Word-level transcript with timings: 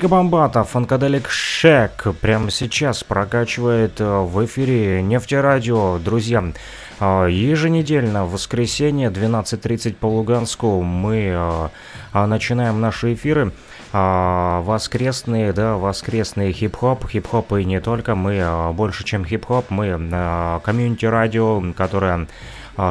Африка 0.00 0.16
Бомбата, 0.16 0.64
Фанкаделик 0.64 1.28
Шек 1.28 2.06
прямо 2.22 2.50
сейчас 2.50 3.04
прокачивает 3.04 4.00
э, 4.00 4.20
в 4.20 4.46
эфире 4.46 5.02
Нефтерадио. 5.02 5.98
Друзья, 5.98 6.42
э, 7.00 7.26
еженедельно 7.30 8.24
в 8.24 8.32
воскресенье 8.32 9.10
12.30 9.10 9.96
по 9.96 10.06
Луганску 10.06 10.80
мы 10.80 11.16
э, 11.34 11.68
а, 12.14 12.26
начинаем 12.26 12.80
наши 12.80 13.12
эфиры. 13.12 13.52
А, 13.92 14.62
воскресные, 14.62 15.52
да, 15.52 15.76
воскресный 15.76 16.50
хип-хоп, 16.52 17.06
хип-хоп 17.06 17.52
и 17.52 17.64
не 17.66 17.82
только, 17.82 18.14
мы 18.14 18.72
больше, 18.72 19.04
чем 19.04 19.26
хип-хоп, 19.26 19.66
мы 19.68 20.60
комьюнити-радио, 20.64 21.74
которое 21.76 22.26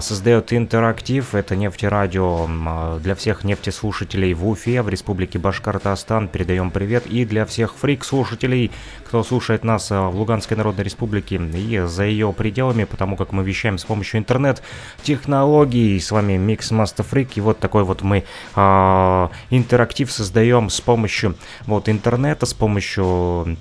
создает 0.01 0.53
интерактив. 0.53 1.33
Это 1.33 1.55
нефтерадио 1.55 2.47
а, 2.47 2.99
для 2.99 3.15
всех 3.15 3.43
нефтеслушателей 3.43 4.33
в 4.35 4.47
Уфе, 4.47 4.83
в 4.83 4.89
Республике 4.89 5.39
Башкортостан. 5.39 6.27
Передаем 6.27 6.69
привет. 6.69 7.07
И 7.07 7.25
для 7.25 7.45
всех 7.45 7.75
фрик-слушателей, 7.75 8.71
кто 9.03 9.23
слушает 9.23 9.63
нас 9.63 9.91
а, 9.91 10.09
в 10.09 10.15
Луганской 10.15 10.55
Народной 10.55 10.83
Республике 10.83 11.37
и 11.37 11.79
за 11.79 12.05
ее 12.05 12.31
пределами, 12.33 12.83
потому 12.83 13.17
как 13.17 13.31
мы 13.31 13.43
вещаем 13.43 13.79
с 13.79 13.83
помощью 13.83 14.19
интернет-технологий. 14.19 15.99
С 15.99 16.11
вами 16.11 16.37
Микс 16.37 16.71
Master 16.71 17.05
Freak. 17.09 17.31
И 17.35 17.41
вот 17.41 17.59
такой 17.59 17.83
вот 17.83 18.03
мы 18.03 18.25
а, 18.55 19.31
интерактив 19.49 20.11
создаем 20.11 20.69
с 20.69 20.79
помощью 20.81 21.35
вот 21.65 21.89
интернета, 21.89 22.45
с 22.45 22.53
помощью 22.53 23.57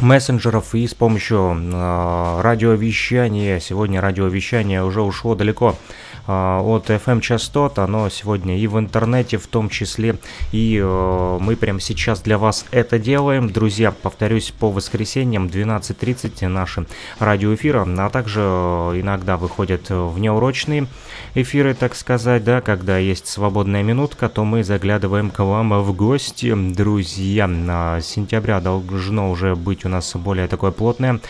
мессенджеров 0.00 0.74
и 0.74 0.86
с 0.86 0.94
помощью 0.94 1.54
э, 1.54 2.40
радиовещания. 2.42 3.60
Сегодня 3.60 4.00
радиовещание 4.00 4.84
уже 4.84 5.02
ушло 5.02 5.34
далеко 5.34 5.76
от 6.26 6.90
FM 6.90 7.20
частот, 7.20 7.78
оно 7.78 8.08
сегодня 8.08 8.58
и 8.58 8.66
в 8.66 8.78
интернете 8.78 9.38
в 9.38 9.46
том 9.46 9.68
числе. 9.68 10.16
И 10.52 10.80
э, 10.82 11.38
мы 11.40 11.56
прямо 11.56 11.80
сейчас 11.80 12.20
для 12.20 12.38
вас 12.38 12.64
это 12.70 12.98
делаем. 12.98 13.50
Друзья, 13.50 13.90
повторюсь, 13.90 14.50
по 14.50 14.70
воскресеньям 14.70 15.46
12.30 15.46 16.48
наши 16.48 16.86
радиоэфиры, 17.18 17.86
а 17.98 18.10
также 18.10 18.40
э, 18.40 19.00
иногда 19.00 19.36
выходят 19.36 19.86
внеурочные 19.88 20.86
эфиры, 21.34 21.74
так 21.74 21.94
сказать, 21.94 22.44
да, 22.44 22.60
когда 22.60 22.98
есть 22.98 23.26
свободная 23.26 23.82
минутка, 23.82 24.28
то 24.28 24.44
мы 24.44 24.64
заглядываем 24.64 25.30
к 25.30 25.44
вам 25.44 25.80
в 25.82 25.94
гости, 25.94 26.54
друзья. 26.54 27.46
На 27.46 28.00
сентября 28.00 28.60
должно 28.60 29.30
уже 29.30 29.54
быть 29.54 29.84
у 29.84 29.88
нас 29.88 30.14
более 30.14 30.48
такое 30.48 30.70
плотное 30.70 31.20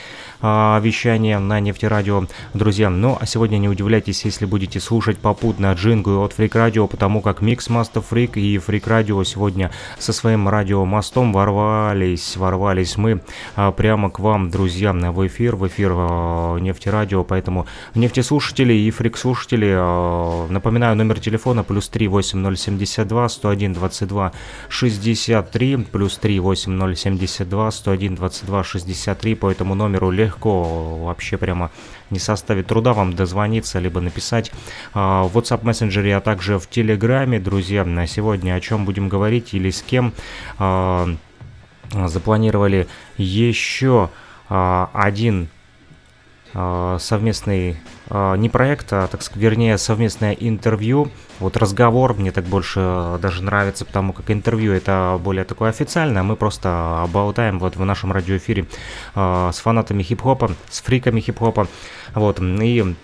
а, 0.49 0.79
вещание 0.79 1.41
на 1.41 1.59
нефтерадио, 1.59 2.27
друзья. 2.55 2.89
Ну, 2.89 3.19
а 3.21 3.27
сегодня 3.27 3.59
не 3.59 3.69
удивляйтесь, 3.69 4.25
если 4.25 4.47
будете 4.47 4.79
слушать 4.79 5.19
попутно 5.19 5.73
джингу 5.73 6.23
от 6.23 6.39
Freak 6.39 6.53
Radio, 6.53 6.87
потому 6.87 7.21
как 7.21 7.43
Mix 7.43 7.69
Master 7.69 8.05
Freak 8.09 8.39
и 8.39 8.57
Freak 8.59 8.85
Radio 8.85 9.25
сегодня 9.25 9.73
со 9.99 10.13
своим 10.13 10.49
радиомостом 10.49 11.33
ворвались, 11.33 12.37
ворвались 12.37 12.97
мы 12.97 13.23
а, 13.57 13.73
прямо 13.73 14.09
к 14.09 14.21
вам, 14.21 14.51
друзья, 14.51 14.93
в 14.93 15.27
эфир, 15.27 15.57
в 15.57 15.67
эфир 15.67 15.93
а, 15.95 16.59
нефтерадио, 16.59 17.25
поэтому 17.25 17.67
нефтеслушатели 17.97 18.73
и 18.73 18.91
фрик-слушатели, 18.93 19.75
а, 19.77 20.47
напоминаю, 20.49 20.95
номер 20.95 21.19
телефона 21.19 21.65
плюс 21.65 21.89
3 21.89 22.07
8072 22.07 23.29
101 23.29 23.73
22 23.73 24.33
63, 24.69 25.77
плюс 25.91 26.19
3 26.19 26.39
8072 26.39 27.71
101 27.73 28.15
22 28.15 28.63
63, 28.65 29.35
по 29.35 29.51
этому 29.51 29.75
номеру 29.75 30.11
легко, 30.11 30.36
вообще 30.45 31.37
прямо 31.37 31.71
не 32.11 32.19
составит 32.19 32.67
труда 32.67 32.93
вам 32.93 33.15
дозвониться, 33.15 33.79
либо 33.79 34.01
написать 34.01 34.53
а, 34.95 35.25
в 35.25 35.37
WhatsApp 35.37 35.65
мессенджере, 35.65 36.17
а 36.17 36.21
также 36.21 36.59
в 36.59 36.69
Телеграме, 36.69 37.41
друзья, 37.41 37.85
на 37.85 38.07
сегодня 38.07 38.55
о 38.55 38.61
чем 38.61 38.85
будем 38.85 39.09
говорить 39.09 39.55
или 39.55 39.71
с 39.71 39.83
кем 39.83 40.13
а, 40.59 41.09
запланировали 41.93 42.89
еще 43.17 44.11
а, 44.49 44.91
один 44.93 45.49
совместный, 46.53 47.77
не 48.09 48.49
проект, 48.49 48.93
а, 48.93 49.09
так 49.09 49.23
сказать, 49.23 49.43
вернее, 49.43 49.79
совместное 49.79 50.33
интервью. 50.33 51.11
Вот 51.41 51.57
разговор 51.57 52.15
мне 52.15 52.31
так 52.31 52.45
больше 52.45 52.81
а, 52.81 53.19
даже 53.19 53.43
нравится, 53.43 53.85
потому 53.85 54.13
как 54.13 54.31
интервью 54.31 54.73
это 54.73 55.19
более 55.23 55.45
такое 55.45 55.71
официальное. 55.71 56.23
Мы 56.23 56.37
просто 56.37 57.07
болтаем 57.13 57.59
вот 57.59 57.77
в 57.77 57.85
нашем 57.85 58.13
радиоэфире 58.13 58.67
а, 59.15 59.51
с 59.53 59.59
фанатами 59.59 60.03
хип-хопа, 60.03 60.53
с 60.71 60.81
фриками 60.81 61.21
хип-хопа. 61.21 61.67
Вот, 62.15 62.41
и 62.41 62.81
а, 62.81 62.95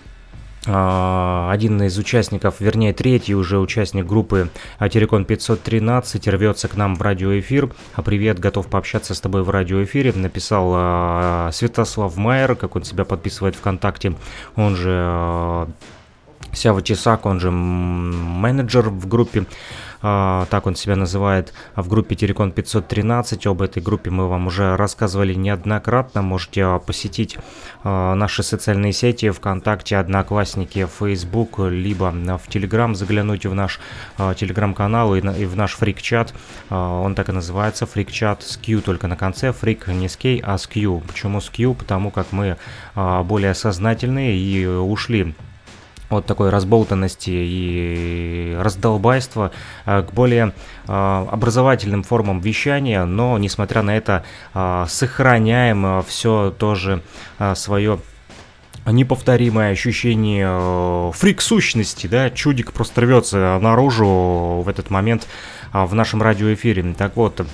один 0.65 1.81
из 1.83 1.97
участников, 1.97 2.55
вернее 2.59 2.93
третий 2.93 3.35
уже 3.35 3.59
участник 3.59 4.05
группы 4.05 4.49
Терекон 4.79 5.25
513 5.25 6.27
рвется 6.29 6.67
к 6.67 6.77
нам 6.77 6.95
в 6.95 7.01
радиоэфир. 7.01 7.69
А 7.95 8.01
привет, 8.01 8.39
готов 8.39 8.67
пообщаться 8.67 9.13
с 9.13 9.19
тобой 9.19 9.43
в 9.43 9.49
радиоэфире. 9.49 10.13
Написал 10.13 10.71
а, 10.73 11.49
Святослав 11.51 12.15
Майер, 12.15 12.55
как 12.55 12.75
он 12.75 12.83
себя 12.83 13.03
подписывает 13.03 13.55
ВКонтакте. 13.55 14.15
Он 14.55 14.75
же 14.75 14.91
а, 14.91 15.67
Сява 16.53 16.81
Чесак, 16.81 17.25
он 17.25 17.39
же 17.39 17.51
менеджер 17.51 18.89
в 18.89 19.07
группе. 19.07 19.45
А, 20.03 20.45
так 20.49 20.67
он 20.67 20.75
себя 20.75 20.97
называет, 20.97 21.53
в 21.75 21.87
группе 21.87 22.15
Терекон 22.15 22.51
513. 22.51 23.47
Об 23.47 23.61
этой 23.61 23.81
группе 23.81 24.09
мы 24.11 24.27
вам 24.27 24.47
уже 24.47 24.75
рассказывали 24.75 25.33
неоднократно. 25.33 26.21
Можете 26.21 26.65
а, 26.65 26.79
посетить 26.79 27.37
а, 27.83 28.13
наши 28.13 28.43
социальные 28.43 28.91
сети 28.91 29.29
ВКонтакте, 29.29 29.95
Одноклассники, 29.95 30.85
Facebook, 30.99 31.59
либо 31.59 32.13
в 32.37 32.49
Телеграм 32.49 32.95
заглянуть 32.95 33.45
в 33.45 33.53
наш 33.53 33.79
Телеграм-канал 34.17 35.15
и 35.15 35.21
в 35.45 35.55
наш 35.55 35.75
фрик-чат. 35.75 36.33
Он 36.69 37.15
так 37.15 37.29
и 37.29 37.31
называется, 37.31 37.85
фрик-чат 37.85 38.43
с 38.43 38.57
Q 38.57 38.81
только 38.81 39.07
на 39.07 39.15
конце. 39.15 39.53
Фрик 39.53 39.87
не 39.87 40.09
с 40.09 40.17
K, 40.17 40.39
а 40.43 40.57
с 40.57 40.67
Q. 40.67 41.01
Почему 41.07 41.39
с 41.39 41.49
Q? 41.49 41.73
Потому 41.73 42.11
как 42.11 42.31
мы 42.31 42.57
более 42.95 43.53
сознательные 43.53 44.37
и 44.37 44.65
ушли 44.65 45.33
от 46.17 46.25
такой 46.25 46.49
разболтанности 46.49 47.31
и 47.31 48.57
раздолбайства 48.59 49.51
к 49.85 50.07
более 50.13 50.53
образовательным 50.87 52.03
формам 52.03 52.39
вещания, 52.39 53.05
но 53.05 53.37
несмотря 53.37 53.81
на 53.81 53.95
это 53.95 54.23
сохраняем 54.87 56.03
все 56.03 56.53
тоже 56.57 57.01
свое 57.55 57.99
неповторимое 58.85 59.71
ощущение 59.71 61.11
фрик-сущности, 61.13 62.07
да, 62.07 62.29
чудик 62.29 62.73
просто 62.73 63.01
рвется 63.01 63.57
наружу 63.61 64.61
в 64.63 64.67
этот 64.67 64.89
момент 64.89 65.27
в 65.71 65.95
нашем 65.95 66.21
радиоэфире. 66.21 66.93
Так 66.97 67.15
вот, 67.15 67.45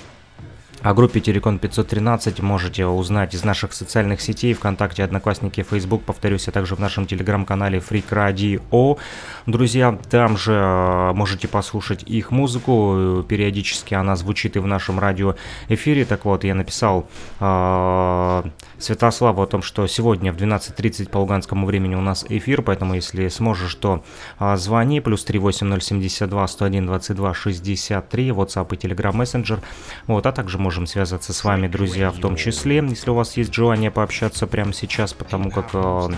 о 0.82 0.94
группе 0.94 1.20
Телекон 1.20 1.60
513 1.60 2.42
можете 2.42 2.86
узнать 2.86 3.34
из 3.34 3.44
наших 3.44 3.74
социальных 3.74 4.22
сетей, 4.22 4.54
ВКонтакте, 4.54 5.04
Одноклассники, 5.04 5.66
Facebook, 5.70 6.04
повторюсь, 6.04 6.48
а 6.48 6.52
также 6.52 6.76
в 6.76 6.80
нашем 6.80 7.06
телеграм-канале 7.06 7.80
Freak 7.80 8.10
Radio. 8.10 8.98
Друзья, 9.46 10.00
там 10.10 10.38
же 10.38 10.54
э, 10.54 11.12
можете 11.14 11.50
послушать 11.50 12.04
их 12.04 12.32
музыку, 12.32 13.26
периодически 13.28 13.94
она 13.94 14.16
звучит 14.16 14.56
и 14.56 14.60
в 14.60 14.68
нашем 14.68 15.00
радиоэфире. 15.00 16.06
Так 16.06 16.24
вот, 16.24 16.46
я 16.46 16.56
написал 16.56 17.10
э, 17.42 18.44
Святославу 18.78 19.42
о 19.42 19.48
том, 19.48 19.62
что 19.62 19.86
сегодня 19.88 20.32
в 20.32 20.38
12.30 20.38 21.10
по 21.10 21.18
луганскому 21.18 21.68
времени 21.68 21.96
у 21.96 22.02
нас 22.02 22.26
эфир, 22.30 22.62
поэтому 22.62 22.96
если 22.96 23.28
сможешь, 23.28 23.76
то 23.76 24.06
э, 24.40 24.56
звони, 24.56 25.02
плюс 25.02 25.26
38072 25.26 26.48
101 26.48 26.86
22 26.86 27.34
63, 27.34 28.30
WhatsApp 28.30 28.74
и 28.74 28.78
Telegram 28.78 29.12
Messenger, 29.12 29.60
вот, 30.08 30.26
а 30.26 30.32
также 30.32 30.58
можешь 30.58 30.69
можем 30.70 30.86
связаться 30.86 31.34
с 31.34 31.44
вами, 31.44 31.68
друзья, 31.68 32.12
в 32.12 32.20
том 32.20 32.36
числе, 32.36 32.76
если 32.76 33.10
у 33.10 33.16
вас 33.16 33.36
есть 33.38 33.52
желание 33.52 33.90
пообщаться 33.90 34.46
прямо 34.46 34.72
сейчас, 34.72 35.14
потому 35.14 35.50
как 35.50 35.72
э, 35.74 36.10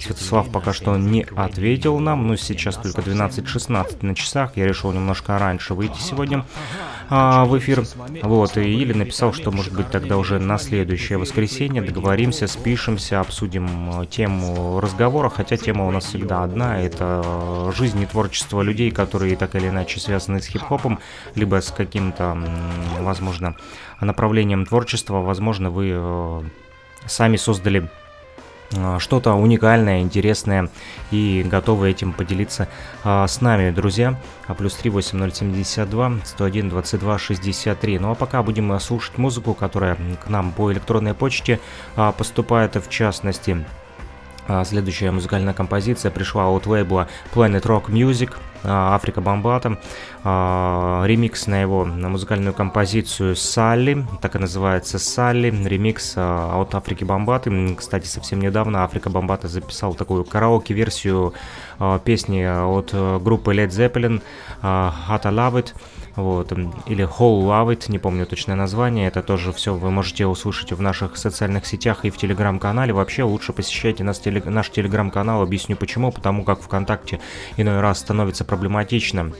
Святослав 0.00 0.50
пока 0.50 0.72
что 0.72 0.96
не 0.96 1.24
ответил 1.36 2.00
нам, 2.00 2.26
но 2.26 2.34
сейчас 2.34 2.74
только 2.74 3.00
12.16 3.00 3.98
на 4.04 4.16
часах, 4.16 4.56
я 4.56 4.66
решил 4.66 4.90
немножко 4.90 5.38
раньше 5.38 5.74
выйти 5.74 6.00
сегодня 6.00 6.44
а, 7.14 7.44
в 7.44 7.56
эфир, 7.58 7.84
вот, 8.22 8.56
и 8.56 8.62
или 8.62 8.92
написал, 8.92 9.32
что 9.32 9.52
может 9.52 9.72
быть 9.72 9.88
тогда 9.90 10.16
уже 10.16 10.40
на 10.40 10.58
следующее 10.58 11.18
воскресенье 11.18 11.80
договоримся, 11.80 12.48
спишемся, 12.48 13.20
обсудим 13.20 14.00
э, 14.00 14.06
тему 14.06 14.80
разговора, 14.80 15.28
хотя 15.28 15.56
тема 15.56 15.86
у 15.86 15.92
нас 15.92 16.06
всегда 16.06 16.42
одна, 16.42 16.80
это 16.80 17.22
э, 17.24 17.72
жизнь 17.76 18.00
и 18.02 18.06
творчество 18.06 18.62
людей, 18.62 18.90
которые 18.90 19.36
так 19.36 19.54
или 19.54 19.68
иначе 19.68 20.00
связаны 20.00 20.42
с 20.42 20.46
хип-хопом, 20.46 20.98
либо 21.36 21.60
с 21.60 21.70
каким-то, 21.70 22.36
возможно, 23.00 23.56
направлением 24.04 24.66
творчества, 24.66 25.20
возможно, 25.20 25.70
вы 25.70 25.90
э, 25.92 26.42
сами 27.06 27.36
создали 27.36 27.88
а, 28.76 28.98
что-то 28.98 29.34
уникальное, 29.34 30.00
интересное 30.00 30.70
и 31.10 31.44
готовы 31.46 31.90
этим 31.90 32.12
поделиться 32.12 32.68
а, 33.04 33.26
с 33.26 33.40
нами, 33.40 33.70
друзья. 33.70 34.20
А 34.46 34.54
плюс 34.54 34.74
38072 34.74 36.12
101 36.24 36.68
22 36.68 37.18
63. 37.18 37.98
Ну 37.98 38.10
а 38.12 38.14
пока 38.14 38.42
будем 38.42 38.78
слушать 38.80 39.18
музыку, 39.18 39.54
которая 39.54 39.96
к 40.24 40.28
нам 40.28 40.52
по 40.52 40.72
электронной 40.72 41.14
почте 41.14 41.60
поступает, 41.94 42.76
в 42.76 42.88
частности. 42.88 43.64
Следующая 44.64 45.12
музыкальная 45.12 45.54
композиция 45.54 46.10
пришла 46.10 46.48
от 46.48 46.66
лейбла 46.66 47.06
Planet 47.32 47.62
Rock 47.62 47.86
Music, 47.86 48.32
Африка 48.64 49.20
Бомбата. 49.20 49.78
А, 50.24 51.04
ремикс 51.04 51.46
на 51.48 51.60
его 51.60 51.84
на 51.84 52.08
музыкальную 52.08 52.54
композицию 52.54 53.34
Салли, 53.34 54.06
так 54.20 54.36
и 54.36 54.38
называется 54.38 54.98
Салли, 54.98 55.50
ремикс 55.50 56.14
от 56.16 56.74
Африки 56.74 57.02
Бомбаты. 57.02 57.74
Кстати, 57.74 58.06
совсем 58.06 58.40
недавно 58.40 58.84
Африка 58.84 59.10
Бомбата 59.10 59.48
записал 59.48 59.94
такую 59.94 60.24
караоке-версию 60.24 61.34
песни 62.04 62.42
от 62.42 62.90
э, 62.92 63.18
группы 63.18 63.52
Led 63.54 63.70
Zeppelin 63.70 64.22
«Hot 64.62 65.20
I 65.24 65.32
Love 65.32 65.54
It» 65.54 65.74
вот, 66.14 66.52
или 66.52 67.04
Whole 67.04 67.42
Love 67.42 67.74
It, 67.74 67.90
не 67.90 67.98
помню 67.98 68.26
точное 68.26 68.54
название, 68.54 69.08
это 69.08 69.22
тоже 69.22 69.52
все 69.52 69.74
вы 69.74 69.90
можете 69.90 70.26
услышать 70.26 70.72
в 70.72 70.80
наших 70.80 71.16
социальных 71.16 71.66
сетях 71.66 72.04
и 72.04 72.10
в 72.10 72.16
телеграм-канале. 72.16 72.92
Вообще 72.92 73.22
лучше 73.22 73.52
посещайте 73.52 74.04
нас, 74.04 74.18
телег... 74.18 74.44
наш 74.44 74.70
телеграм-канал, 74.70 75.42
объясню 75.42 75.74
почему, 75.76 76.12
потому 76.12 76.44
как 76.44 76.60
ВКонтакте 76.60 77.20
иной 77.56 77.80
раз 77.80 77.98
становится 77.98 78.44
проблематично 78.44 79.32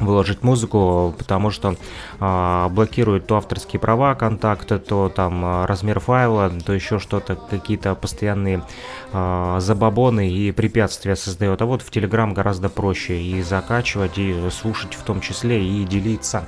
выложить 0.00 0.42
музыку, 0.42 1.14
потому 1.16 1.50
что 1.50 1.76
э, 2.18 2.68
блокирует 2.70 3.26
то 3.26 3.36
авторские 3.36 3.78
права 3.80 4.14
контакта, 4.14 4.78
то 4.78 5.08
там 5.08 5.42
а, 5.44 5.66
размер 5.66 6.00
файла, 6.00 6.50
то 6.64 6.72
еще 6.72 6.98
что-то, 6.98 7.36
какие-то 7.36 7.94
постоянные 7.94 8.64
э, 9.12 9.56
забабоны 9.60 10.30
и 10.30 10.52
препятствия 10.52 11.16
создает. 11.16 11.62
А 11.62 11.66
вот 11.66 11.82
в 11.82 11.90
Telegram 11.90 12.32
гораздо 12.32 12.68
проще 12.68 13.20
и 13.20 13.42
закачивать, 13.42 14.18
и 14.18 14.34
слушать 14.50 14.94
в 14.94 15.02
том 15.02 15.20
числе, 15.20 15.64
и 15.64 15.84
делиться. 15.84 16.44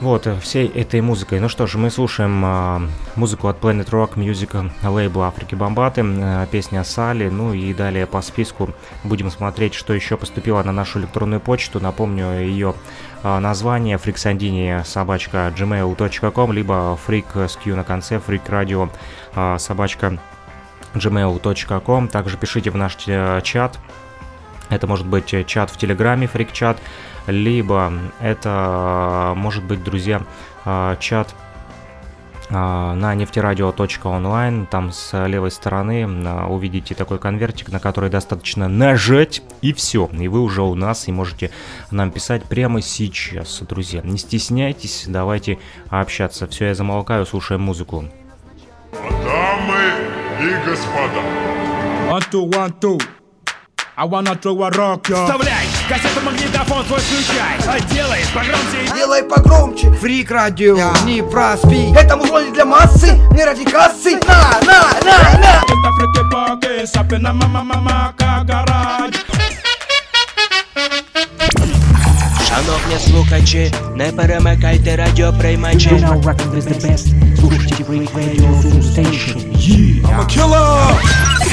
Вот, 0.00 0.28
э, 0.28 0.38
всей 0.38 0.68
этой 0.68 1.00
музыкой. 1.00 1.40
Ну 1.40 1.48
что 1.48 1.66
же, 1.66 1.76
мы 1.76 1.90
слушаем 1.90 2.44
э, 2.44 2.88
музыку 3.16 3.48
от 3.48 3.58
Planet 3.58 3.90
Rock 3.90 4.14
Music 4.14 4.70
лейбла 4.88 5.26
Африки 5.26 5.56
Бомбаты, 5.56 6.02
э, 6.04 6.46
песня 6.52 6.84
Сали, 6.84 7.28
ну 7.28 7.52
и 7.52 7.74
далее 7.74 8.06
по 8.06 8.22
списку 8.22 8.70
будем 9.02 9.28
смотреть, 9.28 9.74
что 9.74 9.92
еще 9.92 10.16
поступило 10.16 10.62
на 10.62 10.70
нашу 10.70 11.00
электронную 11.00 11.40
почту. 11.40 11.80
Напомню 11.80 12.40
ее 12.40 12.76
э, 13.24 13.38
название 13.40 13.96
freaksandini 13.96 14.84
собачка 14.84 15.52
gmail.com, 15.56 16.52
либо 16.52 16.96
freak 17.04 17.48
с 17.48 17.56
Q 17.56 17.74
на 17.74 17.82
конце, 17.82 18.20
freak 18.24 18.46
radio 18.46 18.88
э, 19.34 19.58
собачка 19.58 20.16
gmail.com. 20.94 22.06
Также 22.06 22.36
пишите 22.36 22.70
в 22.70 22.76
наш 22.76 22.96
э, 23.08 23.40
чат, 23.42 23.80
это 24.70 24.86
может 24.86 25.06
быть 25.06 25.32
э, 25.32 25.44
чат 25.44 25.70
в 25.70 25.76
Телеграме, 25.76 26.26
фрик-чат, 26.26 26.78
либо 27.28 27.92
это 28.20 29.34
может 29.36 29.62
быть, 29.64 29.84
друзья, 29.84 30.22
а, 30.64 30.96
чат 30.96 31.34
а, 32.50 32.94
на 32.94 33.14
нефтерадио.онлайн, 33.14 34.66
там 34.66 34.90
с 34.90 35.26
левой 35.26 35.50
стороны 35.50 36.06
а, 36.26 36.46
увидите 36.46 36.94
такой 36.94 37.18
конвертик, 37.18 37.68
на 37.70 37.78
который 37.78 38.08
достаточно 38.08 38.68
нажать, 38.68 39.42
и 39.60 39.72
все, 39.74 40.08
и 40.12 40.28
вы 40.28 40.40
уже 40.40 40.62
у 40.62 40.74
нас, 40.74 41.08
и 41.08 41.12
можете 41.12 41.50
нам 41.90 42.10
писать 42.10 42.44
прямо 42.44 42.80
сейчас, 42.80 43.60
друзья. 43.60 44.00
Не 44.02 44.16
стесняйтесь, 44.16 45.04
давайте 45.06 45.58
общаться. 45.90 46.46
Все, 46.46 46.66
я 46.66 46.74
замолкаю, 46.74 47.26
слушаем 47.26 47.60
музыку. 47.60 48.04
Дамы 48.92 49.78
и 50.40 50.66
господа. 50.66 51.22
One, 52.08 52.24
two, 52.30 52.50
one, 52.50 52.72
two. 52.80 52.98
I 53.94 54.04
wanna 54.06 54.36
throw 54.36 54.62
a 54.62 54.70
rock, 54.70 55.08
yo. 55.08 55.26
Вставляй! 55.26 55.57
Кассету, 55.89 56.21
магнитофон 56.21 56.85
свой 56.85 56.99
включай! 56.99 57.57
А 57.67 57.79
делай 57.93 58.23
погромче! 58.33 58.93
Делай 58.95 59.23
погромче! 59.23 59.91
Фрик 59.91 60.31
радио, 60.31 60.77
yeah. 60.77 61.05
не 61.05 61.21
проспи! 61.21 61.93
Это 61.95 62.15
музло 62.17 62.43
не 62.43 62.51
для 62.51 62.65
массы, 62.65 63.17
не 63.31 63.43
ради 63.43 63.65
кассы! 63.65 64.19
На, 64.27 64.59
на, 64.61 64.83
на, 65.03 65.39
на! 65.39 65.61
Это 65.63 65.91
фрики 65.97 66.29
поки, 66.31 66.85
сапина 66.85 67.33
мама 67.33 67.63
мама 67.63 68.13
гараж. 68.47 69.13
Шановні 72.47 72.99
слухачі, 73.07 73.73
не 73.95 74.11
перемикайте 74.11 74.95
радіоприймачі. 74.95 75.89
You 75.89 75.99
know 75.99 76.21
rockin' 76.23 76.55
is 76.55 76.65
the 76.67 76.85
best. 76.85 77.37
Слушайте 77.39 77.83
Freak 77.83 78.13
Radio 78.15 78.47
Full 78.61 78.81
Station. 78.93 79.37
Yeah. 79.55 80.07
I'm 80.07 80.19
a 80.19 80.25
killer! 80.25 81.46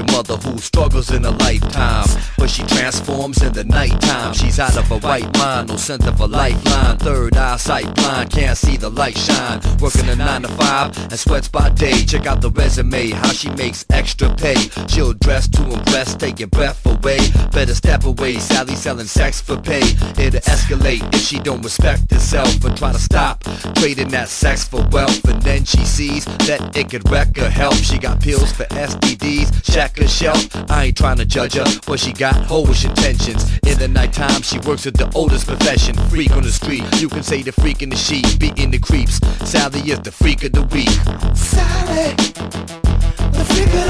Hard-working 0.00 0.16
mother 0.16 0.36
who 0.36 0.58
struggles 0.58 1.10
in 1.10 1.24
a 1.24 1.30
lifetime. 1.30 2.06
But 2.36 2.50
she 2.50 2.62
transforms 2.64 3.42
in 3.42 3.52
the 3.52 3.64
nighttime. 3.64 4.34
She's 4.34 4.58
out 4.58 4.76
of 4.76 4.86
her 4.88 4.98
right 4.98 5.36
mind, 5.36 5.68
no 5.68 5.76
sense 5.76 6.06
of 6.06 6.20
a 6.20 6.26
lifeline. 6.26 6.98
Third 6.98 7.36
eyesight 7.36 7.94
blind, 7.94 8.30
can't 8.30 8.56
see 8.56 8.76
the 8.76 8.90
light 8.90 9.16
shine. 9.16 9.60
Working 9.80 10.08
a 10.08 10.16
9 10.16 10.42
to 10.42 10.48
5 10.48 10.98
and 11.10 11.18
sweats 11.18 11.48
by 11.48 11.70
day. 11.70 12.04
Check 12.04 12.26
out 12.26 12.40
the 12.40 12.50
resume, 12.50 13.10
how 13.10 13.32
she 13.32 13.50
makes 13.50 13.84
extra 14.00 14.34
pay. 14.36 14.56
She'll 14.88 15.12
dress 15.12 15.46
to 15.48 15.62
impress, 15.62 16.14
taking 16.14 16.48
breath 16.48 16.80
away. 16.86 17.18
Better 17.52 17.74
step 17.74 18.04
away, 18.04 18.38
Sally 18.38 18.74
selling 18.74 19.06
sex 19.06 19.42
for 19.42 19.58
pay. 19.60 19.84
It'll 20.24 20.40
escalate 20.54 21.02
if 21.14 21.20
she 21.20 21.38
don't 21.38 21.60
respect 21.60 22.10
herself 22.10 22.64
and 22.64 22.74
try 22.76 22.92
to 22.92 22.98
stop 22.98 23.44
trading 23.74 24.08
that 24.08 24.28
sex 24.28 24.64
for 24.64 24.82
wealth. 24.90 25.22
And 25.28 25.42
then 25.42 25.64
she 25.64 25.84
sees 25.84 26.24
that 26.48 26.74
it 26.74 26.90
could 26.90 27.08
wreck 27.10 27.36
her 27.36 27.50
health. 27.50 27.78
She 27.84 27.98
got 27.98 28.20
pills 28.22 28.50
for 28.52 28.64
STDs, 28.64 29.48
check 29.70 29.98
her 29.98 30.08
shelf. 30.08 30.48
I 30.70 30.86
ain't 30.86 30.96
trying 30.96 31.18
to 31.18 31.26
judge 31.26 31.54
her, 31.54 31.66
but 31.86 32.00
she 32.00 32.12
got 32.12 32.34
hoish 32.48 32.88
intentions. 32.88 33.42
In 33.66 33.78
the 33.78 33.88
nighttime, 33.88 34.40
she 34.40 34.58
works 34.60 34.86
at 34.86 34.94
the 34.94 35.10
oldest 35.14 35.46
profession. 35.46 35.94
Freak 36.08 36.32
on 36.32 36.42
the 36.42 36.52
street, 36.52 36.84
you 36.96 37.10
can 37.10 37.22
say 37.22 37.42
the 37.42 37.52
freak 37.52 37.82
in 37.82 37.90
the 37.90 37.96
sheet, 37.96 38.38
beating 38.38 38.70
the 38.70 38.78
creeps. 38.78 39.20
Sally 39.44 39.80
is 39.80 40.00
the 40.00 40.12
freak 40.12 40.42
of 40.44 40.52
the 40.52 40.62
week. 40.74 40.88
Sally, 41.36 42.14
the 43.32 43.44
freak 43.44 43.74
of 43.74 43.86
the 43.86 43.89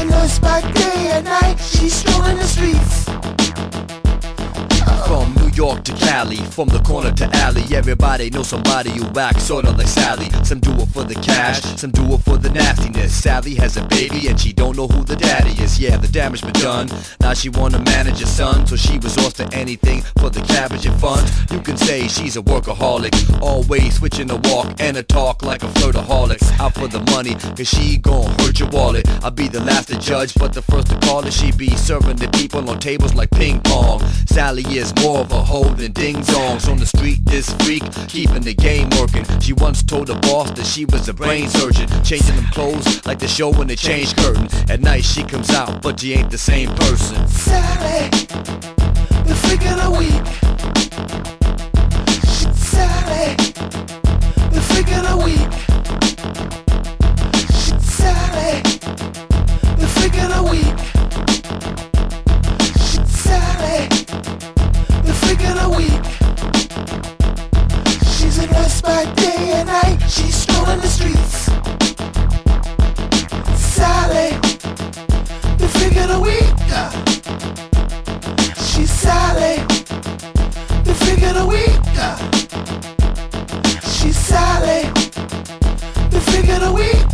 a 0.00 0.04
nurse 0.04 0.38
by 0.38 0.60
day 0.72 1.10
and 1.12 1.24
night. 1.24 1.58
She's 1.60 1.94
strolling 1.94 2.36
the 2.36 2.44
streets. 2.44 2.99
New 5.50 5.56
York 5.56 5.84
to 5.84 5.92
Cali, 5.94 6.36
from 6.36 6.68
the 6.68 6.78
corner 6.80 7.10
to 7.12 7.28
alley, 7.36 7.64
everybody 7.74 8.30
knows 8.30 8.48
somebody 8.48 8.90
who 8.90 9.06
acts 9.18 9.44
sorta 9.44 9.70
like 9.72 9.88
Sally. 9.88 10.28
Some 10.44 10.60
do 10.60 10.70
it 10.72 10.88
for 10.88 11.02
the 11.02 11.14
cash, 11.14 11.60
some 11.76 11.90
do 11.90 12.02
it 12.14 12.18
for 12.18 12.36
the 12.36 12.50
nastiness. 12.50 13.12
Sally 13.12 13.54
has 13.56 13.76
a 13.76 13.84
baby 13.86 14.28
and 14.28 14.38
she 14.38 14.52
don't 14.52 14.76
know 14.76 14.86
who 14.86 15.02
the 15.02 15.16
daddy 15.16 15.50
is. 15.62 15.78
Yeah, 15.80 15.96
the 15.96 16.08
damage 16.08 16.42
been 16.42 16.52
done. 16.52 16.88
Now 17.20 17.34
she 17.34 17.48
wanna 17.48 17.80
manage 17.80 18.20
her 18.20 18.26
son, 18.26 18.66
so 18.66 18.76
she 18.76 18.98
resorts 18.98 19.34
to 19.34 19.48
anything 19.52 20.02
for 20.18 20.30
the 20.30 20.40
cabbage 20.42 20.86
and 20.86 20.98
fun. 21.00 21.24
You 21.50 21.60
can 21.60 21.76
say 21.76 22.06
she's 22.06 22.36
a 22.36 22.42
workaholic, 22.42 23.40
always 23.40 23.96
switching 23.96 24.28
the 24.28 24.36
walk 24.50 24.80
and 24.80 24.96
a 24.96 25.02
talk 25.02 25.42
like 25.42 25.62
a 25.62 25.68
flirtaholic. 25.68 26.60
Out 26.60 26.74
for 26.74 26.86
the 26.86 27.00
money, 27.10 27.34
cause 27.34 27.68
she 27.68 27.98
gon' 27.98 28.30
hurt 28.40 28.60
your 28.60 28.68
wallet. 28.68 29.08
I'll 29.24 29.30
be 29.30 29.48
the 29.48 29.60
last 29.60 29.88
to 29.88 29.98
judge, 29.98 30.34
but 30.34 30.52
the 30.52 30.62
first 30.62 30.88
to 30.88 30.98
call 31.00 31.26
it. 31.26 31.32
She 31.32 31.50
be 31.50 31.70
serving 31.70 32.16
the 32.16 32.28
people 32.28 32.68
on 32.70 32.78
tables 32.78 33.14
like 33.14 33.30
ping 33.30 33.60
pong. 33.60 34.00
Sally 34.26 34.62
is 34.76 34.94
more 35.02 35.18
of 35.18 35.32
a 35.32 35.39
hoe 35.42 35.74
than 35.74 35.92
ding 35.92 36.16
dongs 36.16 36.68
on 36.68 36.78
the 36.78 36.86
street. 36.86 37.24
This 37.24 37.52
freak 37.64 37.82
keeping 38.08 38.42
the 38.42 38.54
game 38.54 38.88
working. 38.98 39.24
She 39.40 39.52
once 39.54 39.82
told 39.82 40.06
the 40.08 40.16
boss 40.16 40.50
that 40.52 40.66
she 40.66 40.84
was 40.86 41.08
a 41.08 41.14
brain 41.14 41.48
surgeon, 41.48 41.88
changing 42.04 42.36
them 42.36 42.46
clothes 42.46 43.04
like 43.06 43.18
the 43.18 43.28
show 43.28 43.50
when 43.50 43.66
they 43.66 43.76
change 43.76 44.16
curtain. 44.16 44.48
At 44.70 44.80
night 44.80 45.04
she 45.04 45.22
comes 45.22 45.50
out, 45.50 45.82
but 45.82 46.00
she 46.00 46.14
ain't 46.14 46.30
the 46.30 46.38
same 46.38 46.70
person. 46.74 47.26
Sally, 47.28 48.08
the 49.24 49.34
freak 49.34 49.64
of 49.70 49.76
the 49.82 49.90
week. 49.98 50.26
Sally, 52.54 53.36
the 54.50 54.60
freak 54.60 54.90
of 54.96 55.02
the 55.08 55.16
week. 55.24 55.52
Sally, 57.80 58.62
the 59.76 59.86
freak 59.86 60.16
of 60.22 60.28
the 60.34 60.42
week. 60.50 60.99
Freak 65.40 65.50
of 65.50 65.62
the 65.62 65.68
week. 65.76 66.04
She's 68.04 68.38
a 68.38 68.46
nurse 68.46 68.80
by 68.82 69.04
day 69.14 69.52
and 69.54 69.68
night. 69.68 69.98
She's 70.08 70.34
strolling 70.34 70.80
the 70.80 70.88
streets. 70.88 71.50
Sally, 73.56 74.30
the 75.58 75.68
freak 75.68 75.96
of 75.96 76.08
the 76.08 76.20
week. 76.20 76.54
She's 78.56 78.90
Sally, 78.90 79.56
the 80.84 80.94
freak 80.94 81.22
of 81.22 81.34
the 81.34 81.46
week. 81.46 81.80
She's 83.94 84.16
Sally, 84.16 84.82
the 86.10 86.20
freak 86.20 86.48
of 86.50 86.60
the 86.60 86.72
week. 86.72 87.06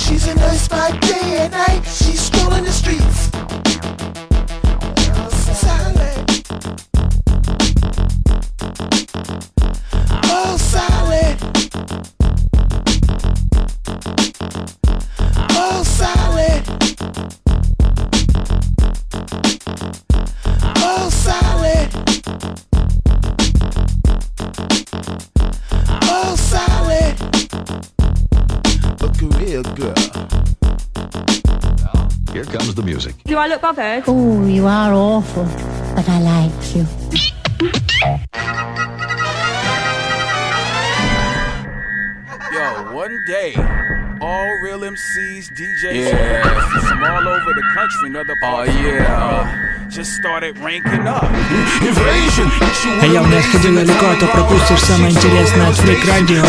She's 0.00 0.26
a 0.26 0.34
nurse 0.34 0.68
by 0.68 0.90
day 0.98 1.38
and 1.44 1.52
night. 1.52 1.84
She's 1.84 2.20
strolling 2.20 2.64
the 2.64 2.72
streets. 2.72 3.30
Oh, 15.62 15.82
Sally. 15.84 16.62
Oh, 20.76 21.10
Sally. 21.10 21.88
Oh, 26.08 26.36
Sally. 26.36 27.04
A 29.00 29.08
career 29.18 29.62
girl. 29.76 29.94
Here 32.32 32.44
comes 32.44 32.74
the 32.74 32.82
music. 32.82 33.14
Do 33.24 33.36
I 33.36 33.46
look 33.46 33.60
bothered? 33.60 34.04
Oh, 34.06 34.46
you 34.46 34.66
are 34.66 34.92
awful, 34.94 35.44
but 35.94 36.08
I 36.08 36.20
like 36.20 36.74
you. 36.74 36.86
Yo, 42.51 42.91
one 42.91 43.21
day, 43.23 43.53
all 44.19 44.57
real 44.59 44.79
MCs, 44.79 45.51
DJs, 45.53 46.87
from 46.87 47.03
all 47.03 47.27
over 47.27 47.53
the 47.53 47.63
country 47.73 48.07
and 48.07 48.17
other 48.17 48.35
parts 48.37 48.71
oh, 48.73 48.81
yeah. 48.81 49.87
just 49.89 50.15
started 50.15 50.57
ranking 50.57 51.07
up. 51.07 51.29
Invasion! 51.81 52.49
А 53.01 53.05
я 53.05 53.21
у 53.21 53.27
нас 53.27 53.45
ходил 53.45 53.75
далеко, 53.75 54.05
а 54.07 54.15
то 54.19 54.27
пропустишь 54.27 54.81
самое 54.81 55.11
интересное 55.11 55.69
от 55.69 55.75
Фрик 55.75 56.05
Радио. 56.07 56.43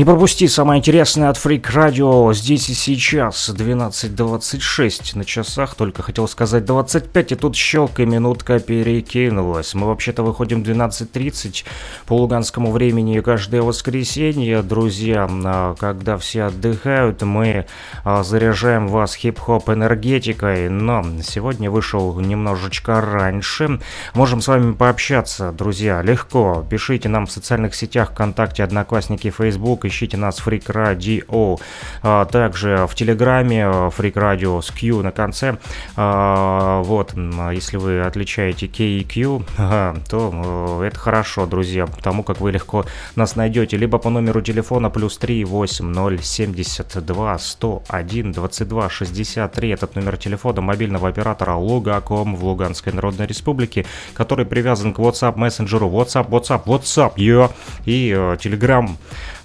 Не 0.00 0.06
пропусти 0.06 0.48
самое 0.48 0.78
интересное 0.78 1.28
от 1.28 1.36
Freak 1.36 1.70
Radio 1.74 2.32
здесь 2.32 2.70
и 2.70 2.72
сейчас 2.72 3.50
12.26 3.50 5.18
на 5.18 5.26
часах, 5.26 5.74
только 5.74 6.02
хотел 6.02 6.26
сказать 6.26 6.64
25, 6.64 7.32
и 7.32 7.34
тут 7.34 7.54
щелка 7.54 8.06
минутка 8.06 8.60
перекинулась. 8.60 9.74
Мы 9.74 9.86
вообще-то 9.86 10.22
выходим 10.22 10.62
12.30 10.62 11.64
по 12.06 12.16
луганскому 12.16 12.72
времени 12.72 13.20
каждое 13.20 13.60
воскресенье, 13.60 14.62
друзья, 14.62 15.28
а, 15.30 15.74
когда 15.74 16.16
все 16.16 16.44
отдыхают, 16.44 17.20
мы 17.20 17.66
а, 18.02 18.24
заряжаем 18.24 18.88
вас 18.88 19.14
хип-хоп 19.14 19.68
энергетикой, 19.68 20.70
но 20.70 21.04
сегодня 21.22 21.70
вышел 21.70 22.18
немножечко 22.18 23.02
раньше. 23.02 23.78
Можем 24.14 24.40
с 24.40 24.48
вами 24.48 24.72
пообщаться, 24.72 25.52
друзья, 25.52 26.00
легко. 26.00 26.64
Пишите 26.70 27.10
нам 27.10 27.26
в 27.26 27.30
социальных 27.30 27.74
сетях 27.74 28.12
ВКонтакте, 28.12 28.64
Одноклассники, 28.64 29.28
Facebook, 29.28 29.89
ищите 29.90 30.16
нас 30.16 30.40
Freak 30.40 30.66
Radio, 30.66 31.60
а, 32.02 32.24
также 32.24 32.86
в 32.88 32.94
Телеграме 32.94 33.62
Freak 33.62 34.14
Radio 34.14 34.62
с 34.62 34.70
Q 34.70 35.02
на 35.02 35.10
конце. 35.10 35.58
А, 35.96 36.82
вот, 36.82 37.12
если 37.52 37.76
вы 37.76 38.00
отличаете 38.00 38.68
K 38.68 38.84
и 38.84 39.04
Q, 39.04 39.42
то 40.08 40.82
это 40.84 40.98
хорошо, 40.98 41.46
друзья, 41.46 41.86
потому 41.86 42.22
как 42.22 42.40
вы 42.40 42.52
легко 42.52 42.84
нас 43.16 43.36
найдете 43.36 43.76
либо 43.76 43.98
по 43.98 44.10
номеру 44.10 44.40
телефона 44.40 44.90
плюс 44.90 45.18
3 45.18 45.44
8 45.44 46.18
72 46.22 47.38
101 47.38 48.32
22 48.32 48.90
63. 48.90 49.70
Этот 49.70 49.96
номер 49.96 50.16
телефона 50.16 50.60
мобильного 50.60 51.08
оператора 51.08 51.54
Лугаком 51.54 52.36
в 52.36 52.44
Луганской 52.44 52.92
Народной 52.92 53.26
Республике, 53.26 53.84
который 54.14 54.46
привязан 54.46 54.94
к 54.94 54.98
WhatsApp 54.98 55.36
мессенджеру 55.36 55.88
WhatsApp, 55.88 56.28
WhatsApp, 56.28 56.64
WhatsApp, 56.64 57.14
yo, 57.16 57.50
и 57.84 58.14
э, 58.16 58.36
э, 58.36 58.36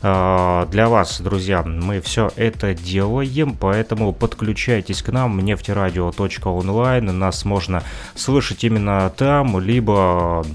для 0.05 0.87
вас, 0.87 1.19
друзья. 1.19 1.63
Мы 1.63 1.99
все 1.99 2.29
это 2.35 2.75
делаем, 2.75 3.57
поэтому 3.59 4.13
подключайтесь 4.13 5.01
к 5.01 5.11
нам 5.11 5.39
нефтерадио.онлайн. 5.39 7.17
Нас 7.17 7.43
можно 7.43 7.81
слышать 8.13 8.63
именно 8.63 9.11
там, 9.17 9.59
либо 9.59 10.45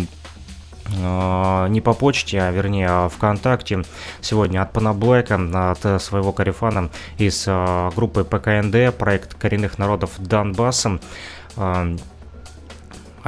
не 0.88 1.80
по 1.80 1.92
почте, 1.92 2.40
а 2.40 2.50
вернее 2.50 3.08
ВКонтакте 3.10 3.84
сегодня 4.20 4.62
от 4.62 4.72
Пана 4.72 4.94
Блэка, 4.94 5.38
от 5.70 6.02
своего 6.02 6.32
карифана 6.32 6.90
из 7.18 7.46
группы 7.94 8.24
ПКНД, 8.24 8.96
проект 8.96 9.34
коренных 9.34 9.78
народов 9.78 10.12
Донбасса. 10.18 10.98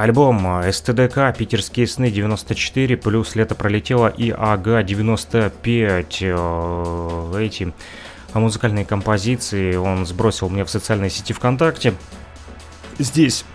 Альбом 0.01 0.63
СТДК 0.71 1.35
«Питерские 1.37 1.85
сны 1.85 2.05
94» 2.05 2.97
плюс 2.97 3.35
«Лето 3.35 3.53
пролетело» 3.53 4.07
и 4.07 4.31
АГА 4.31 4.81
95. 4.81 6.17
Э, 6.21 7.33
эти 7.39 7.71
музыкальные 8.33 8.85
композиции 8.85 9.75
он 9.75 10.07
сбросил 10.07 10.49
мне 10.49 10.65
в 10.65 10.71
социальной 10.71 11.11
сети 11.11 11.33
ВКонтакте. 11.33 11.93
Здесь 12.97 13.45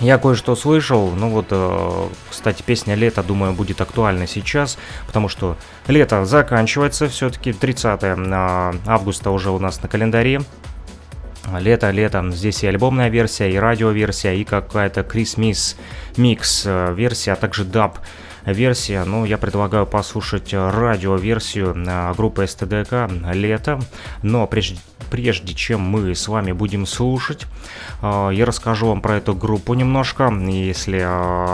я 0.00 0.18
кое-что 0.18 0.54
слышал, 0.56 1.10
ну 1.10 1.30
вот, 1.30 1.46
э, 1.50 2.08
кстати, 2.30 2.62
песня 2.62 2.94
«Лето», 2.94 3.22
думаю, 3.22 3.54
будет 3.54 3.80
актуальна 3.80 4.26
сейчас, 4.26 4.78
потому 5.06 5.28
что 5.28 5.56
лето 5.86 6.24
заканчивается, 6.26 7.08
все-таки 7.08 7.52
30 7.52 8.02
августа 8.86 9.30
уже 9.30 9.50
у 9.50 9.58
нас 9.58 9.82
на 9.82 9.88
календаре. 9.88 10.40
Лето, 11.58 11.90
лето. 11.90 12.28
Здесь 12.32 12.64
и 12.64 12.66
альбомная 12.66 13.08
версия, 13.08 13.50
и 13.50 13.56
радиоверсия, 13.56 14.34
и 14.34 14.44
какая-то 14.44 15.02
Christmas 15.02 15.76
микс 16.16 16.64
э, 16.66 16.92
версия, 16.94 17.32
а 17.32 17.36
также 17.36 17.64
даб 17.64 17.98
версия. 18.46 19.04
Ну, 19.04 19.24
я 19.24 19.38
предлагаю 19.38 19.86
послушать 19.86 20.54
радиоверсию 20.54 21.74
э, 21.76 22.14
группы 22.14 22.44
STDK 22.44 23.32
«Лето». 23.34 23.80
Но 24.22 24.46
прежде 24.46 24.78
прежде 25.10 25.54
чем 25.54 25.80
мы 25.80 26.14
с 26.14 26.28
вами 26.28 26.52
будем 26.52 26.86
слушать, 26.86 27.46
а, 28.02 28.30
я 28.30 28.44
расскажу 28.44 28.88
вам 28.88 29.00
про 29.00 29.16
эту 29.16 29.34
группу 29.34 29.74
немножко. 29.74 30.32
Если 30.46 31.06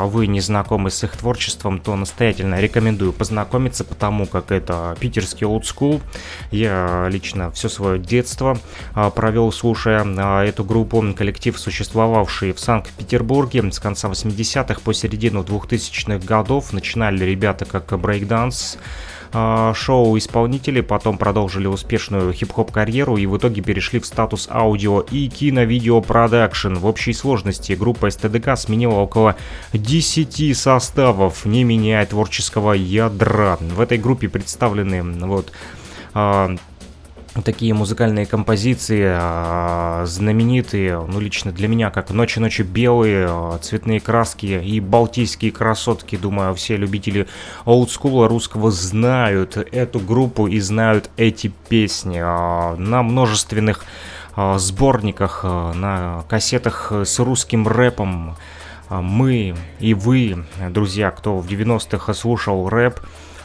вы 0.08 0.26
не 0.26 0.40
знакомы 0.40 0.90
с 0.90 1.04
их 1.04 1.16
творчеством, 1.16 1.78
то 1.78 1.94
настоятельно 1.96 2.60
рекомендую 2.60 3.12
познакомиться, 3.12 3.84
потому 3.84 4.26
как 4.26 4.50
это 4.50 4.96
питерский 4.98 5.46
олдскул. 5.46 6.00
Я 6.50 7.08
лично 7.10 7.50
все 7.52 7.68
свое 7.68 7.98
детство 7.98 8.58
провел, 9.14 9.52
слушая 9.52 10.04
эту 10.42 10.64
группу. 10.64 11.02
Коллектив, 11.16 11.58
существовавший 11.58 12.52
в 12.52 12.60
Санкт-Петербурге 12.60 13.70
с 13.70 13.78
конца 13.78 14.08
80-х 14.08 14.80
по 14.80 14.92
середину 14.92 15.42
2000-х 15.42 16.24
годов. 16.26 16.72
Начинали 16.82 17.24
ребята 17.24 17.64
как 17.64 17.96
брейкданс, 17.96 18.76
а, 19.32 19.72
шоу-исполнители, 19.72 20.80
потом 20.80 21.16
продолжили 21.16 21.68
успешную 21.68 22.32
хип-хоп 22.32 22.72
карьеру 22.72 23.16
и 23.16 23.26
в 23.26 23.36
итоге 23.36 23.62
перешли 23.62 24.00
в 24.00 24.04
статус 24.04 24.48
аудио 24.50 24.98
и 24.98 25.28
кино-видео 25.28 26.00
продакшн. 26.00 26.74
В 26.74 26.86
общей 26.86 27.12
сложности 27.12 27.74
группа 27.74 28.10
СТДК 28.10 28.56
сменила 28.56 28.94
около 28.94 29.36
10 29.72 30.58
составов, 30.58 31.44
не 31.44 31.62
меняя 31.62 32.04
творческого 32.04 32.72
ядра. 32.72 33.58
В 33.60 33.80
этой 33.80 33.98
группе 33.98 34.28
представлены 34.28 35.04
вот 35.04 35.52
а, 36.14 36.56
такие 37.40 37.72
музыкальные 37.72 38.26
композиции 38.26 39.04
а, 39.06 40.04
знаменитые, 40.06 41.00
ну 41.00 41.18
лично 41.18 41.50
для 41.50 41.66
меня, 41.66 41.90
как 41.90 42.10
«Ночи-ночи 42.10 42.62
белые», 42.62 43.26
а, 43.28 43.58
«Цветные 43.58 44.00
краски» 44.00 44.60
и 44.62 44.80
«Балтийские 44.80 45.50
красотки». 45.50 46.16
Думаю, 46.16 46.54
все 46.54 46.76
любители 46.76 47.26
олдскула 47.64 48.28
русского 48.28 48.70
знают 48.70 49.56
эту 49.56 49.98
группу 50.00 50.46
и 50.46 50.60
знают 50.60 51.10
эти 51.16 51.52
песни. 51.68 52.20
А, 52.22 52.76
на 52.76 53.02
множественных 53.02 53.84
сборниках, 54.56 55.44
на 55.44 56.24
кассетах 56.26 56.90
с 56.90 57.18
русским 57.18 57.68
рэпом 57.68 58.34
мы 58.88 59.54
и 59.78 59.92
вы, 59.92 60.46
друзья, 60.70 61.10
кто 61.10 61.36
в 61.36 61.46
90-х 61.46 62.14
слушал 62.14 62.70
рэп, 62.70 62.98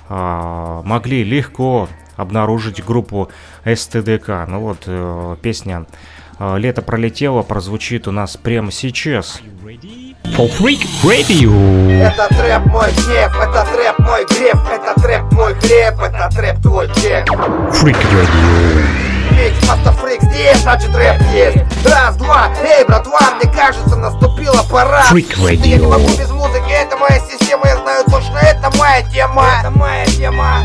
могли 0.08 1.26
легко 1.26 1.90
обнаружить 2.18 2.84
группу 2.84 3.30
СТДК. 3.64 4.46
Ну 4.48 4.60
вот, 4.60 4.84
э, 4.88 5.36
песня 5.42 5.86
э, 6.40 6.58
«Лето 6.58 6.82
пролетело» 6.82 7.44
прозвучит 7.44 8.08
у 8.08 8.12
нас 8.12 8.36
прямо 8.36 8.72
сейчас. 8.72 9.40
For 10.36 10.50
Freak 10.60 10.86
Radio. 11.04 11.90
Это 12.02 12.28
рэп 12.28 12.66
мой 12.66 12.92
гнев, 12.92 13.36
это 13.42 13.66
рэп 13.72 14.00
мой 14.00 14.26
греб, 14.26 14.58
это 14.72 15.02
рэп 15.02 15.32
мой 15.32 15.54
хлеб, 15.56 16.00
это 16.02 16.30
рэп 16.36 16.62
твой 16.62 16.88
чек. 16.96 17.30
Freak 17.30 17.98
Radio. 18.12 19.08
Mix 19.32 19.68
Master 19.68 19.92
Freak 19.94 20.22
здесь, 20.24 20.58
значит 20.62 20.94
рэп 20.96 21.22
есть. 21.34 21.58
Раз, 21.86 22.18
два, 22.18 22.50
эй, 22.64 22.86
братва, 22.86 23.20
мне 23.42 23.52
кажется, 23.52 23.96
наступила 23.96 24.64
пора. 24.70 25.04
Freak 25.12 25.38
Radio. 25.38 25.68
Я 25.68 25.78
не 25.78 25.88
могу 25.88 26.08
без 26.08 26.30
музыки, 26.32 26.72
это 26.72 26.98
моя 26.98 27.20
система, 27.20 27.68
я 27.68 27.78
знаю 27.78 28.04
точно, 28.06 28.38
это 28.38 28.78
моя 28.78 29.02
тема. 29.04 29.46
Это 29.60 29.72
моя 29.72 30.06
тема. 30.06 30.58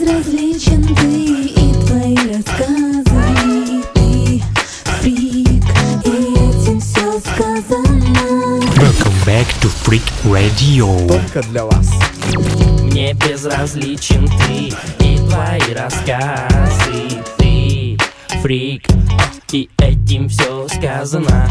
Безразличен 0.00 0.82
ты 0.94 1.34
и 1.44 1.74
твои 1.86 2.16
рассказы 2.32 3.82
Ты 3.94 4.42
фрик, 5.00 5.62
и 6.04 6.32
этим 6.34 6.80
все 6.80 7.20
сказано. 7.20 8.60
Welcome 8.76 9.26
back 9.26 9.46
to 9.60 9.70
Freak 9.84 10.02
Radio. 10.24 11.06
Только 11.06 11.42
для 11.48 11.64
вас. 11.66 11.90
Мне 12.84 13.12
безразличен 13.14 14.26
ты 14.26 14.72
и 15.04 15.18
твои 15.28 15.74
рассказы 15.74 17.22
Ты 17.36 17.98
фрик, 18.42 18.86
и 19.52 19.68
этим 19.78 20.28
все 20.28 20.66
сказано 20.68 21.48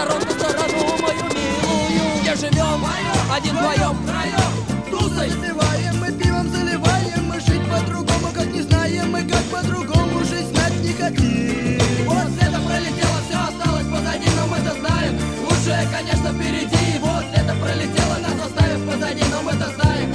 осторожно 0.00 0.30
сторожу 0.30 0.86
мою 1.02 1.24
милую. 1.34 2.20
Где 2.22 2.36
живем? 2.36 2.84
Один 3.32 3.56
вдвоем. 3.56 3.96
Тусой. 4.90 5.30
Сливаем 5.30 6.00
мы 6.00 6.12
пивом 6.12 6.48
заливаем 6.48 7.24
Мы 7.28 7.40
жить 7.40 7.62
по-другому 7.70 8.32
как 8.34 8.46
не 8.46 8.62
знаем 8.62 9.10
Мы 9.10 9.22
как 9.22 9.42
по-другому 9.44 10.20
жить 10.20 10.46
знать 10.48 10.72
не 10.82 10.92
хотим. 10.92 11.78
Вот 12.06 12.28
лето 12.40 12.60
пролетело, 12.66 13.18
все 13.28 13.38
осталось 13.38 13.86
позади 13.86 14.28
Но 14.36 14.46
мы 14.46 14.56
это 14.56 14.74
знаем, 14.80 15.18
Лучше, 15.42 15.88
конечно, 15.92 16.32
впереди. 16.32 16.98
Вот 17.00 17.24
лето 17.32 17.54
пролетело, 17.60 18.16
нас 18.22 18.46
оставив 18.46 18.86
позади 18.90 19.24
Но 19.30 19.42
мы 19.42 19.52
это 19.52 19.68
знаем, 19.74 20.10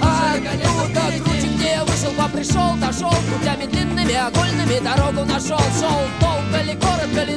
оттуда 0.00 1.00
а 1.06 1.20
круче, 1.20 1.48
где 1.54 1.68
я 1.72 1.84
вышел, 1.84 2.12
по 2.12 2.28
пришел, 2.28 2.74
дошел 2.76 3.14
Путями 3.30 3.66
длинными, 3.66 4.14
огольными 4.14 4.78
дорогу 4.80 5.24
нашел 5.24 5.60
Шел 5.78 6.00
долго 6.20 6.62
ли, 6.64 6.74
коротко 6.74 7.24
ли, 7.24 7.36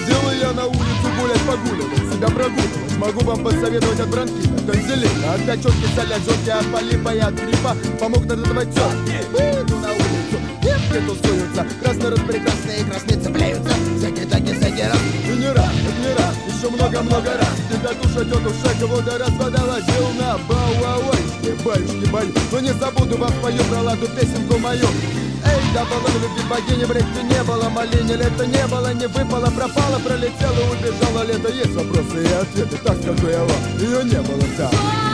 выходила 0.00 0.32
я 0.32 0.52
на 0.52 0.66
улицу 0.66 1.06
гулять, 1.20 1.40
погуливать 1.42 2.12
Себя 2.12 2.28
прогуливать. 2.28 2.98
Могу 2.98 3.20
вам 3.24 3.44
посоветовать 3.44 4.00
от 4.00 4.08
бронхита, 4.08 4.62
тонзиллита 4.66 5.34
От 5.34 5.40
печенки, 5.40 5.86
соля, 5.94 6.18
жёлтки, 6.18 6.50
от 6.50 6.66
полипа 6.72 7.14
и 7.14 7.18
от 7.18 7.34
гриппа. 7.34 7.76
Помог 7.98 8.24
надо 8.26 8.44
тётки 8.44 9.14
Выйду 9.32 9.76
на 9.76 9.92
улицу, 9.92 10.36
девки 10.62 11.06
тусуются 11.06 11.66
Красный 11.82 12.10
рост 12.10 12.26
прекрасные, 12.26 12.84
красные 12.84 13.20
цепляются. 13.20 13.74
Всякие 13.98 14.26
таки, 14.26 14.54
всякий 14.54 14.82
раз. 14.82 14.98
И 15.26 15.36
не 15.36 15.48
раз, 15.52 15.72
и 15.72 16.00
не 16.00 16.14
раз, 16.14 16.34
еще 16.48 16.70
много-много 16.70 17.32
раз. 17.36 17.54
Тебя 17.68 17.92
душа, 17.94 18.24
тетушек, 18.24 18.88
вода 18.88 19.18
раз 19.18 19.30
водовозил 19.30 20.08
на 20.18 20.38
бауауайске 20.48 21.30
Баюшки, 21.64 22.10
баю, 22.10 22.32
но 22.52 22.60
не 22.60 22.72
забуду 22.72 23.16
вам 23.16 23.30
спою 23.30 23.62
про 23.70 23.82
ладу 23.82 24.06
песенку 24.08 24.58
мою 24.58 24.86
Эй, 25.70 25.74
да 25.74 25.84
было 25.84 26.08
любви 26.18 26.42
богини, 26.48 26.84
в 26.84 26.90
речи 26.90 27.22
не 27.22 27.42
было 27.44 27.68
Малине 27.68 28.16
лето 28.16 28.46
не 28.46 28.66
было, 28.66 28.92
не 28.92 29.06
выпало, 29.06 29.50
пропало 29.50 29.98
Пролетело, 30.04 30.72
убежало 30.72 31.24
лето. 31.24 31.48
Есть 31.52 31.74
вопросы 31.74 32.24
и 32.24 32.32
ответы, 32.32 32.76
так 32.84 32.96
скажу 33.02 33.28
я 33.28 33.40
вам 33.40 33.78
Ее 33.78 34.04
не 34.04 34.20
было 34.20 34.44
там 34.56 35.09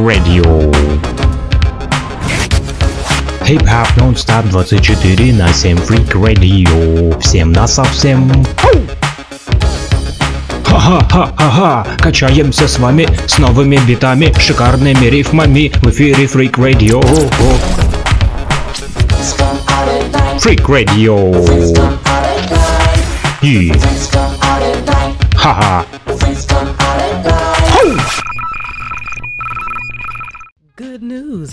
Radio. 0.00 0.72
Хип-хоп 3.44 3.88
нон-стоп 3.96 4.46
24 4.48 5.32
на 5.34 5.52
7 5.52 5.76
Freak 5.76 6.12
Radio. 6.12 7.18
Всем 7.20 7.52
на 7.52 7.66
совсем. 7.66 8.30
Ха-ха-ха-ха-ха, 10.64 11.86
качаемся 11.98 12.66
с 12.66 12.78
вами 12.78 13.08
с 13.26 13.38
новыми 13.38 13.76
битами, 13.86 14.32
шикарными 14.38 15.06
рифмами 15.06 15.72
в 15.82 15.90
эфире 15.90 16.24
Freak 16.24 16.54
Radio. 16.54 17.02
Freak 20.38 20.64
Radio. 20.66 21.34
И... 23.42 23.72
Ха-ха. 25.36 25.84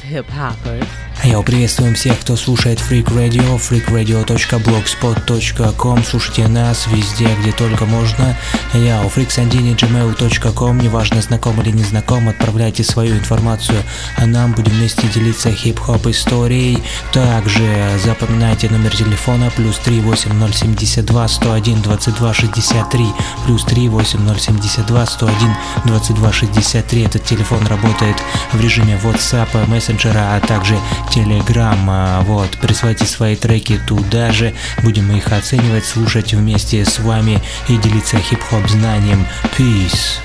Hoppers. 0.03 0.85
Йоу, 1.23 1.43
приветствуем 1.43 1.95
всех, 1.95 2.19
кто 2.19 2.35
слушает 2.35 2.79
Freak 2.79 3.07
Radio, 3.07 3.57
freakradio.blogspot.com 3.57 6.03
Слушайте 6.03 6.47
нас 6.47 6.85
везде, 6.87 7.27
где 7.41 7.51
только 7.51 7.85
можно. 7.85 8.37
Я 8.73 9.01
у 9.01 9.07
freaksandini.gmail.com 9.07 10.77
Неважно, 10.79 11.21
знаком 11.21 11.61
или 11.61 11.71
не 11.71 11.83
знаком, 11.83 12.27
отправляйте 12.27 12.83
свою 12.83 13.15
информацию, 13.15 13.81
а 14.17 14.25
нам 14.25 14.51
будем 14.51 14.73
вместе 14.73 15.07
делиться 15.07 15.51
хип-хоп 15.51 16.05
историей. 16.07 16.83
Также 17.13 17.97
запоминайте 18.03 18.69
номер 18.69 18.95
телефона 18.95 19.51
плюс 19.55 19.77
38072 19.79 21.27
101 21.27 21.81
22 21.81 22.33
63 22.33 23.05
плюс 23.45 23.63
38072 23.63 25.05
101 25.05 25.55
22 25.85 26.33
63. 26.33 27.03
Этот 27.03 27.23
телефон 27.23 27.65
работает 27.67 28.17
в 28.51 28.59
режиме 28.59 28.99
WhatsApp, 29.03 29.67
мессенджера, 29.67 30.35
а 30.35 30.39
также 30.45 30.77
Telegram. 31.13 31.77
А, 31.87 32.21
Вот, 32.23 32.49
присылайте 32.57 33.05
свои 33.05 33.35
треки 33.35 33.79
туда 33.87 34.31
же, 34.31 34.53
будем 34.83 35.09
их 35.11 35.31
оценивать, 35.31 35.85
слушать 35.85 36.33
вместе 36.33 36.83
с 36.83 36.99
вами 36.99 37.41
и 37.69 37.77
делиться 37.77 38.17
хип-хоп 38.17 38.56
знанием. 38.65 39.25
Peace. 39.57 40.19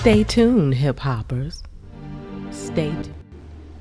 Stay 0.00 0.24
tuned, 0.24 0.74
hip 0.74 0.98
hoppers. 1.00 1.62
Stay 2.50 2.90
tuned. 2.90 3.14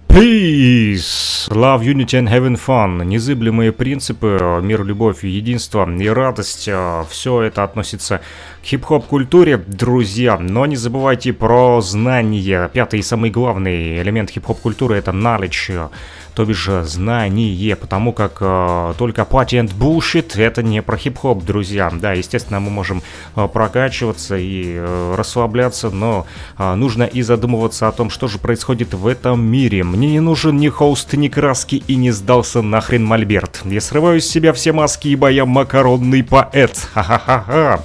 Peace! 0.10 1.48
Love, 1.52 1.84
Unity 1.84 2.18
and 2.18 2.28
Having 2.28 2.56
Fun. 2.56 3.04
Незыблемые 3.04 3.72
принципы, 3.72 4.60
мир, 4.64 4.84
любовь, 4.84 5.24
единство 5.24 5.88
и 5.88 6.08
радость. 6.08 6.70
Все 7.10 7.42
это 7.44 7.64
относится 7.64 8.22
к 8.68 8.70
хип-хоп 8.70 9.06
культуре, 9.06 9.56
друзья. 9.56 10.38
Но 10.38 10.66
не 10.66 10.76
забывайте 10.76 11.32
про 11.32 11.80
знания. 11.80 12.70
Пятый 12.74 13.00
и 13.00 13.02
самый 13.02 13.32
главный 13.32 14.02
элемент 14.02 14.30
хип-хоп 14.30 14.60
культуры 14.60 14.98
это 14.98 15.12
knowledge 15.12 15.90
то 16.38 16.46
бишь 16.46 16.70
знание, 16.84 17.76
потому 17.76 18.14
как 18.14 18.38
э, 18.42 18.94
только 19.00 19.26
патент 19.26 19.72
bullshit 19.72 20.40
это 20.40 20.62
не 20.62 20.84
про 20.84 20.96
хип-хоп, 20.96 21.44
друзья. 21.44 21.92
Да, 21.92 22.14
естественно, 22.14 22.60
мы 22.60 22.70
можем 22.70 23.02
э, 23.36 23.48
прокачиваться 23.52 24.38
и 24.38 24.76
э, 24.76 25.16
расслабляться, 25.18 25.90
но 25.90 26.28
э, 26.60 26.76
нужно 26.76 27.06
и 27.06 27.24
задумываться 27.24 27.88
о 27.88 27.92
том, 27.92 28.12
что 28.12 28.28
же 28.28 28.38
происходит 28.38 28.94
в 28.94 29.08
этом 29.08 29.44
мире. 29.44 29.84
Мне 29.84 30.12
не 30.12 30.20
нужен 30.20 30.58
ни 30.58 30.70
холст, 30.70 31.14
ни 31.14 31.28
краски 31.28 31.82
и 31.88 31.96
не 31.96 32.12
сдался 32.12 32.62
нахрен 32.62 33.04
мольберт. 33.04 33.62
Я 33.66 33.82
срываю 33.82 34.22
с 34.22 34.28
себя 34.28 34.54
все 34.54 34.74
маски, 34.74 35.08
ибо 35.08 35.32
я 35.32 35.48
макаронный 35.48 36.24
поэт. 36.24 36.78
Ха-ха-ха-ха. 36.94 37.84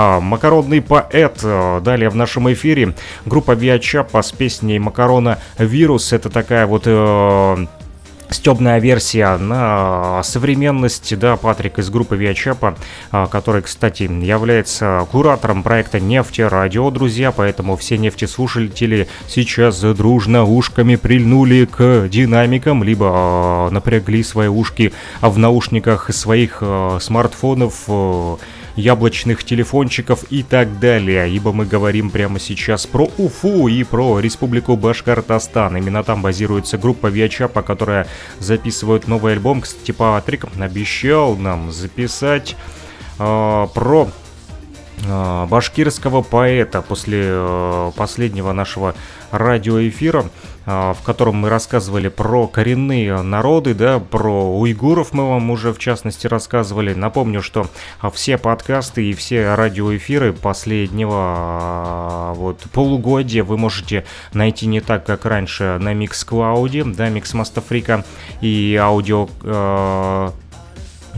А, 0.00 0.20
макаронный 0.20 0.80
поэт. 0.80 1.40
э, 1.42 1.80
Далее 1.82 2.08
в 2.08 2.14
нашем 2.14 2.52
эфире 2.52 2.94
группа 3.26 3.50
Виачапа 3.50 4.22
с 4.22 4.30
песней 4.30 4.78
Макарона 4.78 5.40
Вирус. 5.58 6.12
Это 6.12 6.30
такая 6.30 6.68
вот 6.68 6.84
э, 6.86 7.66
стебная 8.30 8.78
версия 8.78 9.36
на 9.38 10.22
современность, 10.22 11.18
да, 11.18 11.36
Патрик 11.36 11.80
из 11.80 11.90
группы 11.90 12.16
Виачапа, 12.16 12.76
который, 13.10 13.62
кстати, 13.62 14.04
является 14.04 15.04
куратором 15.10 15.64
проекта 15.64 15.98
«Нефти 15.98 16.42
Радио», 16.42 16.90
друзья, 16.90 17.32
поэтому 17.32 17.76
все 17.76 17.98
нефтеслушатели 17.98 19.08
сейчас 19.26 19.80
дружно 19.80 20.44
ушками 20.44 20.94
прильнули 20.94 21.64
к 21.64 22.06
динамикам, 22.08 22.84
либо 22.84 23.10
а, 23.12 23.70
напрягли 23.70 24.22
свои 24.22 24.48
ушки 24.48 24.92
в 25.20 25.38
наушниках 25.38 26.12
своих 26.14 26.58
а, 26.60 26.98
смартфонов, 27.00 27.84
а, 27.88 28.36
яблочных 28.78 29.44
телефончиков 29.44 30.24
и 30.30 30.42
так 30.42 30.78
далее, 30.78 31.30
ибо 31.30 31.52
мы 31.52 31.66
говорим 31.66 32.10
прямо 32.10 32.38
сейчас 32.38 32.86
про 32.86 33.10
Уфу 33.18 33.68
и 33.68 33.82
про 33.82 34.20
Республику 34.20 34.76
Башкортостан. 34.76 35.76
Именно 35.76 36.04
там 36.04 36.22
базируется 36.22 36.78
группа 36.78 37.08
Виачапа, 37.08 37.62
которая 37.62 38.06
записывает 38.38 39.08
новый 39.08 39.32
альбом. 39.32 39.62
Кстати, 39.62 39.90
Патрик 39.90 40.44
обещал 40.58 41.36
нам 41.36 41.72
записать 41.72 42.56
э, 43.18 43.66
про 43.74 44.08
э, 45.04 45.46
башкирского 45.46 46.22
поэта 46.22 46.80
после 46.80 47.22
э, 47.24 47.92
последнего 47.96 48.52
нашего 48.52 48.94
радиоэфира. 49.30 50.26
А, 50.70 50.92
в 50.92 51.00
котором 51.00 51.36
мы 51.36 51.48
рассказывали 51.48 52.08
про 52.08 52.46
коренные 52.46 53.22
народы, 53.22 53.72
да, 53.72 53.98
про 54.00 54.54
уйгуров 54.54 55.14
мы 55.14 55.26
вам 55.26 55.50
уже 55.50 55.72
в 55.72 55.78
частности 55.78 56.26
рассказывали. 56.26 56.92
Напомню, 56.92 57.40
что 57.40 57.68
а, 58.00 58.10
все 58.10 58.36
подкасты 58.36 59.08
и 59.08 59.14
все 59.14 59.54
радиоэфиры 59.54 60.34
последнего 60.34 61.14
а, 61.14 62.34
вот 62.34 62.60
полугодия 62.70 63.44
вы 63.44 63.56
можете 63.56 64.04
найти 64.34 64.66
не 64.66 64.82
так, 64.82 65.06
как 65.06 65.24
раньше 65.24 65.78
на 65.80 65.94
Mixcloud, 65.94 66.94
да, 66.94 67.08
Mixmaster 67.08 67.64
Freak 67.66 68.04
и 68.42 68.76
аудио 68.78 69.26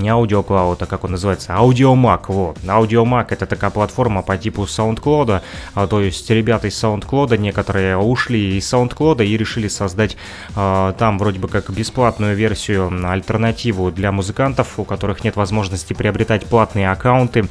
не 0.01 0.09
аудиоклауд, 0.09 0.83
а 0.83 0.87
как 0.87 1.05
он 1.05 1.13
называется, 1.13 1.55
аудиомак, 1.55 2.29
вот. 2.29 2.59
Аудиомак 2.67 3.33
это 3.33 3.47
такая 3.47 3.71
платформа 3.71 4.23
по 4.23 4.37
типу 4.37 4.63
SoundCloud, 4.63 5.43
а, 5.75 5.87
то 5.87 6.01
есть 6.01 6.29
ребята 6.31 6.69
из 6.69 6.83
SoundCloud 6.83 7.37
некоторые 7.39 7.97
ушли 7.97 8.57
из 8.59 8.73
SoundCloud 8.73 9.25
и 9.25 9.37
решили 9.37 9.69
создать 9.69 10.17
а, 10.57 10.93
там 10.95 11.19
вроде 11.19 11.39
бы 11.39 11.49
как 11.49 11.71
бесплатную 11.71 12.37
версию, 12.37 12.91
альтернативу 13.09 13.91
для 13.91 14.13
музыкантов, 14.13 14.79
у 14.79 14.85
которых 14.85 15.25
нет 15.25 15.37
возможности 15.37 15.93
приобретать 15.93 16.47
платные 16.47 16.91
аккаунты, 16.91 17.49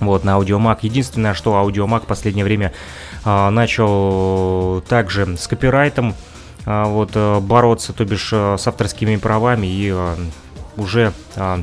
вот, 0.00 0.24
на 0.24 0.34
Аудиомак. 0.34 0.82
Единственное, 0.82 1.34
что 1.34 1.56
Аудиомак 1.56 2.04
в 2.04 2.06
последнее 2.06 2.44
время 2.44 2.72
а, 3.24 3.50
начал 3.50 4.82
также 4.88 5.36
с 5.36 5.46
копирайтом 5.46 6.14
а, 6.66 6.86
вот, 6.86 7.12
а, 7.14 7.40
бороться, 7.40 7.92
то 7.92 8.04
бишь 8.04 8.30
а, 8.32 8.56
с 8.56 8.66
авторскими 8.66 9.16
правами 9.16 9.66
и 9.66 9.90
а, 9.92 10.16
уже 10.76 11.12
а, 11.36 11.62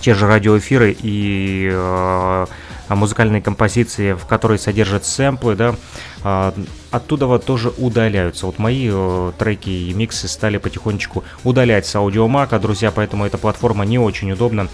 те 0.00 0.14
же 0.14 0.26
радиоэфиры 0.26 0.96
и 1.00 1.70
а, 1.72 2.46
музыкальные 2.88 3.42
композиции, 3.42 4.14
в 4.14 4.26
которые 4.26 4.58
содержат 4.58 5.04
сэмплы, 5.04 5.54
да, 5.54 5.74
а, 6.22 6.54
оттуда 6.90 7.26
вот 7.26 7.44
тоже 7.44 7.72
удаляются. 7.78 8.46
Вот 8.46 8.58
мои 8.58 8.88
а, 8.90 9.32
треки 9.38 9.70
и 9.70 9.92
миксы 9.94 10.28
стали 10.28 10.58
потихонечку 10.58 11.24
удалять 11.44 11.86
с 11.86 11.94
аудиомака, 11.94 12.58
друзья, 12.58 12.90
поэтому 12.90 13.26
эта 13.26 13.38
платформа 13.38 13.84
не 13.84 13.98
очень 13.98 14.32
удобна. 14.32 14.68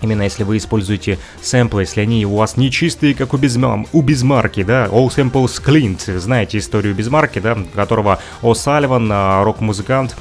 Именно 0.00 0.22
если 0.22 0.44
вы 0.44 0.58
используете 0.58 1.18
сэмплы, 1.40 1.82
если 1.82 2.02
они 2.02 2.26
у 2.26 2.36
вас 2.36 2.56
не 2.56 2.70
чистые, 2.70 3.14
как 3.14 3.32
у, 3.32 3.38
Безмар... 3.38 3.86
у 3.92 4.02
Безмарки, 4.02 4.62
да, 4.62 4.86
All 4.86 5.08
Samples 5.08 5.62
Cleaned, 5.64 6.18
знаете 6.18 6.58
историю 6.58 6.94
Безмарки, 6.94 7.38
да, 7.38 7.56
которого 7.74 8.18
О 8.42 8.54
Салливан, 8.54 9.10
рок-музыкант, 9.44 10.14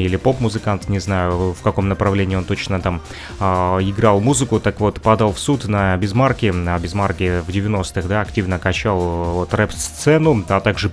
или 0.00 0.16
поп-музыкант, 0.16 0.88
не 0.88 0.98
знаю, 0.98 1.52
в 1.52 1.62
каком 1.62 1.88
направлении 1.88 2.36
он 2.36 2.44
точно 2.44 2.80
там 2.80 3.00
э, 3.40 3.44
играл 3.44 4.20
музыку, 4.20 4.60
так 4.60 4.80
вот, 4.80 5.00
подал 5.00 5.32
в 5.32 5.38
суд 5.38 5.68
на 5.68 5.96
Biz 5.96 6.13
Markie, 6.13 6.52
на 6.52 6.78
Biz 6.78 6.99
Markie 6.99 7.40
в 7.40 7.48
90-х, 7.48 8.08
да, 8.08 8.20
активно 8.20 8.58
качал 8.58 8.98
вот, 8.98 9.54
рэп-сцену, 9.54 10.44
а 10.48 10.60
также 10.60 10.90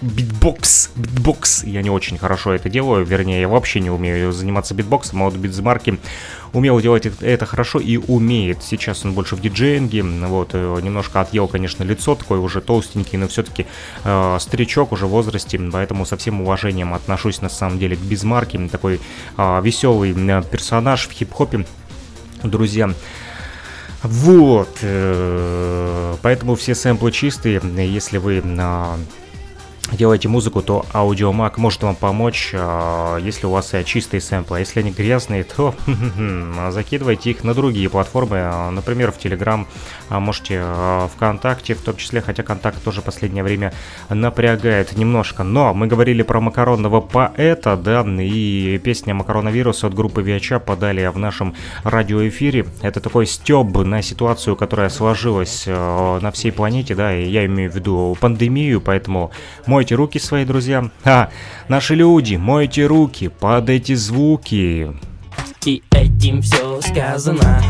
битбокс, 0.00 0.90
битбокс. 0.96 1.64
Я 1.64 1.82
не 1.82 1.90
очень 1.90 2.18
хорошо 2.18 2.52
это 2.52 2.68
делаю, 2.68 3.04
вернее, 3.04 3.40
я 3.40 3.48
вообще 3.48 3.80
не 3.80 3.90
умею 3.90 4.32
заниматься 4.32 4.74
битбоксом, 4.74 5.22
а 5.22 5.24
вот 5.26 5.34
Biz 5.34 5.55
Markie 5.55 5.98
умел 6.52 6.80
делать 6.80 7.06
это 7.20 7.46
хорошо 7.46 7.78
и 7.78 7.96
умеет. 7.96 8.62
Сейчас 8.62 9.04
он 9.04 9.12
больше 9.12 9.36
в 9.36 9.40
диджеинге, 9.40 10.02
вот, 10.02 10.50
э, 10.54 10.80
немножко 10.82 11.20
отъел, 11.20 11.48
конечно, 11.48 11.84
лицо, 11.84 12.14
такой 12.14 12.38
уже 12.38 12.60
толстенький, 12.60 13.18
но 13.18 13.28
все-таки 13.28 13.66
э, 14.04 14.38
старичок 14.40 14.92
уже 14.92 15.06
в 15.06 15.10
возрасте, 15.10 15.60
поэтому 15.72 16.06
со 16.06 16.16
всем 16.16 16.40
уважением 16.40 16.94
отношусь 16.94 17.42
на 17.42 17.48
самом 17.48 17.78
деле 17.78 17.96
к 17.96 18.00
Biz 18.00 18.17
Markie, 18.17 18.58
такой 18.68 19.00
э, 19.36 19.60
веселый 19.62 20.14
персонаж 20.42 21.08
в 21.08 21.12
хип-хопе, 21.12 21.66
друзья. 22.42 22.90
Вот, 24.02 24.78
э, 24.80 26.16
поэтому 26.22 26.54
все 26.54 26.74
сэмплы 26.74 27.12
чистые, 27.12 27.60
если 27.76 28.16
вы 28.16 28.42
э, 28.42 28.96
делаете 29.96 30.28
музыку, 30.28 30.62
то 30.62 30.86
аудиомаг 30.92 31.58
может 31.58 31.82
вам 31.82 31.94
помочь, 31.94 32.50
а, 32.54 33.18
если 33.18 33.46
у 33.46 33.50
вас 33.50 33.74
чистые 33.84 34.20
сэмплы. 34.20 34.58
А 34.58 34.60
если 34.60 34.80
они 34.80 34.90
грязные, 34.90 35.44
то 35.44 35.74
закидывайте 36.70 37.30
их 37.30 37.44
на 37.44 37.54
другие 37.54 37.88
платформы, 37.88 38.38
а, 38.40 38.70
например, 38.70 39.12
в 39.12 39.18
Telegram, 39.18 39.66
можете 40.08 40.64
ВКонтакте, 41.14 41.74
в 41.74 41.82
том 41.82 41.96
числе, 41.96 42.20
хотя 42.20 42.42
Контакт 42.42 42.82
тоже 42.82 43.02
последнее 43.02 43.44
время 43.44 43.72
напрягает 44.08 44.96
немножко. 44.96 45.42
Но 45.42 45.74
мы 45.74 45.86
говорили 45.86 46.22
про 46.22 46.40
макаронного 46.40 47.00
поэта, 47.00 47.76
да, 47.76 48.04
и 48.06 48.80
песня 48.82 49.14
«Макароновирус» 49.14 49.84
от 49.84 49.94
группы 49.94 50.22
Виача 50.22 50.58
подали 50.58 51.06
в 51.06 51.18
нашем 51.18 51.54
радиоэфире. 51.84 52.66
Это 52.82 53.00
такой 53.00 53.26
стеб 53.26 53.76
на 53.76 54.02
ситуацию, 54.02 54.56
которая 54.56 54.88
сложилась 54.88 55.66
на 55.66 56.30
всей 56.32 56.50
планете, 56.50 56.94
да, 56.94 57.14
и 57.14 57.28
я 57.28 57.46
имею 57.46 57.70
в 57.70 57.74
виду 57.74 58.16
пандемию, 58.20 58.80
поэтому 58.80 59.30
мой 59.66 59.79
Мойте 59.80 59.94
руки 59.94 60.18
свои, 60.18 60.44
друзья. 60.44 60.90
А, 61.06 61.30
наши 61.68 61.94
люди, 61.94 62.36
мойте 62.36 62.84
руки 62.84 63.28
под 63.28 63.70
эти 63.70 63.94
звуки. 63.94 64.92
И 65.64 65.82
этим 65.90 66.42
все 66.42 66.82
сказано. 66.82 67.62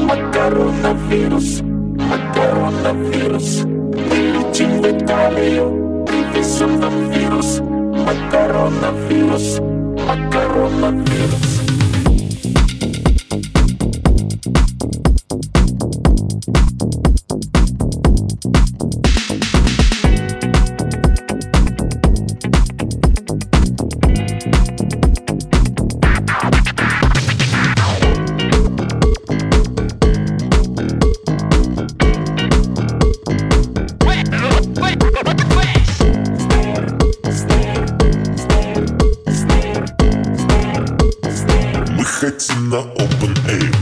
Макаронавирус, 0.00 1.60
макаронавирус, 1.60 3.60
прилетим 4.08 4.80
в 4.80 4.86
Италию, 4.86 6.06
привезем 6.06 6.80
нам 6.80 7.10
вирус, 7.10 7.60
макаронавирус, 42.72 43.04
макаронавирус. 43.04 43.72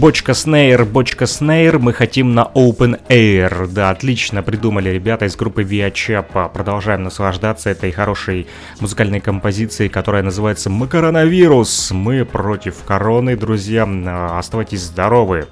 Бочка 0.00 0.32
Снейр, 0.32 0.86
бочка 0.86 1.26
Снейр, 1.26 1.78
мы 1.78 1.92
хотим 1.92 2.32
на 2.32 2.50
Open 2.54 2.98
Air. 3.10 3.66
Да, 3.70 3.90
отлично 3.90 4.42
придумали 4.42 4.88
ребята 4.88 5.26
из 5.26 5.36
группы 5.36 5.62
Via 5.62 5.92
Chapa. 5.92 6.50
Продолжаем 6.50 7.02
наслаждаться 7.02 7.68
этой 7.68 7.92
хорошей 7.92 8.46
музыкальной 8.80 9.20
композицией, 9.20 9.90
которая 9.90 10.22
называется 10.22 10.70
Макаронавирус. 10.70 11.90
Мы 11.90 12.24
против 12.24 12.82
короны, 12.86 13.36
друзья. 13.36 13.86
Оставайтесь 14.38 14.80
здоровы. 14.80 15.46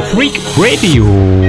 Freak 0.00 0.40
Radio? 0.56 1.04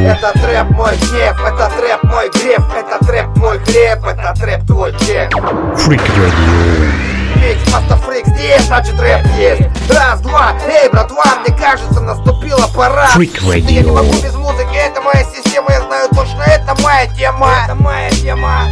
Это 0.06 0.32
трэп 0.34 0.70
мой 0.72 0.92
гнев, 0.98 1.40
это 1.42 1.72
трэп 1.78 2.04
мой 2.04 2.30
греф, 2.30 2.64
это 2.76 3.06
трэп 3.06 3.38
мой 3.38 3.60
хлеб, 3.60 4.06
это 4.06 4.34
трэп 4.38 4.66
твой 4.68 4.92
чек. 5.00 5.34
Freak 5.34 6.02
Radio. 6.18 6.92
Фрик, 7.34 7.58
просто 7.72 7.96
фрик 7.98 8.28
здесь, 8.28 8.62
значит 8.66 9.00
рэп 9.00 9.26
есть. 9.38 9.62
Раз, 9.90 10.20
два, 10.22 10.54
эй, 10.68 10.90
братва, 10.90 11.24
мне 11.48 11.56
кажется, 11.58 12.02
наступила 12.02 12.68
пора. 12.76 13.08
Freak 13.16 13.40
Я 13.42 13.62
не 13.62 13.80
Radio. 13.80 13.94
могу 13.94 14.14
без 14.22 14.36
музыки, 14.36 14.76
это 14.76 15.02
моя 15.02 15.24
система, 15.34 15.72
я 15.72 15.82
знаю 15.82 16.10
точно, 16.10 16.44
это 16.44 16.76
моя 16.84 17.08
тема. 17.08 17.50
Это 17.64 17.76
моя 17.76 18.10
тема. 18.12 18.64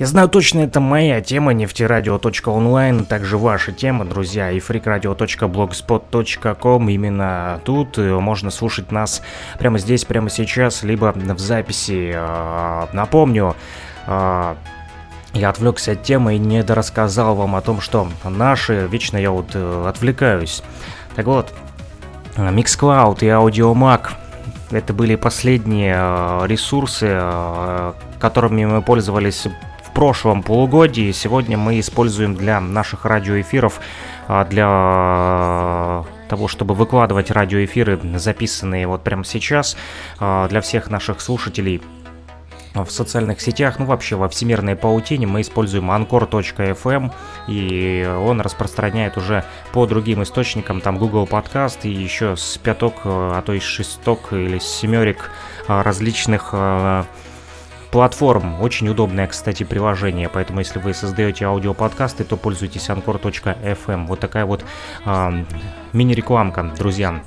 Я 0.00 0.06
знаю 0.06 0.28
точно, 0.30 0.60
это 0.60 0.80
моя 0.80 1.20
тема, 1.20 1.52
нефтерадио.онлайн, 1.52 3.04
также 3.04 3.36
ваша 3.36 3.70
тема, 3.70 4.06
друзья, 4.06 4.50
и 4.50 4.58
freakradio.blogspot.com. 4.58 6.88
Именно 6.88 7.60
тут 7.64 7.98
э, 7.98 8.18
можно 8.18 8.50
слушать 8.50 8.92
нас 8.92 9.20
прямо 9.58 9.78
здесь, 9.78 10.06
прямо 10.06 10.30
сейчас, 10.30 10.84
либо 10.84 11.12
в 11.14 11.38
записи. 11.38 12.14
А, 12.16 12.88
Напомню, 12.94 13.54
а, 14.06 14.56
я 15.34 15.50
отвлекся 15.50 15.92
от 15.92 16.02
темы 16.02 16.36
и 16.36 16.38
не 16.38 16.62
дорассказал 16.62 17.34
вам 17.34 17.54
о 17.54 17.60
том, 17.60 17.82
что 17.82 18.08
наши, 18.24 18.88
вечно 18.90 19.18
я 19.18 19.30
вот 19.30 19.50
э, 19.52 19.84
отвлекаюсь. 19.86 20.62
Так 21.14 21.26
вот, 21.26 21.52
Mixcloud 22.38 23.18
и 23.20 23.26
Audiomac 23.26 24.12
это 24.70 24.94
были 24.94 25.16
последние 25.16 25.96
э, 25.98 26.46
ресурсы, 26.46 27.08
э, 27.10 27.92
которыми 28.18 28.64
мы 28.64 28.80
пользовались 28.82 29.46
прошлом 29.94 30.42
полугодии. 30.42 31.12
Сегодня 31.12 31.56
мы 31.58 31.80
используем 31.80 32.34
для 32.34 32.60
наших 32.60 33.04
радиоэфиров, 33.04 33.80
а, 34.28 34.44
для 34.44 36.04
того, 36.28 36.48
чтобы 36.48 36.74
выкладывать 36.74 37.30
радиоэфиры, 37.30 38.00
записанные 38.16 38.86
вот 38.86 39.02
прямо 39.02 39.24
сейчас, 39.24 39.76
а, 40.18 40.48
для 40.48 40.60
всех 40.60 40.90
наших 40.90 41.20
слушателей 41.20 41.82
в 42.74 42.88
социальных 42.88 43.40
сетях, 43.40 43.80
ну 43.80 43.84
вообще 43.84 44.14
во 44.14 44.28
всемирной 44.28 44.76
паутине 44.76 45.26
мы 45.26 45.40
используем 45.40 45.90
anchor.fm 45.90 47.12
и 47.48 48.08
он 48.24 48.40
распространяет 48.40 49.16
уже 49.16 49.44
по 49.72 49.86
другим 49.86 50.22
источникам, 50.22 50.80
там 50.80 50.96
Google 50.98 51.26
Подкаст 51.26 51.84
и 51.84 51.90
еще 51.90 52.36
с 52.36 52.58
пяток, 52.58 52.94
э, 53.04 53.32
а 53.34 53.42
то 53.42 53.52
и 53.52 53.58
шесток 53.58 54.32
или 54.32 54.58
семерик 54.60 55.30
различных 55.66 56.54
платформ. 57.90 58.60
Очень 58.60 58.88
удобное, 58.88 59.26
кстати, 59.26 59.64
приложение, 59.64 60.28
поэтому 60.28 60.60
если 60.60 60.78
вы 60.78 60.94
создаете 60.94 61.46
аудиоподкасты, 61.46 62.24
то 62.24 62.36
пользуйтесь 62.36 62.88
anchor.fm. 62.88 64.06
Вот 64.06 64.20
такая 64.20 64.44
вот 64.46 64.64
э, 65.04 65.44
мини-рекламка, 65.92 66.72
друзья 66.76 67.22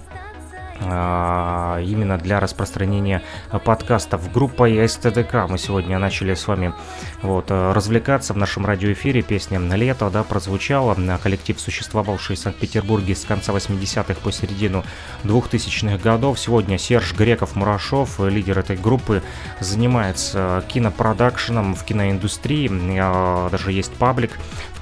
именно 0.84 2.18
для 2.18 2.40
распространения 2.40 3.22
а, 3.50 3.60
подкастов. 3.60 4.32
Группой 4.32 4.88
СТДК 4.88 5.48
мы 5.48 5.58
сегодня 5.58 6.00
начали 6.00 6.34
с 6.34 6.48
вами 6.48 6.74
вот, 7.22 7.46
а, 7.50 7.74
развлекаться 7.74 8.34
в 8.34 8.38
нашем 8.38 8.66
радиоэфире. 8.66 9.22
Песня 9.22 9.60
«Лето» 9.60 10.10
да, 10.10 10.24
прозвучала. 10.24 10.96
А, 10.98 11.18
Коллектив, 11.18 11.60
существовавший 11.60 12.36
в 12.36 12.40
Санкт-Петербурге 12.40 13.16
с 13.16 13.26
конца 13.26 13.54
80-х 13.54 14.16
по 14.22 14.32
середину 14.32 14.84
2000-х 15.24 15.98
годов. 15.98 16.40
Сегодня 16.40 16.78
Серж 16.78 17.14
Греков-Мурашов, 17.14 18.20
лидер 18.20 18.60
этой 18.60 18.78
группы, 18.78 19.22
занимается 19.60 20.64
кинопродакшеном 20.68 21.76
в 21.76 21.84
киноиндустрии. 21.84 22.70
А, 23.00 23.50
Даже 23.50 23.72
есть 23.72 23.94
паблик 23.94 24.32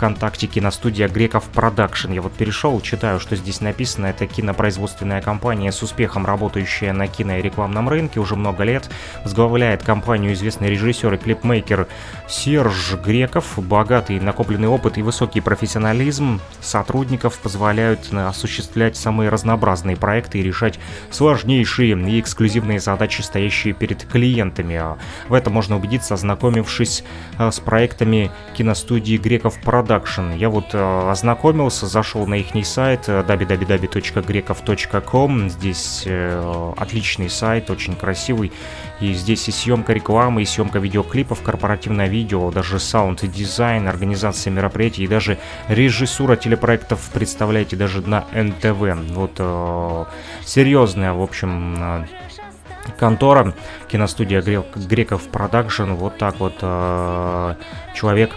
ВКонтакте 0.01 0.47
киностудия 0.47 1.07
Греков 1.07 1.43
Production. 1.53 2.11
Я 2.11 2.23
вот 2.23 2.33
перешел, 2.33 2.81
читаю, 2.81 3.19
что 3.19 3.35
здесь 3.35 3.61
написано. 3.61 4.07
Это 4.07 4.25
кинопроизводственная 4.25 5.21
компания 5.21 5.71
с 5.71 5.83
успехом 5.83 6.25
работающая 6.25 6.91
на 6.91 7.05
кино 7.05 7.37
и 7.37 7.41
рекламном 7.43 7.87
рынке 7.87 8.19
уже 8.19 8.35
много 8.35 8.63
лет. 8.63 8.89
Возглавляет 9.23 9.83
компанию 9.83 10.33
известный 10.33 10.71
режиссер 10.71 11.13
и 11.13 11.17
клипмейкер 11.17 11.87
Серж 12.27 12.95
Греков. 12.95 13.59
Богатый 13.59 14.19
накопленный 14.19 14.69
опыт 14.69 14.97
и 14.97 15.03
высокий 15.03 15.39
профессионализм 15.39 16.41
сотрудников 16.61 17.37
позволяют 17.37 18.11
осуществлять 18.11 18.97
самые 18.97 19.29
разнообразные 19.29 19.97
проекты 19.97 20.39
и 20.39 20.41
решать 20.41 20.79
сложнейшие 21.11 21.91
и 21.91 22.19
эксклюзивные 22.19 22.79
задачи, 22.79 23.21
стоящие 23.21 23.75
перед 23.75 24.03
клиентами. 24.05 24.81
В 25.29 25.35
этом 25.35 25.53
можно 25.53 25.75
убедиться, 25.75 26.15
ознакомившись 26.15 27.03
э, 27.37 27.51
с 27.51 27.59
проектами 27.59 28.31
киностудии 28.55 29.17
Греков 29.17 29.61
Production. 29.61 29.90
Я 30.35 30.49
вот 30.49 30.73
э, 30.73 31.09
ознакомился, 31.09 31.87
зашел 31.87 32.27
на 32.27 32.35
их 32.35 32.51
сайт 32.65 33.05
э, 33.07 33.23
www.grekov.com. 33.27 35.49
Здесь 35.49 36.03
э, 36.05 36.73
отличный 36.77 37.29
сайт, 37.29 37.69
очень 37.69 37.95
красивый. 37.95 38.51
И 38.99 39.13
здесь 39.13 39.47
и 39.47 39.51
съемка 39.51 39.93
рекламы, 39.93 40.41
и 40.43 40.45
съемка 40.45 40.79
видеоклипов, 40.79 41.41
корпоративное 41.41 42.07
видео, 42.07 42.51
даже 42.51 42.79
саунд 42.79 43.23
и 43.23 43.27
дизайн, 43.27 43.87
организация 43.87 44.51
мероприятий, 44.51 45.03
и 45.03 45.07
даже 45.07 45.37
режиссура 45.67 46.35
телепроектов, 46.35 47.09
представляете, 47.13 47.75
даже 47.75 48.01
на 48.01 48.25
НТВ. 48.33 49.13
Вот 49.13 49.35
э, 49.39 50.05
серьезная, 50.45 51.13
в 51.13 51.21
общем, 51.21 51.75
э, 51.77 52.05
контора, 52.97 53.53
киностудия 53.87 54.41
Грек- 54.41 54.75
Греков 54.75 55.29
Production, 55.29 55.93
вот 55.93 56.17
так 56.17 56.39
вот 56.39 56.55
э, 56.61 57.55
человек 57.95 58.31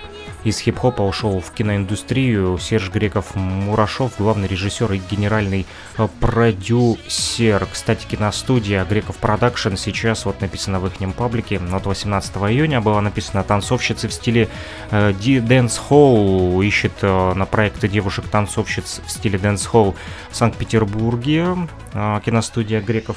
из 0.44 0.58
хип-хопа 0.60 1.02
ушел 1.02 1.40
в 1.40 1.50
киноиндустрию. 1.52 2.58
Серж 2.58 2.90
Греков 2.90 3.34
Мурашов, 3.34 4.12
главный 4.18 4.46
режиссер 4.46 4.92
и 4.92 5.00
генеральный 5.10 5.66
э, 5.96 6.08
продюсер. 6.20 7.66
Кстати, 7.72 8.06
киностудия 8.06 8.84
Греков 8.84 9.16
Production 9.16 9.76
сейчас 9.76 10.26
вот 10.26 10.40
написано 10.42 10.80
в 10.80 10.86
их 10.86 11.14
паблике. 11.14 11.60
От 11.72 11.86
18 11.86 12.36
июня 12.36 12.80
была 12.80 13.00
написана 13.00 13.42
танцовщицы 13.42 14.08
в 14.08 14.12
стиле 14.12 14.48
э, 14.90 15.12
Dance 15.12 15.80
Hall. 15.88 16.64
Ищет 16.64 16.92
э, 17.00 17.34
на 17.34 17.46
проекты 17.46 17.88
девушек-танцовщиц 17.88 19.00
в 19.06 19.10
стиле 19.10 19.38
Dance 19.38 19.68
Hall 19.72 19.94
в 20.30 20.36
Санкт-Петербурге. 20.36 21.56
Э, 21.94 22.20
киностудия 22.24 22.80
Греков 22.82 23.16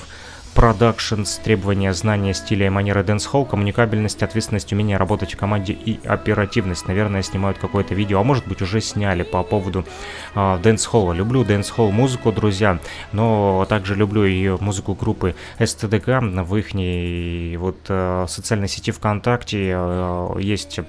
Productions, 0.58 1.39
требования 1.43 1.93
знания 1.93 2.34
стиля 2.34 2.66
и 2.66 2.70
манеры 2.70 3.03
дэнс-холл, 3.03 3.45
коммуникабельность, 3.45 4.24
ответственность, 4.24 4.74
умение 4.74 4.97
работать 4.97 5.36
в 5.36 5.38
команде 5.38 5.74
и 5.74 5.99
оперативность. 6.03 6.88
Наверное, 6.88 7.22
снимают 7.22 7.60
какое-то 7.60 7.93
видео, 7.93 8.22
а 8.22 8.24
может 8.24 8.47
быть 8.47 8.64
уже 8.64 8.82
сняли 8.82 9.22
по 9.22 9.43
поводу 9.43 9.86
э, 10.34 10.58
дэнс-холла. 10.64 11.14
Люблю 11.14 11.43
дэнс-холл 11.43 11.91
музыку, 11.91 12.32
друзья, 12.32 12.80
но 13.12 13.68
также 13.70 13.93
люблю 13.93 14.26
и 14.26 14.49
музыку 14.60 14.95
группы 14.95 15.36
СТДК. 15.64 16.22
В 16.22 16.55
их 16.55 17.60
вот 17.60 17.78
э, 17.88 18.26
социальной 18.28 18.68
сети 18.68 18.89
ВКонтакте 18.89 19.74
э, 19.76 20.38
есть 20.39 20.80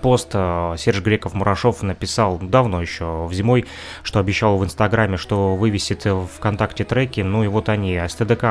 пост 0.00 0.30
э, 0.32 0.74
Серж 0.78 1.00
Греков-Мурашов 1.00 1.82
написал 1.82 2.38
давно 2.38 2.80
еще, 2.80 3.26
в 3.26 3.32
зимой, 3.32 3.66
что 4.02 4.18
обещал 4.18 4.58
в 4.58 4.64
Инстаграме, 4.64 5.16
что 5.16 5.56
вывесит 5.56 6.04
в 6.04 6.26
ВКонтакте 6.26 6.84
треки, 6.84 7.20
ну 7.20 7.44
и 7.44 7.48
вот 7.48 7.68
они, 7.68 8.00
СТДК, 8.08 8.44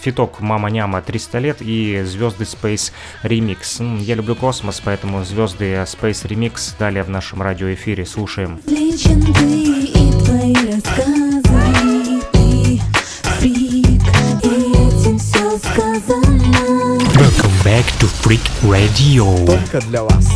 фиток 0.00 0.40
Мама 0.40 0.70
Няма 0.70 1.02
300 1.02 1.38
лет 1.38 1.56
и 1.60 2.02
Звезды 2.04 2.44
Space 2.44 2.92
Remix. 3.22 4.00
Я 4.00 4.14
люблю 4.14 4.34
космос, 4.34 4.80
поэтому 4.84 5.24
Звезды 5.24 5.74
Space 5.84 6.26
Remix 6.26 6.74
далее 6.78 7.02
в 7.02 7.10
нашем 7.10 7.42
радиоэфире 7.42 8.06
слушаем. 8.06 8.60
Сказано. 15.56 16.25
Back 17.66 17.84
to 17.98 18.06
Freak 18.22 18.48
Radio. 18.62 19.44
Только 19.44 19.80
для 19.88 20.04
вас. 20.04 20.28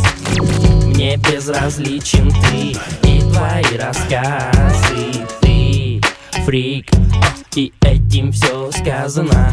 Мне 0.85 1.15
безразличен 1.15 2.29
ты 2.29 2.75
и 3.07 3.21
твои 3.21 3.77
рассказы 3.77 5.25
Ты 5.39 6.01
фрик, 6.43 6.91
и 7.55 7.71
этим 7.83 8.33
все 8.33 8.69
сказано 8.73 9.49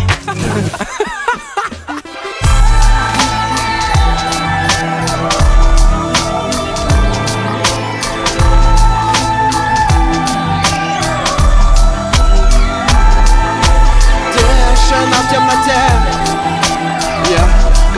темноте 15.30 16.07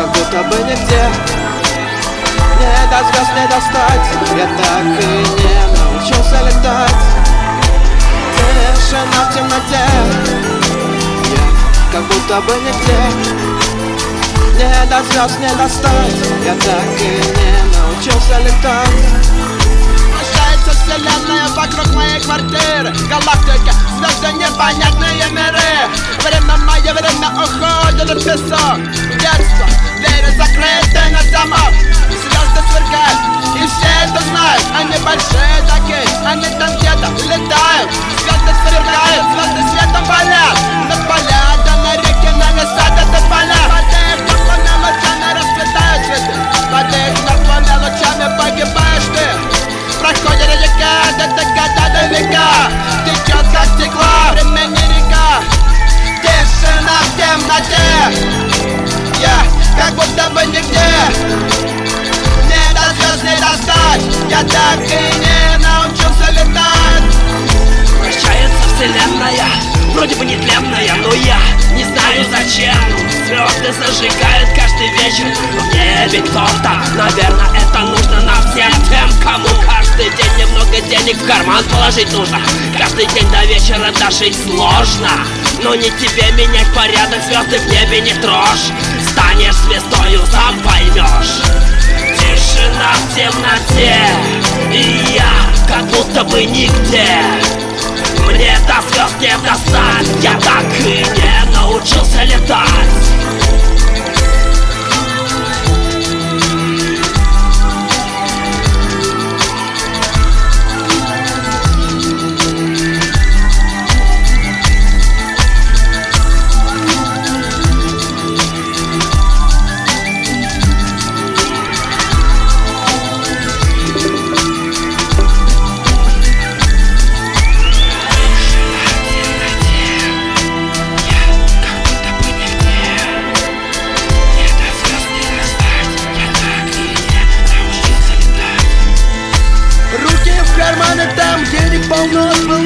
как 0.00 0.08
будто 0.12 0.42
бы 0.44 0.56
нигде. 0.62 1.10
Не 2.58 2.90
до 2.90 3.04
звезд 3.04 3.32
не 3.36 3.46
достать 3.48 4.08
Я 4.34 4.46
так 4.56 4.84
и 4.84 5.12
не 5.36 5.56
научился 5.76 6.40
летать. 6.46 7.02
Тишина 8.36 9.20
в 9.28 9.34
темноте. 9.34 9.84
Я 11.30 11.92
как 11.92 12.04
будто 12.04 12.40
бы 12.40 12.54
нигде. 12.62 13.00
Не 14.56 14.86
до 14.86 15.02
звезд 15.04 15.38
не 15.38 15.54
достать 15.54 16.16
Я 16.46 16.54
так 16.54 17.00
и 17.00 17.22
не 17.36 17.52
научился 17.76 18.38
летать. 18.38 19.50
Вращается 20.20 20.70
вселенная 20.70 21.48
вокруг 21.48 21.94
моей 21.94 22.20
квартиры. 22.20 22.92
Галактика, 23.08 23.72
звезды, 23.98 24.32
непонятные 24.32 25.28
миры. 25.30 25.90
Время 26.22 26.56
мое, 26.58 26.92
время 26.92 27.30
уходит 27.32 28.10
в 28.10 28.24
песок. 28.24 28.78
Детство, 29.18 29.66
двери 30.20 30.36
закрыты 30.36 31.00
на 31.10 31.22
замок 31.30 31.72
Звезды 32.10 32.60
сверкают, 32.70 33.18
и 33.56 33.66
все 33.66 33.88
это 34.04 34.22
знают. 34.24 34.64
Они 34.76 34.96
большие 35.04 35.62
такие, 35.68 36.04
они 36.24 36.46
там 36.58 36.76
где-то 36.76 37.08
летают 37.26 37.90
Звезды 38.18 38.52
сверкают, 38.66 39.24
звезды 39.32 39.70
светом 39.70 40.04
болят. 40.04 40.58
На 40.88 40.96
поля, 41.06 41.42
да 41.64 41.76
на 41.76 41.96
реке, 41.96 42.30
на 42.32 42.50
леса, 42.52 42.86
да 42.96 43.04
до 43.04 43.26
поля 43.28 43.79
Я 64.40 64.46
так 64.46 64.80
и 64.80 65.18
не 65.18 65.58
научился 65.58 66.32
летать. 66.32 67.14
Вращается 67.98 68.68
вселенная, 68.74 69.46
вроде 69.92 70.14
бы 70.16 70.24
нетленная 70.24 70.94
Но 70.96 71.12
я 71.12 71.36
не 71.76 71.84
знаю 71.84 72.24
зачем. 72.30 72.74
Звезды 73.26 73.70
зажигают 73.70 74.48
каждый 74.56 74.88
вечер 74.92 75.26
В 75.36 75.74
небе 75.74 76.22
кто-то, 76.26 76.72
наверное, 76.96 77.50
это 77.54 77.80
нужно 77.80 78.22
нам 78.22 78.42
всем 78.50 78.72
Тем, 78.88 79.10
кому 79.22 79.48
каждый 79.66 80.08
день 80.16 80.38
немного 80.38 80.80
денег 80.88 81.18
в 81.18 81.26
карман 81.26 81.62
положить 81.64 82.10
нужно. 82.10 82.40
Каждый 82.78 83.06
день 83.08 83.30
до 83.30 83.44
вечера 83.44 83.92
дожить 84.00 84.38
сложно. 84.42 85.10
Но 85.62 85.74
не 85.74 85.90
тебе 85.90 86.32
менять 86.32 86.72
порядок, 86.74 87.22
звезды 87.26 87.58
в 87.58 87.66
небе 87.66 88.00
не 88.00 88.14
трожь. 88.14 88.72
Станешь 89.10 89.56
звездою, 89.56 90.24
сам 90.32 90.58
поймешь 90.60 91.89
Тишина 92.60 92.92
в 92.92 93.14
темноте. 93.14 93.96
И 94.72 95.14
я 95.14 95.32
как 95.66 95.86
будто 95.86 96.24
бы 96.24 96.44
нигде. 96.44 97.06
Мне 98.26 98.56
до 98.66 98.82
звезд 98.88 99.14
не 99.20 99.36
достать. 99.38 100.22
Я 100.22 100.32
так 100.40 100.64
и 100.80 101.04
не 101.18 101.54
научился 101.54 102.22
летать 102.24 103.69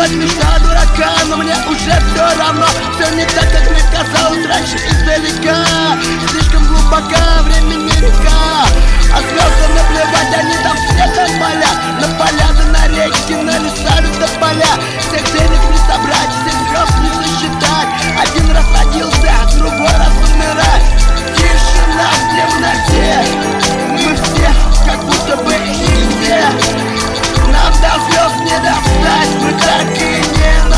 Была 0.05 0.17
мечта 0.17 0.59
дурака, 0.59 1.15
но 1.29 1.37
мне 1.39 1.55
уже 1.67 1.93
все 2.13 2.39
равно. 2.39 2.67
Все 2.95 3.15
не 3.15 3.25
так, 3.25 3.51
как 3.51 3.71
мне 3.71 3.81
казалось 3.91 4.47
раньше 4.47 4.77
издалека. 4.77 5.65
Слишком 6.29 6.67
глубока, 6.67 7.43
времени 7.43 7.91
река. 8.01 8.67
А 9.15 9.21
звездам 9.21 9.75
наплевать, 9.75 10.35
они 10.37 10.55
там 10.63 10.77
светом 10.77 11.39
поля 11.39 11.69
На 12.01 12.09
поля, 12.19 12.49
да 12.59 12.65
на 12.65 12.89
реки, 12.89 13.35
на 13.35 13.59
леса, 13.59 14.03
да 14.21 14.29
поля. 14.41 14.75
Всех 15.01 15.25
денег 15.33 15.61
не 15.71 15.79
собрать, 15.79 16.33
всех 16.43 16.55
звезд 16.69 16.99
не 17.01 17.09
сосчитать. 17.09 17.89
Один 18.21 18.51
раз 18.51 18.67
родился, 18.77 19.59
другой 19.59 19.93
раз 19.93 20.13
умирать. 20.35 20.85
Тишина 21.35 22.11
в 22.13 22.29
темноте. 22.37 23.25
Мы 23.91 24.15
все 24.17 24.53
как 24.85 25.03
будто 25.05 25.37
бы 25.37 25.55
нигде 25.55 27.04
нам 27.55 27.73
до 27.73 27.93
звезд 28.05 28.39
не 28.41 28.59
достать. 28.59 29.31
Мы 29.41 29.53
так 29.53 29.87
и 29.97 30.23
не 30.39 30.74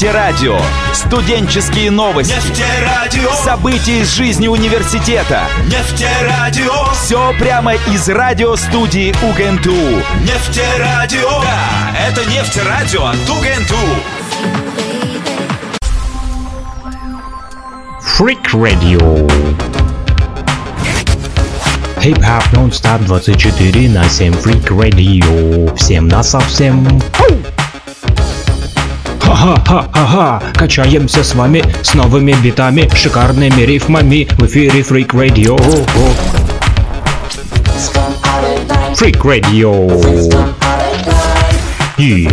Нефтерадио. 0.00 0.58
Студенческие 0.94 1.90
новости. 1.90 2.32
Нефтерадио. 2.32 3.32
События 3.44 4.00
из 4.00 4.14
жизни 4.14 4.48
университета. 4.48 5.42
Нефтерадио. 5.66 6.90
Все 6.94 7.34
прямо 7.38 7.74
из 7.74 8.08
радиостудии 8.08 9.14
УГНТУ. 9.22 9.76
Нефтерадио. 10.22 11.42
Да, 11.42 11.94
это 12.08 12.24
нефтерадио 12.30 13.04
от 13.04 13.28
УГНТУ. 13.28 13.76
Freak 18.18 18.54
Radio. 18.54 19.30
Хип-хоп 22.00 22.50
нон-стоп 22.54 23.02
24 23.02 23.90
на 23.90 24.08
7 24.08 24.32
Freak 24.32 24.68
Radio. 24.68 25.76
Всем 25.76 26.08
на 26.08 26.22
совсем. 26.22 26.88
Ха-ха-ха-ха-ха, 29.30 30.42
качаемся 30.54 31.22
с 31.22 31.34
вами 31.34 31.62
с 31.82 31.94
новыми 31.94 32.32
битами, 32.42 32.90
шикарными 32.94 33.62
рифмами 33.62 34.28
в 34.36 34.46
эфире 34.46 34.80
Freak 34.80 35.10
Radio. 35.10 35.56
Freak 38.92 39.20
Radio. 39.22 40.50
И... 41.96 42.28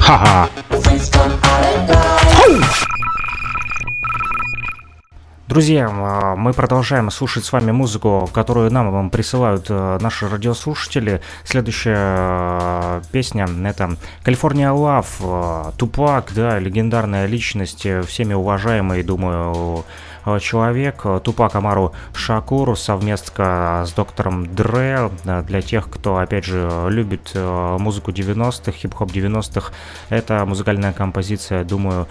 Ха-ха. 0.00 0.48
Друзья, 5.58 5.90
а, 5.90 6.36
мы 6.36 6.52
продолжаем 6.52 7.10
слушать 7.10 7.44
с 7.44 7.50
вами 7.50 7.72
музыку, 7.72 8.30
которую 8.32 8.70
нам 8.70 9.10
присылают 9.10 9.66
э, 9.68 9.98
наши 10.00 10.28
радиослушатели. 10.28 11.20
Следующая 11.42 11.96
э, 11.98 13.02
песня— 13.10 13.48
это 13.64 13.96
«Калифорния 14.22 14.70
Лав», 14.70 15.16
э, 15.20 15.72
Тупак, 15.76 16.30
да, 16.32 16.60
легендарная 16.60 17.26
личность, 17.26 17.88
всеми 18.06 18.34
уважаемый, 18.34 19.02
думаю, 19.02 19.84
Э, 20.17 20.17
человек, 20.40 21.00
э, 21.04 21.20
Тупак 21.22 21.54
Амару 21.54 21.92
Шакуру, 22.14 22.76
совместно 22.76 23.84
с 23.86 23.92
доктором 23.92 24.54
Дре. 24.54 25.10
Э, 25.24 25.42
для 25.42 25.62
тех, 25.62 25.88
кто, 25.90 26.18
опять 26.18 26.44
же, 26.44 26.86
любит 26.88 27.32
музыку 27.34 28.10
90-х, 28.10 28.72
хип-хоп 28.72 29.10
90-х, 29.10 29.72
эта 30.08 30.44
музыкальная 30.44 30.92
композиция, 30.92 31.64
думаю, 31.64 32.06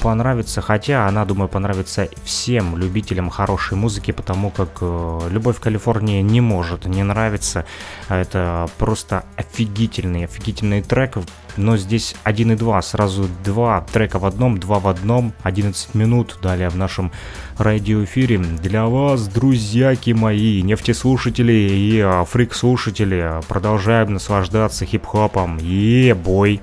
понравится. 0.00 0.60
Хотя 0.60 1.06
она, 1.06 1.24
думаю, 1.24 1.48
понравится 1.48 2.08
всем 2.24 2.76
любителям 2.76 3.30
хорошей 3.30 3.76
музыки, 3.76 4.10
потому 4.10 4.50
как 4.50 4.80
«Любовь 4.80 5.56
в 5.56 5.60
Калифорнии» 5.60 6.22
не 6.22 6.40
может 6.40 6.86
не 6.86 7.02
нравиться. 7.02 7.64
Это 8.08 8.68
просто 8.78 9.24
офигительный, 9.36 10.24
офигительный 10.24 10.82
трек, 10.82 11.18
но 11.56 11.76
здесь 11.76 12.14
один 12.24 12.52
и 12.52 12.56
два, 12.56 12.80
сразу 12.82 13.28
два 13.44 13.80
трека 13.92 14.18
в 14.18 14.24
одном, 14.24 14.58
два 14.58 14.78
в 14.78 14.88
одном, 14.88 15.32
11 15.42 15.94
минут 15.94 16.38
далее 16.42 16.68
в 16.68 16.76
нашем 16.76 17.12
радиоэфире. 17.58 18.38
Для 18.38 18.86
вас, 18.86 19.28
друзьяки 19.28 20.12
мои, 20.12 20.62
нефтеслушатели 20.62 21.52
и 21.52 22.00
а, 22.00 22.24
фрик-слушатели, 22.24 23.40
продолжаем 23.48 24.14
наслаждаться 24.14 24.84
хип-хопом. 24.84 25.58
Е-бой! 25.58 26.60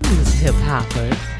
Hip-hoppers. 0.00 1.39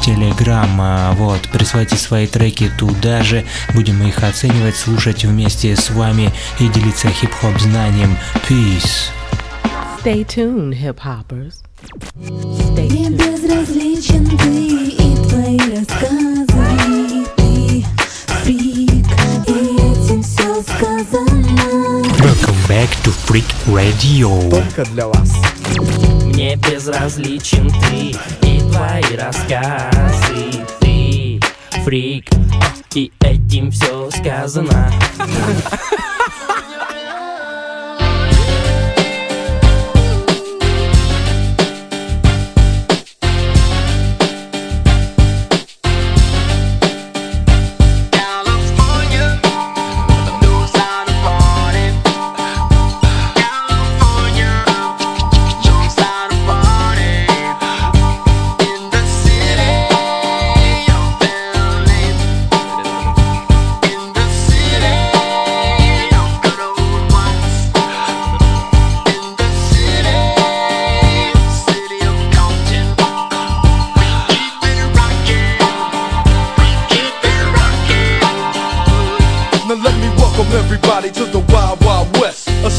Telegram. 0.05 1.13
Вот, 1.15 1.41
присылайте 1.51 1.95
свои 1.95 2.27
треки 2.27 2.71
туда 2.77 3.23
же, 3.23 3.45
будем 3.73 4.01
их 4.03 4.23
оценивать, 4.23 4.75
слушать 4.75 5.23
вместе 5.25 5.75
с 5.75 5.89
вами 5.91 6.31
и 6.59 6.67
делиться 6.67 7.09
хип-хоп 7.09 7.59
знанием. 7.59 8.17
Peace! 8.49 9.09
Stay 10.03 10.25
tuned, 10.25 10.73
hip-hoppers. 10.73 11.61
Мне 12.15 13.09
безразличен 13.09 14.25
ты 14.37 14.87
и 14.89 15.15
твои 15.29 15.57
рассказы 15.57 17.25
Ты 17.37 17.85
фрик, 18.43 19.05
и 19.47 19.75
этим 19.77 20.23
все 20.23 20.61
сказано 20.61 21.41
Welcome 22.19 22.67
back 22.67 22.89
to 23.03 23.11
Freak 23.27 23.45
Radio. 23.67 24.49
Только 24.49 24.85
для 24.91 25.07
вас. 25.07 25.31
Мне 26.41 26.55
безразличен 26.55 27.69
ты. 27.69 28.15
И 28.47 28.59
твои 28.61 29.15
рассказы 29.15 30.65
Ты 30.79 31.39
фрик, 31.83 32.31
и 32.95 33.11
этим 33.19 33.69
все 33.69 34.09
сказано 34.09 34.91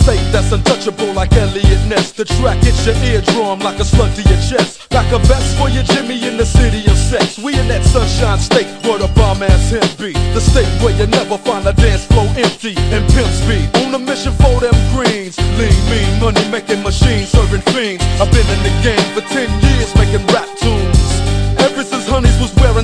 State 0.03 0.33
that's 0.33 0.51
untouchable 0.51 1.13
like 1.13 1.33
Elliot 1.35 1.87
Ness. 1.87 2.11
The 2.11 2.25
track 2.25 2.59
hits 2.59 2.85
your 2.85 2.97
eardrum 3.07 3.61
like 3.61 3.79
a 3.79 3.85
slug 3.85 4.13
to 4.17 4.23
your 4.23 4.41
chest. 4.51 4.91
Pack 4.91 5.07
a 5.13 5.19
vest 5.31 5.57
for 5.57 5.69
your 5.69 5.85
Jimmy 5.85 6.27
in 6.27 6.37
the 6.37 6.45
city 6.45 6.83
of 6.91 6.99
sex. 6.99 7.39
We 7.39 7.55
in 7.55 7.69
that 7.69 7.85
sunshine 7.85 8.41
state 8.41 8.67
where 8.83 8.99
the 8.99 9.07
bomb 9.15 9.45
ass 9.45 9.71
him 9.71 9.87
be. 10.03 10.13
The 10.35 10.41
state 10.41 10.67
where 10.83 10.91
you 10.99 11.07
never 11.07 11.39
find 11.39 11.65
a 11.69 11.73
dance 11.73 12.05
floor 12.07 12.27
empty 12.35 12.75
and 12.91 13.07
pimp 13.15 13.31
speed. 13.31 13.71
On 13.87 13.95
a 13.95 13.99
mission 14.01 14.33
for 14.43 14.59
them 14.59 14.75
greens. 14.91 15.39
Lean, 15.55 15.71
mean, 15.87 16.19
money 16.19 16.43
making 16.51 16.83
machines 16.83 17.31
serving 17.31 17.63
fiends. 17.71 18.03
I've 18.19 18.27
been 18.35 18.49
in 18.51 18.63
the 18.67 18.75
game 18.83 19.07
for 19.15 19.23
10 19.23 19.47
years 19.71 19.95
making 19.95 20.27
rap 20.35 20.52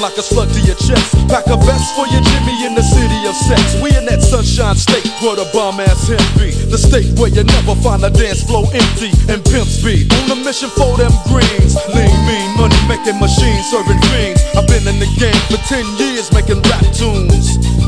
like 0.00 0.16
a 0.16 0.22
slug 0.22 0.48
to 0.52 0.60
your 0.60 0.76
chest. 0.76 1.14
Pack 1.28 1.46
a 1.46 1.56
vest 1.56 1.94
for 1.94 2.06
your 2.08 2.20
Jimmy 2.20 2.66
in 2.66 2.74
the 2.74 2.82
city 2.82 3.20
of 3.28 3.34
sex. 3.34 3.76
We 3.80 3.94
in 3.96 4.04
that 4.06 4.22
sunshine 4.22 4.76
state 4.76 5.06
where 5.22 5.36
the 5.36 5.48
bomb 5.52 5.80
ass 5.80 6.08
hemp 6.08 6.24
be. 6.36 6.50
The 6.68 6.78
state 6.78 7.06
where 7.18 7.30
you 7.30 7.44
never 7.44 7.74
find 7.80 8.02
a 8.04 8.10
dance 8.10 8.42
floor 8.42 8.64
empty 8.72 9.12
and 9.30 9.44
pimp 9.44 9.68
speed. 9.68 10.12
On 10.26 10.32
a 10.32 10.38
mission 10.42 10.70
for 10.74 10.96
them 10.96 11.12
greens. 11.28 11.76
Lean, 11.94 12.16
mean, 12.26 12.48
money 12.58 12.80
making 12.88 13.20
machines 13.20 13.70
serving 13.70 14.00
fiends. 14.10 14.42
I've 14.56 14.66
been 14.66 14.84
in 14.88 14.98
the 14.98 15.10
game 15.16 15.40
for 15.48 15.60
10 15.64 15.84
years 16.00 16.32
making 16.32 16.60
rap 16.66 16.84
tunes. 16.92 17.75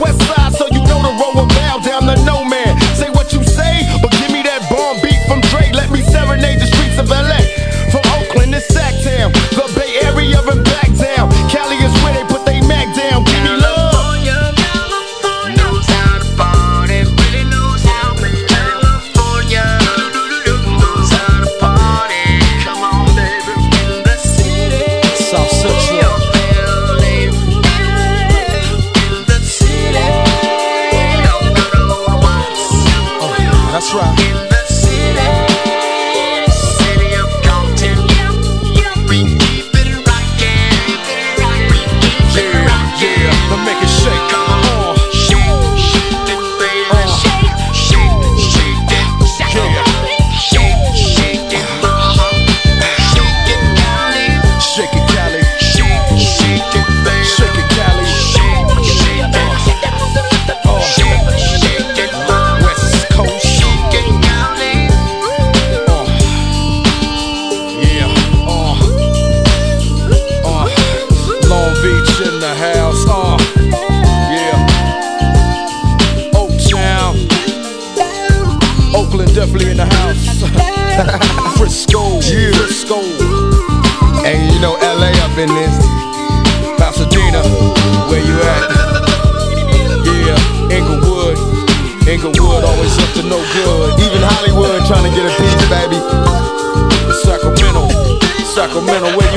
West 0.00 0.22
Side. 0.22 0.39
In 85.40 85.48
this. 85.48 85.72
Pasadena, 86.76 87.40
where 88.12 88.20
you 88.20 88.36
at? 88.44 88.62
Yeah, 90.04 90.36
Inglewood. 90.68 91.40
Inglewood 92.04 92.60
always 92.60 92.92
up 93.00 93.08
to 93.16 93.22
no 93.24 93.40
good. 93.56 93.88
Even 94.04 94.20
Hollywood 94.20 94.84
trying 94.84 95.08
to 95.08 95.12
get 95.16 95.24
a 95.24 95.32
piece, 95.40 95.56
baby. 95.72 95.96
Sacramento, 97.24 97.88
Sacramento, 98.52 99.16
where 99.16 99.29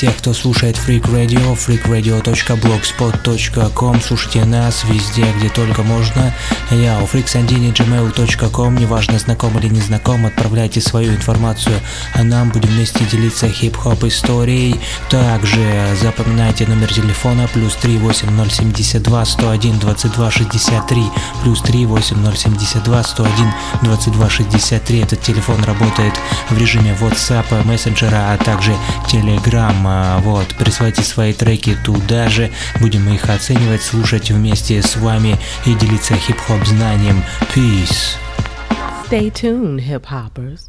всех, 0.00 0.16
кто 0.16 0.32
слушает 0.32 0.76
Freak 0.76 1.02
Radio, 1.12 1.54
freakradio.blogspot.com. 1.54 4.00
Слушайте 4.00 4.46
нас 4.46 4.82
везде, 4.84 5.26
где 5.36 5.50
только 5.50 5.82
можно. 5.82 6.34
Я 6.70 7.00
у 7.00 7.04
freaksandini.gmail.com. 7.04 8.76
Неважно, 8.76 9.18
знаком 9.18 9.58
или 9.58 9.68
не 9.68 9.80
знаком, 9.80 10.24
отправляйте 10.24 10.80
свою 10.80 11.12
информацию, 11.12 11.74
а 12.14 12.22
нам 12.22 12.50
будем 12.50 12.68
вместе 12.68 13.04
делиться 13.06 13.48
хип-хоп 13.48 14.04
историей. 14.04 14.76
Также 15.08 15.96
запоминайте 16.00 16.68
номер 16.68 16.92
телефона 16.92 17.48
плюс 17.52 17.74
38072 17.74 19.24
101 19.24 19.78
22 19.80 20.30
63 20.30 21.02
плюс 21.42 21.60
38072 21.62 23.02
101 23.02 23.52
22 23.82 24.30
63. 24.30 25.00
Этот 25.00 25.22
телефон 25.22 25.64
работает 25.64 26.14
в 26.50 26.56
режиме 26.56 26.96
WhatsApp, 27.00 27.66
мессенджера, 27.66 28.32
а 28.32 28.38
также 28.38 28.76
Telegram. 29.08 29.74
А, 29.84 30.20
Вот, 30.20 30.46
присылайте 30.54 31.02
свои 31.02 31.32
треки 31.32 31.76
туда 31.84 32.28
же, 32.28 32.52
будем 32.80 33.12
их 33.12 33.28
оценивать, 33.28 33.82
слушать 33.82 34.30
вместе 34.30 34.80
с 34.82 34.96
вами 34.96 35.36
и 35.66 35.74
делиться 35.74 36.14
хип-хоп 36.14 36.59
obznaniem. 36.60 37.22
Peace. 37.52 38.18
Stay 39.04 39.30
tuned, 39.30 39.80
hip 39.80 40.06
hoppers. 40.06 40.68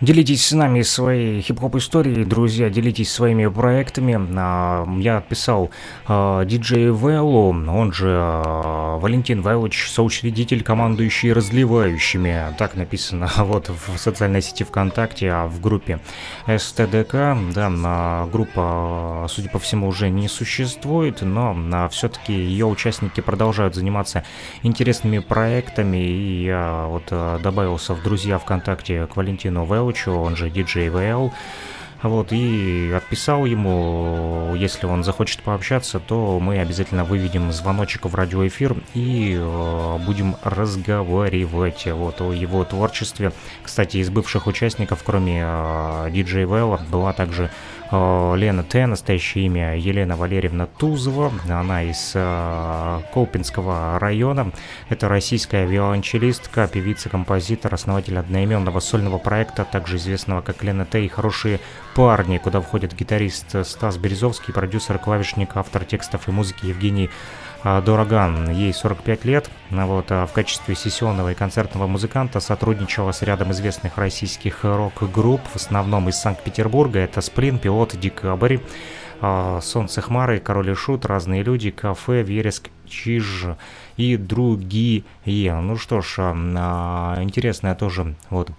Делитесь 0.00 0.46
с 0.46 0.52
нами 0.52 0.82
своей 0.82 1.42
хип-хоп 1.42 1.74
историей, 1.74 2.24
друзья, 2.24 2.70
делитесь 2.70 3.12
своими 3.12 3.48
проектами. 3.48 4.16
А, 4.36 4.86
Я 5.00 5.20
писал 5.20 5.72
а, 6.06 6.44
диджею 6.44 6.94
Вэллу, 6.94 7.48
он 7.48 7.92
же 7.92 8.06
а, 8.08 8.96
Валентин 8.98 9.42
Вэллович, 9.42 9.90
соучредитель, 9.90 10.62
командующий 10.62 11.32
разливающими. 11.32 12.54
Так 12.58 12.76
написано 12.76 13.28
вот 13.38 13.70
в 13.70 13.98
социальной 13.98 14.40
сети 14.40 14.62
ВКонтакте, 14.62 15.32
а 15.32 15.48
в 15.48 15.60
группе 15.60 15.98
СТДК. 16.46 17.36
Да, 17.52 18.28
группа, 18.30 19.26
судя 19.28 19.50
по 19.50 19.58
всему, 19.58 19.88
уже 19.88 20.10
не 20.10 20.28
существует, 20.28 21.22
но 21.22 21.88
все-таки 21.90 22.32
ее 22.32 22.66
участники 22.66 23.20
продолжают 23.20 23.74
заниматься 23.74 24.22
интересными 24.62 25.18
проектами. 25.18 25.96
И 25.96 26.44
я 26.44 26.84
вот 26.86 27.12
добавился 27.42 27.94
в 27.94 28.02
друзья 28.04 28.38
ВКонтакте 28.38 29.08
к 29.08 29.16
Валентину 29.16 29.64
Вэлловичу, 29.88 30.12
он 30.12 30.36
же 30.36 30.48
DJ 30.48 30.90
VL. 30.90 31.32
Вот, 32.00 32.32
и 32.32 32.92
отписал 32.96 33.44
ему, 33.44 34.54
если 34.54 34.86
он 34.86 35.02
захочет 35.02 35.40
пообщаться, 35.42 35.98
то 35.98 36.38
мы 36.38 36.60
обязательно 36.60 37.02
выведем 37.02 37.50
звоночек 37.50 38.04
в 38.04 38.14
радиоэфир 38.14 38.76
и 38.94 39.36
э, 39.36 39.98
будем 40.06 40.36
разговаривать 40.44 41.86
вот, 41.86 42.20
о 42.20 42.32
его 42.32 42.64
творчестве. 42.64 43.32
Кстати, 43.64 43.96
из 43.96 44.10
бывших 44.10 44.46
участников, 44.46 45.02
кроме 45.04 45.42
э, 45.44 46.10
диджея 46.12 46.46
Вэлла, 46.46 46.80
была 46.88 47.12
также 47.12 47.50
Лена 47.90 48.64
Т, 48.64 48.86
настоящее 48.86 49.46
имя 49.46 49.76
Елена 49.76 50.14
Валерьевна 50.16 50.66
Тузова, 50.66 51.32
она 51.48 51.84
из 51.84 52.12
э, 52.14 53.00
Колпинского 53.14 53.98
района, 53.98 54.52
это 54.90 55.08
российская 55.08 55.64
виолончелистка, 55.64 56.68
певица, 56.68 57.08
композитор, 57.08 57.72
основатель 57.72 58.18
одноименного 58.18 58.80
сольного 58.80 59.16
проекта, 59.16 59.64
также 59.64 59.96
известного 59.96 60.42
как 60.42 60.62
Лена 60.62 60.84
Т. 60.84 61.02
И 61.04 61.08
«Хорошие 61.08 61.60
парни», 61.94 62.36
куда 62.36 62.60
входят 62.60 62.94
гитарист 62.94 63.64
Стас 63.66 63.96
Березовский, 63.96 64.52
продюсер, 64.52 64.98
клавишник, 64.98 65.56
автор 65.56 65.84
текстов 65.84 66.28
и 66.28 66.30
музыки 66.30 66.66
Евгений 66.66 67.08
Дороган. 67.64 68.50
Ей 68.50 68.72
45 68.72 69.24
лет. 69.24 69.50
А 69.70 69.86
Вот, 69.86 70.10
а 70.10 70.26
в 70.26 70.32
качестве 70.32 70.74
сессионного 70.74 71.32
и 71.32 71.34
концертного 71.34 71.86
музыканта 71.86 72.40
сотрудничала 72.40 73.12
с 73.12 73.22
рядом 73.22 73.52
известных 73.52 73.98
российских 73.98 74.64
рок-групп, 74.64 75.40
в 75.52 75.56
основном 75.56 76.08
из 76.08 76.16
Санкт-Петербурга. 76.16 77.00
Это 77.00 77.20
«Сплин», 77.20 77.58
«Пилот», 77.58 77.98
«Декабрь», 77.98 78.58
а, 79.20 79.60
«Солнце 79.60 80.00
хмары», 80.00 80.38
«Король 80.38 80.70
и 80.70 80.74
шут», 80.74 81.04
«Разные 81.04 81.42
люди», 81.42 81.70
«Кафе», 81.70 82.22
«Вереск», 82.22 82.70
«Чиж» 82.86 83.46
и 83.96 84.16
другие. 84.16 85.04
Ну 85.26 85.76
что 85.76 86.00
ж, 86.00 86.14
а, 86.18 87.18
интересная 87.20 87.74
тоже 87.74 88.14
вот 88.30 88.50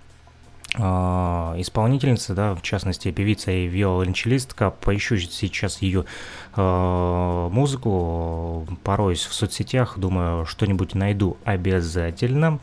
а, 0.77 1.55
исполнительница, 1.57 2.35
да, 2.35 2.53
в 2.53 2.61
частности, 2.61 3.11
певица 3.11 3.51
и 3.51 3.65
виолончелистка. 3.65 4.69
Поищу 4.69 5.17
сейчас 5.17 5.81
ее 5.81 6.05
а, 6.48 6.48
музыку, 6.59 8.67
пороюсь 8.83 9.25
в 9.25 9.33
соцсетях, 9.33 9.97
думаю, 9.97 10.45
что-нибудь 10.45 10.95
найду 10.95 11.37
обязательно. 11.45 12.59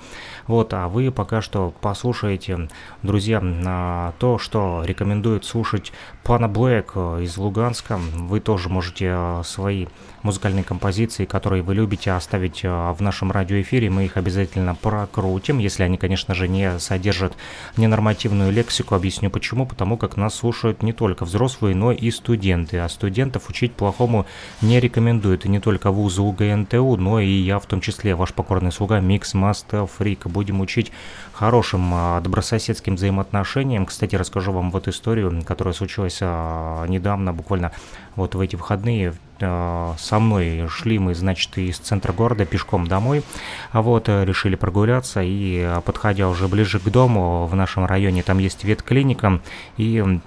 Вот, 0.46 0.74
а 0.74 0.88
вы 0.88 1.10
пока 1.10 1.42
что 1.42 1.72
послушаете, 1.80 2.68
друзья, 3.02 3.40
на 3.40 4.12
то, 4.18 4.38
что 4.38 4.82
рекомендует 4.84 5.44
слушать 5.44 5.92
Пана 6.22 6.48
Блэк 6.48 7.22
из 7.22 7.36
Луганска. 7.36 7.96
Вы 7.96 8.40
тоже 8.40 8.68
можете 8.68 9.40
свои 9.44 9.86
музыкальные 10.22 10.64
композиции, 10.64 11.24
которые 11.24 11.62
вы 11.62 11.74
любите, 11.74 12.10
оставить 12.10 12.62
в 12.62 12.96
нашем 12.98 13.30
радиоэфире. 13.30 13.90
Мы 13.90 14.06
их 14.06 14.16
обязательно 14.16 14.74
прокрутим, 14.74 15.58
если 15.58 15.84
они, 15.84 15.98
конечно 15.98 16.34
же, 16.34 16.48
не 16.48 16.78
содержат 16.78 17.34
ненормативную 17.76 18.52
лексику. 18.52 18.94
Объясню 18.94 19.30
почему. 19.30 19.66
Потому 19.66 19.96
как 19.96 20.16
нас 20.16 20.34
слушают 20.34 20.82
не 20.82 20.92
только 20.92 21.24
взрослые, 21.24 21.76
но 21.76 21.92
и 21.92 22.10
студенты. 22.10 22.78
А 22.78 22.88
студентов 22.88 23.48
учить 23.48 23.72
плохому 23.86 24.26
не 24.62 24.80
рекомендуют. 24.80 25.44
И 25.44 25.48
не 25.48 25.60
только 25.60 25.92
вузы 25.92 26.20
УГНТУ, 26.20 26.96
но 26.96 27.20
и 27.20 27.30
я 27.30 27.60
в 27.60 27.66
том 27.66 27.80
числе, 27.80 28.16
ваш 28.16 28.32
покорный 28.32 28.72
слуга 28.72 28.98
Микс 28.98 29.32
Мастер 29.32 29.86
Фрик. 29.86 30.26
Будем 30.26 30.60
учить 30.60 30.90
хорошим 31.32 31.92
а, 31.94 32.20
добрососедским 32.20 32.96
взаимоотношениям. 32.96 33.86
Кстати, 33.86 34.16
расскажу 34.16 34.50
вам 34.50 34.72
вот 34.72 34.88
историю, 34.88 35.44
которая 35.46 35.72
случилась 35.72 36.18
а, 36.20 36.84
недавно, 36.86 37.32
буквально 37.32 37.70
вот 38.16 38.34
в 38.34 38.40
эти 38.40 38.56
выходные 38.56 39.14
а, 39.40 39.94
со 39.98 40.18
мной 40.18 40.66
шли 40.68 40.98
мы, 40.98 41.14
значит, 41.14 41.56
из 41.56 41.78
центра 41.78 42.12
города 42.12 42.44
пешком 42.44 42.88
домой, 42.88 43.22
а 43.70 43.82
вот 43.82 44.08
э, 44.08 44.24
решили 44.24 44.56
прогуляться 44.56 45.20
и 45.22 45.78
подходя 45.84 46.28
уже 46.28 46.48
ближе 46.48 46.80
к 46.80 46.88
дому 46.88 47.46
в 47.46 47.54
нашем 47.54 47.86
районе, 47.86 48.22
там 48.22 48.38
есть 48.38 48.64
ветклиника 48.64 49.40
и 49.76 50.18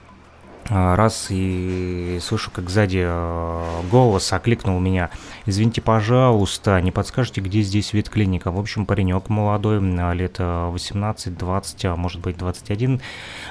раз 0.70 1.28
и 1.30 2.20
слышу, 2.22 2.52
как 2.52 2.70
сзади 2.70 3.04
а, 3.04 3.82
голос 3.90 4.32
окликнул 4.32 4.80
меня. 4.80 5.10
Извините, 5.46 5.82
пожалуйста, 5.82 6.80
не 6.82 6.92
подскажете, 6.92 7.42
где 7.42 7.62
здесь 7.62 7.94
ветклиника? 7.94 8.52
В 8.52 8.60
общем, 8.60 8.86
паренек 8.86 9.30
молодой, 9.30 9.80
а, 9.82 10.14
лет 10.14 10.40
18-20, 10.40 11.86
а 11.86 11.96
может 11.96 12.22
быть 12.22 12.38
21 12.38 13.02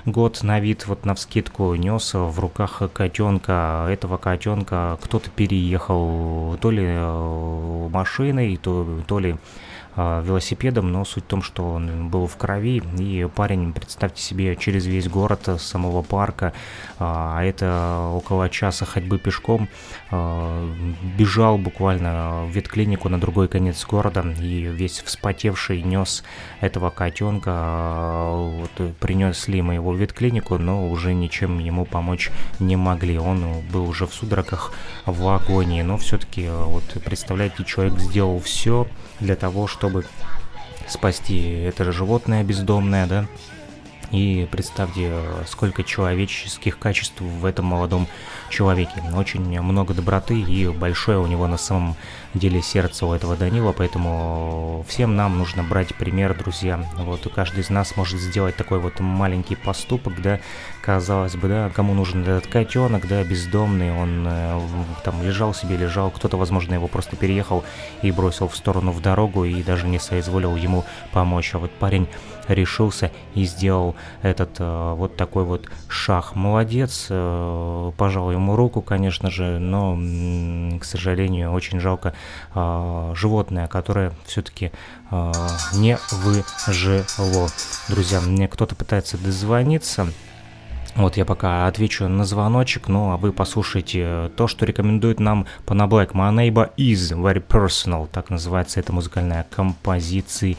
год 0.07 0.43
на 0.43 0.61
вид, 0.61 0.87
вот 0.87 1.05
на 1.05 1.15
вскидку 1.15 1.75
нес 1.75 2.15
в 2.15 2.39
руках 2.39 2.83
котенка. 2.93 3.87
Этого 3.91 4.17
котенка 4.17 4.99
кто-то 5.03 5.29
переехал 5.31 6.57
то 6.61 6.71
ли 6.71 6.87
машиной, 7.91 8.57
то, 8.57 8.87
то 9.07 9.19
ли 9.19 9.33
а, 9.33 9.39
велосипедом, 9.99 10.93
но 10.93 11.05
суть 11.05 11.25
в 11.25 11.27
том, 11.27 11.43
что 11.43 11.69
он 11.71 12.09
был 12.09 12.27
в 12.27 12.37
крови, 12.37 12.83
и 12.99 13.29
парень, 13.35 13.73
представьте 13.73 14.23
себе, 14.23 14.55
через 14.57 14.87
весь 14.87 15.09
город 15.09 15.49
с 15.49 15.63
самого 15.63 16.03
парка, 16.03 16.53
а 16.99 17.43
это 17.43 18.11
около 18.13 18.49
часа 18.49 18.85
ходьбы 18.85 19.19
пешком, 19.19 19.69
а, 20.11 20.73
бежал 21.19 21.59
буквально 21.59 22.45
в 22.47 22.51
ветклинику 22.51 23.09
на 23.09 23.21
другой 23.21 23.49
конец 23.49 23.85
города, 23.87 24.25
и 24.41 24.63
весь 24.63 25.01
вспотевший 25.01 25.83
нес 25.83 26.23
этого 26.61 26.91
котенка, 26.91 27.51
а, 27.53 28.51
вот, 28.51 28.97
принесли 28.99 29.63
мы 29.63 29.75
его 29.75 29.91
в 29.91 29.97
ветклинику, 29.97 30.59
но 30.59 30.89
уже 30.89 31.13
ничем 31.13 31.59
ему 31.59 31.85
помочь 31.85 32.31
не 32.61 32.77
могли, 32.77 33.19
он 33.19 33.63
был 33.73 33.89
уже 33.89 34.07
в 34.07 34.15
судорогах 34.15 34.73
в 35.07 35.29
агонии, 35.29 35.83
но 35.83 35.97
все-таки, 35.97 36.49
вот, 36.49 36.85
представляете, 37.05 37.65
человек 37.65 37.99
сделал 37.99 38.41
все 38.41 38.87
для 39.21 39.37
того, 39.37 39.67
чтобы 39.67 40.05
спасти 40.87 41.51
это 41.51 41.85
же 41.85 41.93
животное 41.93 42.45
бездомное, 42.45 43.07
да, 43.07 43.27
И 44.11 44.49
представьте, 44.51 45.13
сколько 45.47 45.85
человеческих 45.85 46.79
качеств 46.79 47.21
в 47.21 47.45
этом 47.45 47.67
молодом 47.67 48.07
человеке. 48.49 49.03
Очень 49.15 49.61
много 49.61 49.95
доброты 49.95 50.41
и 50.41 50.69
большое 50.69 51.19
у 51.19 51.27
него 51.27 51.47
на 51.47 51.57
самом 51.57 51.97
деле 52.35 52.63
сердце 52.63 53.07
у 53.07 53.13
этого 53.13 53.37
Данила, 53.37 53.73
поэтому 53.73 54.85
всем 54.89 55.17
нам 55.17 55.39
нужно 55.39 55.63
брать 55.63 55.95
пример, 55.95 56.37
друзья. 56.37 56.85
Вот 56.97 57.27
и 57.27 57.31
каждый 57.31 57.61
из 57.61 57.71
нас 57.71 57.97
может 57.97 58.21
сделать 58.21 58.57
такой 58.57 58.79
вот 58.79 59.01
маленький 59.01 59.57
поступок, 59.57 60.21
да, 60.21 60.41
казалось 60.83 61.37
бы, 61.37 61.49
да, 61.49 61.71
кому 61.75 61.95
нужен 61.95 62.23
этот 62.23 62.47
котенок, 62.47 63.07
да, 63.09 63.23
бездомный, 63.25 63.93
он 63.93 64.27
э, 64.27 64.61
там 65.05 65.23
лежал 65.23 65.55
себе, 65.55 65.77
лежал, 65.77 66.11
кто-то, 66.11 66.37
возможно, 66.37 66.75
его 66.75 66.89
просто 66.89 67.17
переехал 67.17 67.65
и 68.03 68.13
бросил 68.13 68.49
в 68.49 68.57
сторону 68.57 68.93
в 68.93 69.01
дорогу 69.01 69.45
и 69.45 69.63
даже 69.63 69.87
не 69.87 69.99
соизволил 69.99 70.57
ему 70.57 70.85
помочь. 71.13 71.55
А 71.55 71.59
вот 71.59 71.71
парень 71.71 72.09
решился 72.49 73.11
и 73.35 73.45
сделал 73.45 73.95
этот 74.23 74.57
э, 74.59 74.95
вот 74.95 75.17
такой 75.17 75.45
вот 75.45 75.69
шаг. 75.89 76.35
Молодец, 76.35 77.07
э, 77.11 77.93
пожал 77.97 78.33
ему 78.33 78.57
руку, 78.57 78.83
конечно 78.83 79.31
же, 79.31 79.59
но, 79.59 79.97
к 80.79 80.85
сожалению, 80.85 81.53
очень 81.53 81.81
жалко 81.81 82.15
э, 82.55 83.13
животное, 83.15 83.67
которое 83.69 84.13
все-таки 84.27 84.73
э, 85.11 85.33
не 85.75 85.99
выжило. 86.11 87.49
Друзья, 87.89 88.21
мне 88.21 88.49
кто-то 88.49 88.75
пытается 88.75 89.19
дозвониться. 89.19 90.09
Вот 90.97 91.17
я 91.17 91.25
пока 91.25 91.69
отвечу 91.69 92.09
на 92.09 92.25
звоночек, 92.25 92.89
ну 92.89 93.13
а 93.13 93.17
вы 93.17 93.33
послушайте 93.33 94.33
то, 94.37 94.49
что 94.49 94.67
рекомендует 94.67 95.21
нам 95.21 95.47
Panablak. 95.65 96.11
My 96.13 96.35
neighbor 96.35 96.71
is 96.77 97.13
very 97.17 97.41
personal, 97.41 98.09
так 98.11 98.31
называется 98.31 98.81
эта 98.81 98.93
музыкальная 98.93 99.47
композиция. 99.49 100.57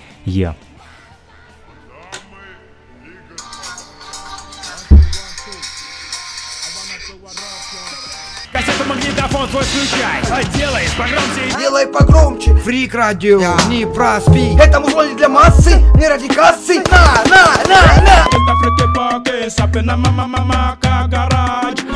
Магнитофон 9.29 9.49
твой 9.49 9.63
включай. 9.63 10.21
А 10.31 10.43
Делай 10.57 10.87
погромче. 10.97 11.59
Делай 11.59 11.87
погромче. 11.87 12.55
Фрик 12.55 12.93
радио, 12.93 13.41
не 13.67 13.85
проспи 13.85 14.55
Это 14.59 14.79
музло 14.79 15.07
не 15.07 15.15
для 15.15 15.29
массы, 15.29 15.81
не 15.95 16.07
ради 16.07 16.27
кассы. 16.27 16.81
На, 16.91 17.23
на, 17.25 17.45
на, 17.67 18.01
на. 18.03 18.25
Это 18.27 18.55
фрики 18.59 18.93
паки, 18.95 19.49
сапи 19.49 19.79
на 19.79 19.97
мама 19.97 20.27
мама 20.27 20.77
гараж 20.81 21.88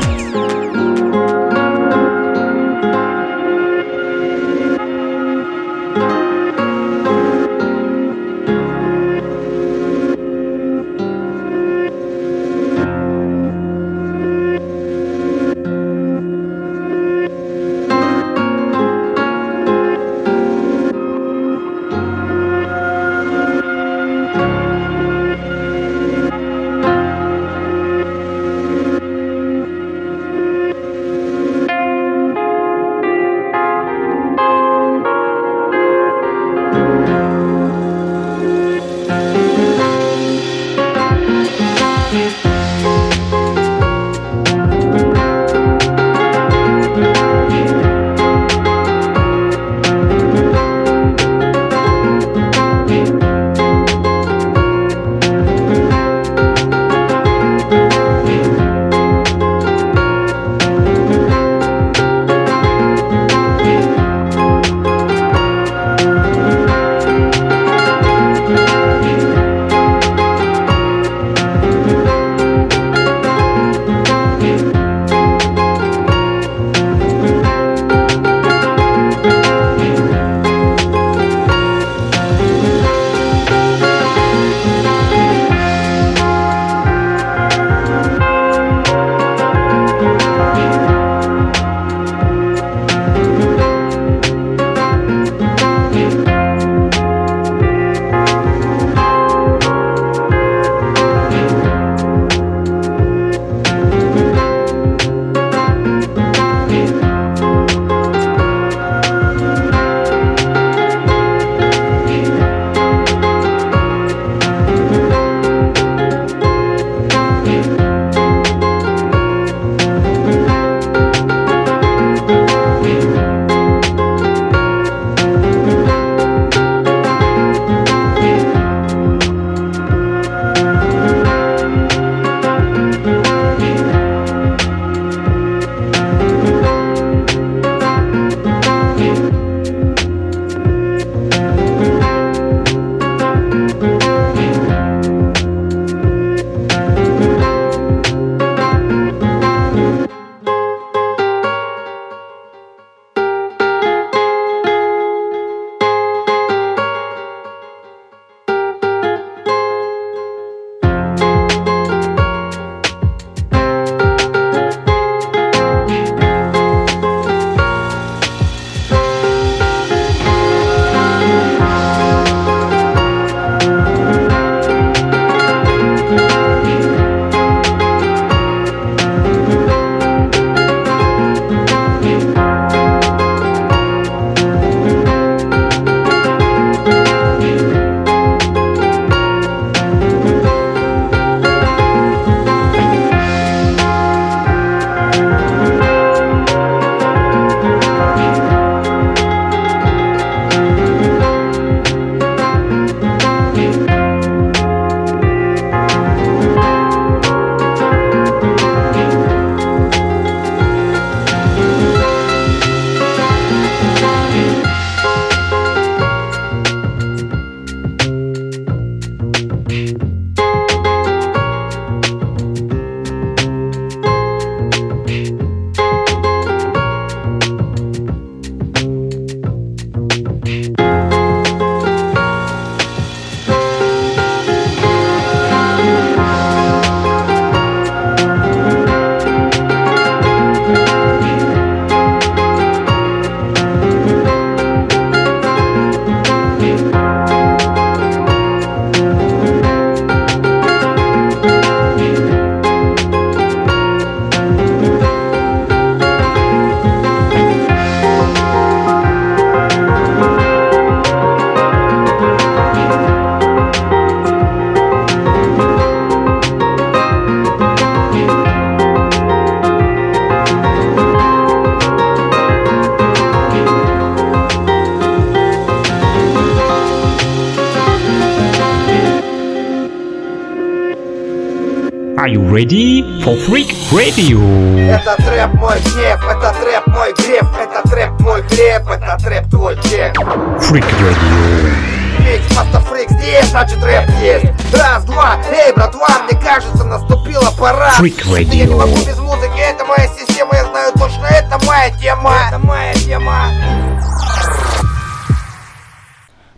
чек. 290.60 290.62
Freak 290.62 290.84
Radio. 291.00 291.94
Фрик, 292.18 292.42
просто 292.54 292.80
фрик 292.80 293.10
здесь, 293.10 293.46
значит 293.50 293.82
рэп 293.82 294.08
есть. 294.22 294.46
Раз, 294.72 295.04
два, 295.04 295.38
эй, 295.52 295.72
братва, 295.74 296.08
мне 296.24 296.38
кажется, 296.40 296.84
наступила 296.84 297.50
пора. 297.58 297.92
Freak 298.00 298.24
Radio. 298.26 298.54
Я 298.54 298.66
не 298.66 298.74
могу 298.74 298.96
без 298.96 299.18
музыки, 299.18 299.58
это 299.58 299.84
моя 299.84 300.08
система, 300.08 300.54
я 300.54 300.64
знаю 300.64 300.92
точно, 300.92 301.26
это 301.26 301.58
моя 301.66 301.90
тема. 301.90 302.32
Это 302.48 302.58
моя 302.58 302.94
тема. 302.94 303.50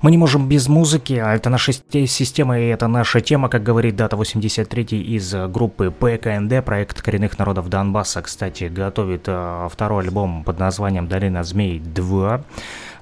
Мы 0.03 0.11
не 0.13 0.19
можем 0.19 0.47
без 0.47 0.69
музыки, 0.69 1.15
а 1.15 1.35
это 1.35 1.51
наша 1.51 1.73
система 1.73 2.61
и 2.61 2.67
это 2.67 2.87
наша 2.87 3.21
тема, 3.21 3.49
как 3.49 3.65
говорит 3.65 3.97
Дата 3.97 4.15
83 4.17 4.85
из 5.03 5.35
группы 5.49 5.91
ПКНД, 5.91 6.65
проект 6.65 7.03
коренных 7.03 7.39
народов 7.39 7.69
Донбасса, 7.69 8.23
кстати, 8.23 8.65
готовит 8.65 9.23
э, 9.27 9.69
второй 9.73 10.05
альбом 10.05 10.45
под 10.45 10.61
названием 10.61 11.09
«Долина 11.09 11.43
змей 11.43 11.81
2». 11.81 12.45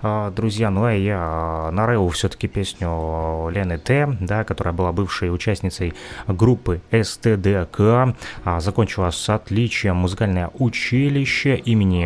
А, 0.06 0.30
друзья, 0.30 0.68
ну 0.68 0.84
а 0.84 0.92
я 0.92 1.16
а, 1.18 1.70
нарыл 1.70 2.10
все-таки 2.10 2.46
песню 2.46 3.48
Лены 3.50 3.78
Т, 3.78 4.06
да, 4.20 4.44
которая 4.44 4.74
была 4.74 4.92
бывшей 4.92 5.34
участницей 5.34 5.94
группы 6.28 6.82
СТДК, 6.92 8.14
а, 8.44 8.60
закончила 8.60 9.10
с 9.10 9.30
отличием 9.30 9.96
музыкальное 9.96 10.50
училище 10.58 11.56
имени 11.56 12.04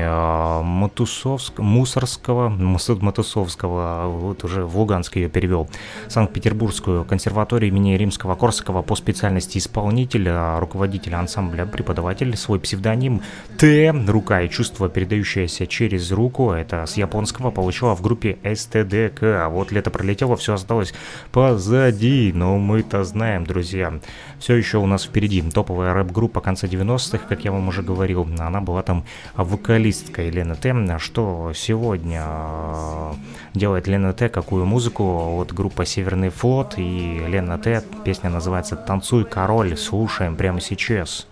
Матусовск, 0.63 1.59
Мусорского, 1.59 2.49
Матусовского, 2.49 4.07
вот 4.07 4.45
уже 4.45 4.65
в 4.65 4.79
Луганск 4.79 5.17
ее 5.17 5.29
перевел, 5.29 5.69
Санкт-Петербургскую 6.07 7.05
консерваторию 7.05 7.73
имени 7.73 7.97
Римского-Корсакова 7.97 8.83
по 8.83 8.95
специальности 8.95 9.59
исполнитель, 9.59 10.31
руководитель 10.61 11.17
ансамбля, 11.17 11.67
преподаватель, 11.67 12.37
свой 12.37 12.61
псевдоним 12.61 13.23
Т, 13.57 13.91
рука 14.07 14.43
и 14.43 14.49
чувство, 14.49 14.89
передающееся 14.89 15.67
через 15.67 16.13
руку, 16.13 16.53
это 16.53 16.87
с 16.87 16.97
японского 16.97 17.51
получил 17.89 17.95
в 17.95 18.03
группе 18.03 18.39
СТДК. 18.43 19.23
А 19.23 19.49
вот 19.49 19.73
лето 19.73 19.91
пролетело, 19.91 20.37
все 20.37 20.55
осталось 20.55 20.95
позади. 21.33 22.33
Но 22.35 22.59
мы-то 22.59 23.05
знаем, 23.05 23.45
друзья. 23.45 23.93
Все 24.39 24.55
еще 24.55 24.79
у 24.79 24.87
нас 24.87 25.05
впереди 25.05 25.43
топовая 25.43 25.95
рэп-группа 25.95 26.41
конца 26.41 26.67
90-х, 26.67 27.27
как 27.29 27.45
я 27.45 27.53
вам 27.53 27.69
уже 27.69 27.83
говорил. 27.83 28.27
Она 28.39 28.61
была 28.61 28.83
там 28.83 29.05
вокалисткой 29.37 30.31
Лена 30.31 30.55
Т. 30.55 30.69
Что 30.99 31.53
сегодня 31.55 32.25
э, 32.27 33.13
делает 33.55 33.87
Лена 33.87 34.13
Т, 34.13 34.29
какую 34.29 34.65
музыку? 34.65 35.05
Вот 35.05 35.53
группа 35.53 35.85
Северный 35.85 36.31
флот 36.31 36.75
и 36.77 37.25
Лена 37.29 37.59
Т. 37.59 37.83
Песня 38.05 38.31
называется 38.31 38.77
«Танцуй, 38.77 39.25
король». 39.25 39.77
Слушаем 39.77 40.37
прямо 40.37 40.61
сейчас. 40.61 41.27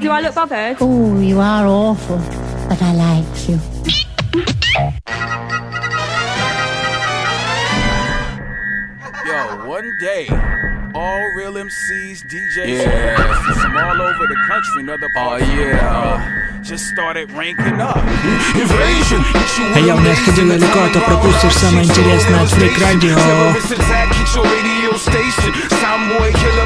Do 0.00 0.10
I 0.10 0.22
look 0.22 0.34
bothered? 0.34 0.76
Oh, 0.80 1.20
you 1.20 1.38
are 1.38 1.66
awful, 1.66 2.18
but 2.68 2.82
I 2.82 2.94
like 2.94 3.48
you. 3.48 4.09
Yo, 9.25 9.65
one 9.65 9.91
day, 9.99 10.27
all 10.93 11.21
real 11.35 11.53
MCs, 11.53 12.23
DJs, 12.29 12.67
yeah. 12.67 13.15
from 13.61 13.77
all 13.77 14.01
over 14.01 14.27
the 14.27 14.37
country 14.47 14.81
and 14.81 14.89
other 14.89 15.09
parts 15.15 15.43
oh, 15.43 15.53
yeah. 15.55 15.89
uh, 15.89 16.63
just 16.63 16.87
started 16.87 17.31
ranking 17.31 17.79
up. 17.81 17.97
Invasion! 18.55 19.23
А 19.73 19.79
я 19.79 19.95
у 19.95 19.99
нас 19.99 20.19
ходил 20.19 20.47
далеко, 20.47 20.79
а 20.79 20.89
то 20.89 20.99
пропустишь 21.01 21.53
самое 21.53 21.85
интересное 21.85 22.41
от 22.41 22.49
Фрик 22.49 22.79
Радио. 22.79 23.15
Soundboy 25.81 26.31
killer 26.33 26.65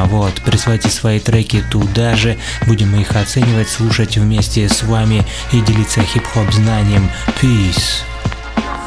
Вот, 0.05 0.33
присылайте 0.41 0.89
свои 0.89 1.19
треки 1.19 1.63
туда 1.69 2.15
же, 2.15 2.37
будем 2.67 2.95
их 2.95 3.15
оценивать, 3.15 3.69
слушать 3.69 4.17
вместе 4.17 4.67
с 4.67 4.83
вами 4.83 5.23
и 5.51 5.61
делиться 5.61 6.01
хип-хоп 6.01 6.51
знанием. 6.51 7.09
Peace. 7.41 8.03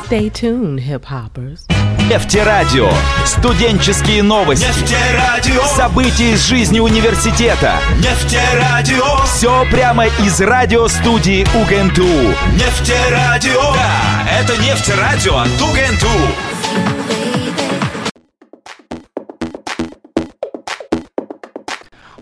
Stay 0.08 0.30
tuned, 0.30 0.78
hip-hoppers. 0.78 1.60
Нефтерадио. 2.10 2.90
Студенческие 3.24 4.22
новости. 4.22 4.66
Нефтерадио. 4.66 5.64
События 5.74 6.32
из 6.32 6.46
жизни 6.46 6.78
университета. 6.78 7.80
Нефтерадио. 7.96 9.24
Все 9.24 9.64
прямо 9.70 10.06
из 10.06 10.40
радиостудии 10.42 11.46
УГНТУ. 11.54 12.34
Нефтерадио. 12.52 13.72
Да, 13.72 14.28
это 14.38 14.56
нефтерадио 14.58 15.38
от 15.38 15.62
УГНТУ. 15.62 16.33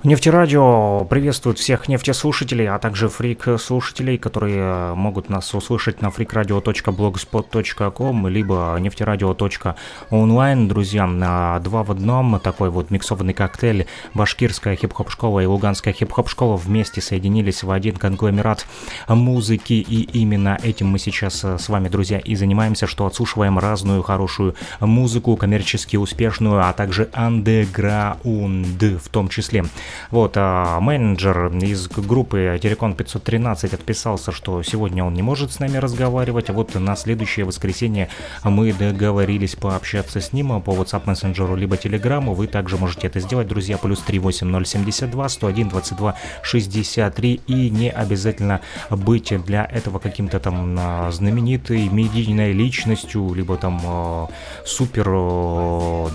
Нефтерадио 0.05 1.07
приветствует 1.09 1.61
всех 1.61 1.87
нефтеслушателей, 1.87 2.69
а 2.69 2.81
также 2.81 3.09
фрик-слушателей, 3.09 4.19
которые 4.19 4.97
могут 4.97 5.29
нас 5.29 5.55
услышать 5.55 6.03
на 6.03 6.09
freakradio.blogspot.com 6.09 8.27
либо 8.27 8.77
нефтерадио.онлайн. 8.81 10.67
Друзья, 10.67 11.07
на 11.07 11.61
два 11.61 11.85
в 11.85 11.93
одном 11.93 12.41
такой 12.41 12.71
вот 12.71 12.91
миксованный 12.91 13.33
коктейль. 13.33 13.87
Башкирская 14.13 14.75
хип-хоп 14.75 15.09
школа 15.09 15.39
и 15.39 15.47
Луганская 15.47 15.95
хип-хоп 15.95 16.29
школа 16.29 16.57
вместе 16.57 17.01
соединились 17.01 17.63
в 17.63 17.71
один 17.71 17.95
конгломерат 17.95 18.67
музыки. 19.07 19.75
И 19.75 20.03
именно 20.19 20.59
этим 20.65 20.89
мы 20.89 20.99
сейчас 20.99 21.45
с 21.45 21.69
вами, 21.69 21.89
друзья, 21.89 22.19
и 22.19 22.35
занимаемся, 22.35 22.89
что 22.89 23.07
отслушиваем 23.07 23.57
разную 23.57 24.03
хорошую 24.03 24.57
музыку, 24.81 25.37
коммерчески 25.37 25.97
успешную, 25.97 26.67
а 26.67 26.73
также 26.73 27.09
андеграунд 27.13 28.83
в 28.83 29.09
том 29.09 29.29
числе. 29.29 29.63
Вот, 30.11 30.35
а 30.37 30.81
менеджер 30.81 31.49
из 31.57 31.89
группы 31.89 32.59
Телекон 32.63 32.95
513 32.95 33.75
отписался, 33.75 34.33
что 34.33 34.63
сегодня 34.63 35.05
он 35.05 35.15
не 35.15 35.23
может 35.23 35.53
с 35.53 35.59
нами 35.59 35.77
разговаривать, 35.77 36.51
а 36.51 36.53
вот 36.53 36.75
на 36.75 36.97
следующее 36.97 37.47
воскресенье 37.47 38.09
мы 38.45 38.73
договорились 38.73 39.55
пообщаться 39.57 40.21
с 40.21 40.33
ним 40.33 40.61
по 40.63 40.71
WhatsApp 40.71 41.03
мессенджеру 41.07 41.57
либо 41.57 41.77
Телеграму. 41.77 42.35
Вы 42.35 42.47
также 42.47 42.77
можете 42.77 43.07
это 43.07 43.21
сделать, 43.21 43.49
друзья, 43.49 43.79
плюс 43.79 44.01
38072 44.01 45.29
101 45.29 45.69
22 45.69 46.15
63 46.43 47.41
и 47.47 47.71
не 47.71 47.91
обязательно 47.91 48.61
быть 48.91 49.33
для 49.45 49.65
этого 49.65 49.99
каким-то 49.99 50.41
там 50.41 50.77
а, 50.79 51.11
знаменитой 51.11 51.89
медийной 51.89 52.53
личностью, 52.53 53.33
либо 53.35 53.57
там 53.57 53.81
э, 53.85 54.27
супер 54.65 55.07
э, 55.09 56.09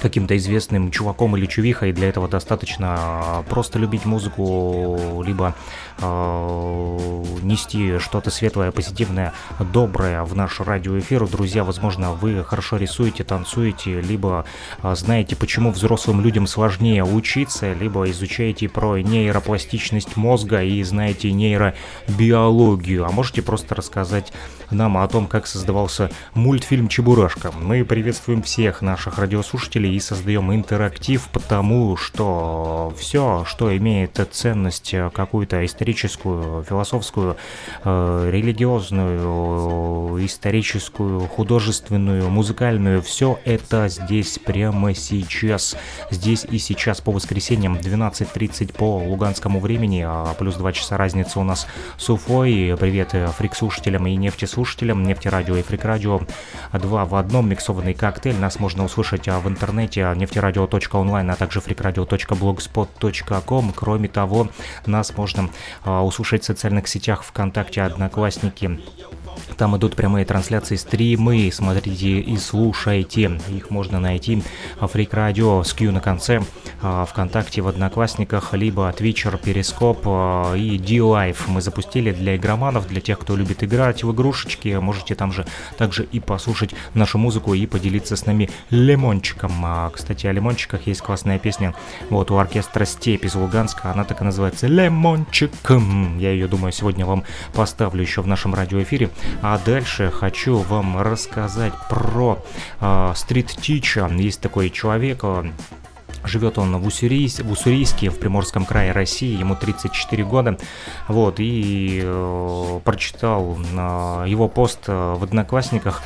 каким-то 0.00 0.36
известным 0.36 0.90
чуваком 0.90 1.36
или 1.36 1.46
чувихой. 1.46 1.92
Для 1.92 2.08
этого 2.08 2.28
достаточно 2.28 3.44
просто 3.48 3.78
любить 3.78 4.04
музыку, 4.04 5.22
либо 5.24 5.54
э, 5.98 7.24
нести 7.42 7.98
что-то 7.98 8.30
светлое, 8.30 8.70
позитивное, 8.70 9.32
доброе 9.72 10.22
в 10.24 10.34
наш 10.34 10.60
радиоэфир. 10.60 11.28
Друзья, 11.28 11.64
возможно, 11.64 12.12
вы 12.12 12.44
хорошо 12.44 12.76
рисуете, 12.76 13.24
танцуете, 13.24 14.00
либо 14.00 14.44
э, 14.82 14.94
знаете, 14.94 15.36
почему 15.36 15.70
взрослым 15.70 16.20
людям 16.20 16.46
сложнее 16.46 17.04
учиться, 17.04 17.72
либо 17.72 18.10
изучаете 18.10 18.68
про 18.68 18.98
нейропластичность 18.98 20.16
мозга 20.16 20.62
и 20.62 20.82
знаете 20.82 21.32
нейробиологию. 21.32 23.04
А 23.04 23.10
можете 23.10 23.42
просто 23.42 23.74
рассказать 23.74 24.32
нам 24.70 24.98
о 24.98 25.08
том, 25.08 25.26
как 25.26 25.46
создавался 25.46 26.10
мультфильм 26.34 26.88
«Чебурашка». 26.88 27.52
Мы 27.52 27.84
приветствуем 27.84 28.42
всех 28.42 28.82
наших 28.82 29.18
радиослушателей 29.18 29.85
и 29.86 30.00
создаем 30.00 30.52
интерактив, 30.52 31.28
потому 31.32 31.96
что 31.96 32.92
все, 32.98 33.44
что 33.46 33.76
имеет 33.76 34.18
ценность 34.32 34.94
какую-то 35.12 35.64
историческую, 35.64 36.64
философскую, 36.64 37.36
э, 37.84 38.30
религиозную, 38.32 40.24
историческую, 40.24 41.20
художественную, 41.20 42.28
музыкальную, 42.28 43.02
все 43.02 43.38
это 43.44 43.88
здесь 43.88 44.38
прямо 44.38 44.94
сейчас. 44.94 45.76
Здесь 46.10 46.44
и 46.50 46.58
сейчас 46.58 47.00
по 47.00 47.12
воскресеньям 47.12 47.76
12.30 47.76 48.74
по 48.74 48.98
луганскому 48.98 49.60
времени, 49.60 50.04
а 50.06 50.34
плюс 50.34 50.56
2 50.56 50.72
часа 50.72 50.96
разница 50.96 51.38
у 51.40 51.44
нас 51.44 51.66
с 51.96 52.10
Уфой. 52.10 52.76
Привет 52.78 53.14
фрик-слушателям 53.38 54.06
и 54.06 54.16
нефтеслушателям, 54.16 55.02
нефтерадио 55.04 55.56
и 55.56 55.62
фрик-радио. 55.62 56.20
Два 56.72 57.04
в 57.04 57.14
одном 57.14 57.48
миксованный 57.48 57.94
коктейль. 57.94 58.36
Нас 58.36 58.58
можно 58.58 58.84
услышать 58.84 59.26
в 59.26 59.48
интернете 59.48 59.75
нефтерадио.онлайн, 59.84 61.30
а 61.30 61.36
также 61.36 61.60
freakradio.blogspot.com. 61.60 63.72
Кроме 63.74 64.08
того, 64.08 64.48
нас 64.86 65.16
можно 65.16 65.50
а, 65.84 66.04
услышать 66.04 66.42
в 66.42 66.46
социальных 66.46 66.88
сетях 66.88 67.22
ВКонтакте, 67.24 67.82
Одноклассники, 67.82 68.80
там 69.56 69.76
идут 69.76 69.96
прямые 69.96 70.24
трансляции, 70.24 70.76
стримы, 70.76 71.50
смотрите 71.52 72.20
и 72.20 72.36
слушайте. 72.36 73.40
Их 73.48 73.70
можно 73.70 74.00
найти 74.00 74.42
в 74.80 74.84
Freak 74.84 75.10
Radio 75.10 75.64
с 75.64 75.72
Q 75.72 75.92
на 75.92 76.00
конце, 76.00 76.42
а, 76.82 77.04
ВКонтакте, 77.06 77.62
в 77.62 77.68
Одноклассниках, 77.68 78.52
либо 78.54 78.90
Twitcher, 78.90 79.40
Перископ 79.42 80.02
а, 80.04 80.54
и 80.54 80.78
D-Live 80.78 81.38
мы 81.48 81.60
запустили 81.60 82.12
для 82.12 82.36
игроманов, 82.36 82.88
для 82.88 83.00
тех, 83.00 83.18
кто 83.18 83.36
любит 83.36 83.62
играть 83.62 84.04
в 84.04 84.12
игрушечки. 84.12 84.68
Можете 84.80 85.14
там 85.14 85.32
же 85.32 85.46
также 85.78 86.04
и 86.04 86.20
послушать 86.20 86.74
нашу 86.94 87.18
музыку 87.18 87.54
и 87.54 87.66
поделиться 87.66 88.16
с 88.16 88.26
нами 88.26 88.50
лимончиком. 88.70 89.52
А, 89.64 89.90
кстати, 89.90 90.26
о 90.26 90.32
лимончиках 90.32 90.86
есть 90.86 91.00
классная 91.00 91.38
песня 91.38 91.74
вот 92.10 92.30
у 92.30 92.36
оркестра 92.36 92.84
Степь 92.84 93.24
из 93.24 93.34
Луганска. 93.34 93.90
Она 93.90 94.04
так 94.04 94.20
и 94.20 94.24
называется 94.24 94.66
Лимончиком. 94.66 96.18
Я 96.18 96.30
ее, 96.30 96.48
думаю, 96.48 96.72
сегодня 96.72 97.06
вам 97.06 97.24
поставлю 97.52 98.02
еще 98.02 98.22
в 98.22 98.26
нашем 98.26 98.54
радиоэфире. 98.54 99.10
А 99.42 99.58
дальше 99.64 100.10
хочу 100.10 100.58
вам 100.58 101.00
рассказать 101.00 101.72
про 101.88 102.38
э, 102.80 102.84
Street 102.84 103.56
Teacher. 103.56 104.14
Есть 104.20 104.40
такой 104.40 104.70
человек, 104.70 105.24
Живет 106.24 106.58
он 106.58 106.76
в, 106.78 106.86
Уссурийске, 106.86 107.44
в 107.44 107.52
Уссурийске, 107.52 108.10
в 108.10 108.18
Приморском 108.18 108.64
крае 108.64 108.90
России, 108.90 109.38
ему 109.38 109.54
34 109.54 110.24
года. 110.24 110.58
Вот, 111.06 111.36
и 111.38 112.00
э, 112.02 112.80
прочитал 112.84 113.56
э, 113.56 114.24
его 114.26 114.48
пост 114.48 114.88
в 114.88 115.22
Одноклассниках 115.22 116.02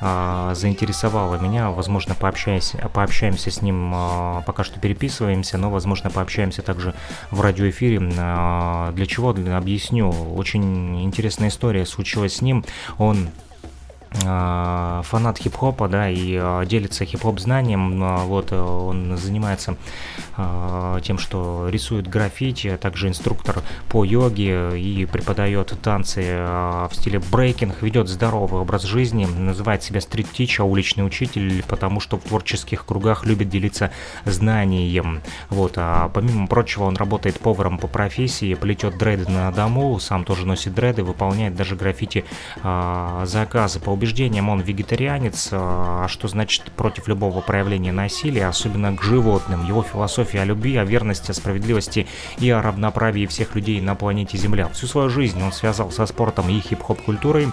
э, 0.00 0.52
заинтересовало 0.54 1.36
меня. 1.36 1.70
Возможно, 1.70 2.14
пообщаемся, 2.14 2.78
пообщаемся 2.92 3.50
с 3.50 3.62
ним, 3.62 3.92
э, 3.94 4.42
пока 4.46 4.64
что 4.64 4.80
переписываемся, 4.80 5.58
но, 5.58 5.70
возможно, 5.70 6.10
пообщаемся 6.10 6.62
также 6.62 6.94
в 7.30 7.40
радиоэфире. 7.40 7.98
Э, 8.16 8.92
для 8.94 9.06
чего? 9.06 9.30
Объясню. 9.30 10.10
Очень 10.10 11.02
интересная 11.02 11.48
история 11.48 11.86
случилась 11.86 12.36
с 12.36 12.42
ним. 12.42 12.64
Он 12.98 13.28
фанат 14.20 15.38
хип-хопа, 15.38 15.88
да, 15.88 16.08
и 16.08 16.66
делится 16.66 17.04
хип-хоп 17.04 17.38
знанием. 17.38 18.26
Вот 18.26 18.52
он 18.52 19.16
занимается 19.16 19.76
тем, 21.02 21.18
что 21.18 21.68
рисует 21.68 22.08
граффити, 22.08 22.68
а 22.68 22.78
также 22.78 23.08
инструктор 23.08 23.62
по 23.88 24.04
йоге 24.04 24.78
и 24.78 25.06
преподает 25.06 25.72
танцы 25.82 26.22
в 26.22 26.90
стиле 26.92 27.18
брейкинг, 27.18 27.82
ведет 27.82 28.08
здоровый 28.08 28.60
образ 28.60 28.82
жизни, 28.82 29.26
называет 29.26 29.82
себя 29.82 30.00
стрит-тича, 30.00 30.64
уличный 30.64 31.06
учитель, 31.06 31.62
потому 31.68 32.00
что 32.00 32.16
в 32.16 32.22
творческих 32.22 32.86
кругах 32.86 33.24
любит 33.24 33.48
делиться 33.48 33.90
знанием. 34.24 35.20
Вот, 35.50 35.74
а 35.76 36.08
помимо 36.12 36.46
прочего, 36.46 36.84
он 36.84 36.96
работает 36.96 37.38
поваром 37.38 37.78
по 37.78 37.86
профессии, 37.86 38.54
плетет 38.54 38.98
дреды 38.98 39.30
на 39.30 39.50
дому, 39.52 39.98
сам 39.98 40.24
тоже 40.24 40.46
носит 40.46 40.74
дреды, 40.74 41.02
выполняет 41.04 41.54
даже 41.54 41.76
граффити 41.76 42.24
заказы 42.62 43.80
по 43.80 43.90
убеждению 43.90 44.05
убеждениям 44.06 44.48
он 44.48 44.60
вегетарианец, 44.60 45.48
а 45.50 46.06
что 46.08 46.28
значит 46.28 46.70
против 46.76 47.08
любого 47.08 47.40
проявления 47.40 47.90
насилия, 47.90 48.46
особенно 48.46 48.96
к 48.96 49.02
животным. 49.02 49.66
Его 49.66 49.82
философия 49.82 50.42
о 50.42 50.44
любви, 50.44 50.76
о 50.76 50.84
верности, 50.84 51.32
о 51.32 51.34
справедливости 51.34 52.06
и 52.38 52.48
о 52.50 52.62
равноправии 52.62 53.26
всех 53.26 53.56
людей 53.56 53.80
на 53.80 53.96
планете 53.96 54.38
Земля. 54.38 54.68
Всю 54.68 54.86
свою 54.86 55.08
жизнь 55.08 55.42
он 55.42 55.50
связал 55.50 55.90
со 55.90 56.06
спортом 56.06 56.48
и 56.48 56.60
хип-хоп 56.60 57.02
культурой. 57.02 57.48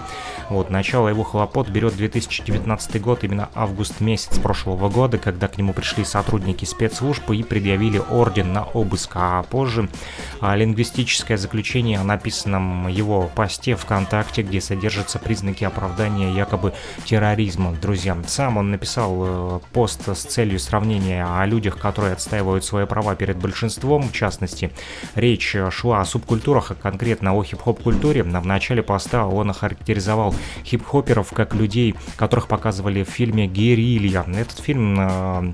Вот, 0.49 0.69
начало 0.69 1.07
его 1.07 1.23
хлопот 1.23 1.69
берет 1.69 1.95
2019 1.95 3.01
год, 3.01 3.23
именно 3.23 3.49
август 3.55 3.99
месяц 3.99 4.38
прошлого 4.38 4.89
года, 4.89 5.17
когда 5.17 5.47
к 5.47 5.57
нему 5.57 5.73
пришли 5.73 6.03
сотрудники 6.03 6.65
спецслужбы 6.65 7.35
и 7.35 7.43
предъявили 7.43 7.97
орден 7.97 8.53
на 8.53 8.63
обыск, 8.63 9.13
а 9.15 9.41
позже 9.43 9.89
а, 10.39 10.55
лингвистическое 10.55 11.38
заключение 11.38 11.97
о 11.99 12.03
написанном 12.03 12.88
его 12.89 13.31
посте 13.34 13.75
ВКонтакте, 13.75 14.43
где 14.43 14.61
содержатся 14.61 15.17
признаки 15.17 15.63
оправдания 15.63 16.32
якобы 16.34 16.73
терроризма. 17.05 17.76
Друзья, 17.81 18.18
сам 18.27 18.57
он 18.57 18.72
написал 18.72 19.23
э, 19.26 19.60
пост 19.72 20.07
с 20.07 20.23
целью 20.23 20.60
сравнения 20.60 21.26
о 21.26 21.45
людях, 21.45 21.77
которые 21.77 22.14
отстаивают 22.14 22.65
свои 22.65 22.85
права 22.85 23.15
перед 23.15 23.38
большинством. 23.38 24.10
В 24.10 24.14
частности, 24.14 24.72
речь 25.15 25.55
шла 25.72 26.01
о 26.01 26.05
субкультурах, 26.05 26.72
а 26.72 26.76
конкретно 26.76 27.34
о 27.34 27.43
хип-хоп 27.43 27.81
культуре. 27.81 28.23
В 28.23 28.45
начале 28.45 28.84
поста 28.84 29.26
он 29.26 29.49
охарактеризовал 29.49 30.35
хип-хоперов 30.65 31.31
как 31.31 31.53
людей, 31.53 31.95
которых 32.15 32.47
показывали 32.47 33.03
в 33.03 33.10
фильме 33.10 33.47
«Герилья». 33.47 34.26
Этот 34.27 34.60
фильм 34.60 34.99
э, 34.99 35.53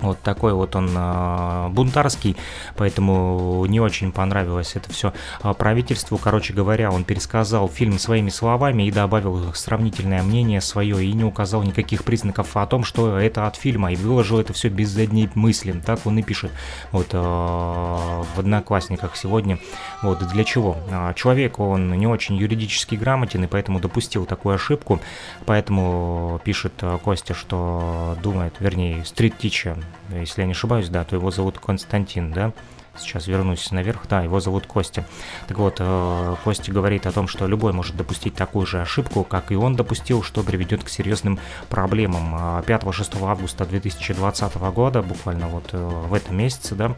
вот 0.00 0.20
такой 0.20 0.52
вот 0.54 0.76
он 0.76 0.90
э, 0.94 1.68
бунтарский, 1.70 2.36
поэтому 2.76 3.64
не 3.66 3.80
очень 3.80 4.12
понравилось 4.12 4.72
это 4.74 4.90
все 4.90 5.12
а, 5.42 5.52
правительству. 5.52 6.18
Короче 6.18 6.52
говоря, 6.52 6.90
он 6.90 7.04
пересказал 7.04 7.68
фильм 7.68 7.98
своими 7.98 8.30
словами 8.30 8.84
и 8.84 8.90
добавил 8.90 9.52
сравнительное 9.54 10.22
мнение 10.22 10.60
свое 10.60 11.04
и 11.04 11.12
не 11.12 11.24
указал 11.24 11.62
никаких 11.62 12.04
признаков 12.04 12.56
о 12.56 12.66
том, 12.66 12.84
что 12.84 13.18
это 13.18 13.46
от 13.46 13.56
фильма, 13.56 13.92
и 13.92 13.96
выложил 13.96 14.40
это 14.40 14.52
все 14.52 14.68
без 14.68 14.88
задней 14.88 15.28
мысли. 15.34 15.72
Так 15.84 16.06
он 16.06 16.18
и 16.18 16.22
пишет 16.22 16.50
вот 16.92 17.08
э, 17.12 17.16
в 17.16 18.38
Одноклассниках 18.38 19.16
сегодня. 19.16 19.58
Вот 20.02 20.26
для 20.28 20.44
чего? 20.44 20.76
Человек, 21.14 21.58
он 21.58 21.92
не 21.98 22.06
очень 22.06 22.36
юридически 22.36 22.94
грамотен, 22.94 23.44
и 23.44 23.46
поэтому 23.46 23.80
допустил 23.80 24.24
такую 24.24 24.54
ошибку, 24.54 25.00
поэтому 25.44 26.40
пишет 26.44 26.72
Костя, 27.04 27.34
что 27.34 28.16
думает, 28.22 28.54
вернее, 28.60 29.04
стрит 29.04 29.36
Тича 29.38 29.76
если 30.10 30.42
я 30.42 30.46
не 30.46 30.52
ошибаюсь, 30.52 30.88
да, 30.88 31.04
то 31.04 31.16
его 31.16 31.30
зовут 31.30 31.58
Константин, 31.58 32.32
да, 32.32 32.52
Сейчас 33.00 33.26
вернусь 33.26 33.70
наверх. 33.70 34.02
Да, 34.08 34.22
его 34.22 34.40
зовут 34.40 34.66
Костя. 34.66 35.04
Так 35.48 35.58
вот, 35.58 35.76
э, 35.78 36.36
Костя 36.44 36.70
говорит 36.70 37.06
о 37.06 37.12
том, 37.12 37.28
что 37.28 37.46
любой 37.46 37.72
может 37.72 37.96
допустить 37.96 38.34
такую 38.34 38.66
же 38.66 38.80
ошибку, 38.80 39.24
как 39.24 39.50
и 39.52 39.56
он 39.56 39.74
допустил, 39.74 40.22
что 40.22 40.42
приведет 40.42 40.84
к 40.84 40.88
серьезным 40.88 41.38
проблемам. 41.68 42.62
5-6 42.62 43.22
а 43.22 43.30
августа 43.30 43.64
2020 43.64 44.54
года, 44.72 45.02
буквально 45.02 45.48
вот 45.48 45.70
э, 45.72 45.78
в 45.78 46.14
этом 46.14 46.36
месяце, 46.36 46.74
да, 46.74 46.94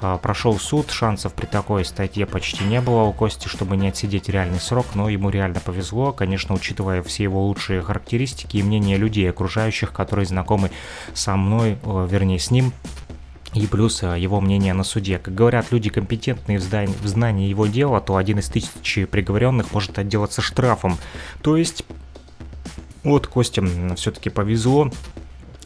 э, 0.00 0.18
прошел 0.20 0.58
суд. 0.58 0.90
Шансов 0.90 1.34
при 1.34 1.46
такой 1.46 1.84
статье 1.84 2.26
почти 2.26 2.64
не 2.64 2.80
было 2.80 3.02
у 3.02 3.12
Кости, 3.12 3.48
чтобы 3.48 3.76
не 3.76 3.88
отсидеть 3.88 4.28
реальный 4.28 4.60
срок, 4.60 4.86
но 4.94 5.08
ему 5.08 5.30
реально 5.30 5.60
повезло, 5.60 6.12
конечно, 6.12 6.54
учитывая 6.54 7.02
все 7.02 7.24
его 7.24 7.46
лучшие 7.46 7.82
характеристики 7.82 8.56
и 8.56 8.62
мнения 8.62 8.96
людей, 8.96 9.28
окружающих, 9.28 9.92
которые 9.92 10.26
знакомы 10.26 10.70
со 11.14 11.36
мной, 11.36 11.78
вернее, 11.84 12.38
с 12.38 12.50
ним, 12.50 12.72
и 13.56 13.66
плюс 13.66 14.02
э, 14.02 14.18
его 14.18 14.40
мнение 14.40 14.74
на 14.74 14.84
суде. 14.84 15.18
Как 15.18 15.34
говорят 15.34 15.72
люди 15.72 15.88
компетентные 15.90 16.58
в, 16.58 17.06
знании 17.06 17.48
его 17.48 17.66
дела, 17.66 18.00
то 18.00 18.16
один 18.16 18.38
из 18.38 18.48
тысячи 18.48 19.04
приговоренных 19.06 19.72
может 19.72 19.98
отделаться 19.98 20.42
штрафом. 20.42 20.98
То 21.42 21.56
есть, 21.56 21.84
вот 23.02 23.26
Костя 23.26 23.64
все-таки 23.96 24.30
повезло, 24.30 24.90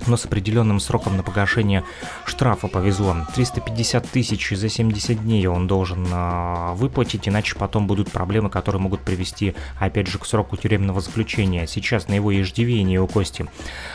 но 0.07 0.17
с 0.17 0.25
определенным 0.25 0.81
сроком 0.81 1.17
на 1.17 1.23
погашение 1.23 1.85
штрафа 2.25 2.69
повезло. 2.69 3.17
350 3.35 4.09
тысяч 4.09 4.51
за 4.51 4.69
70 4.69 5.23
дней 5.23 5.47
он 5.47 5.67
должен 5.67 6.07
а, 6.13 6.75
выплатить, 6.75 7.29
иначе 7.29 7.57
потом 7.57 7.87
будут 7.87 8.11
проблемы, 8.11 8.51
которые 8.51 8.81
могут 8.81 9.01
привести, 9.01 9.55
опять 9.79 10.07
же, 10.07 10.19
к 10.19 10.27
сроку 10.27 10.57
тюремного 10.57 11.01
заключения. 11.01 11.67
Сейчас 11.67 12.09
на 12.09 12.15
его 12.15 12.39
иждивении 12.39 12.99
у 12.99 13.07
Кости 13.07 13.47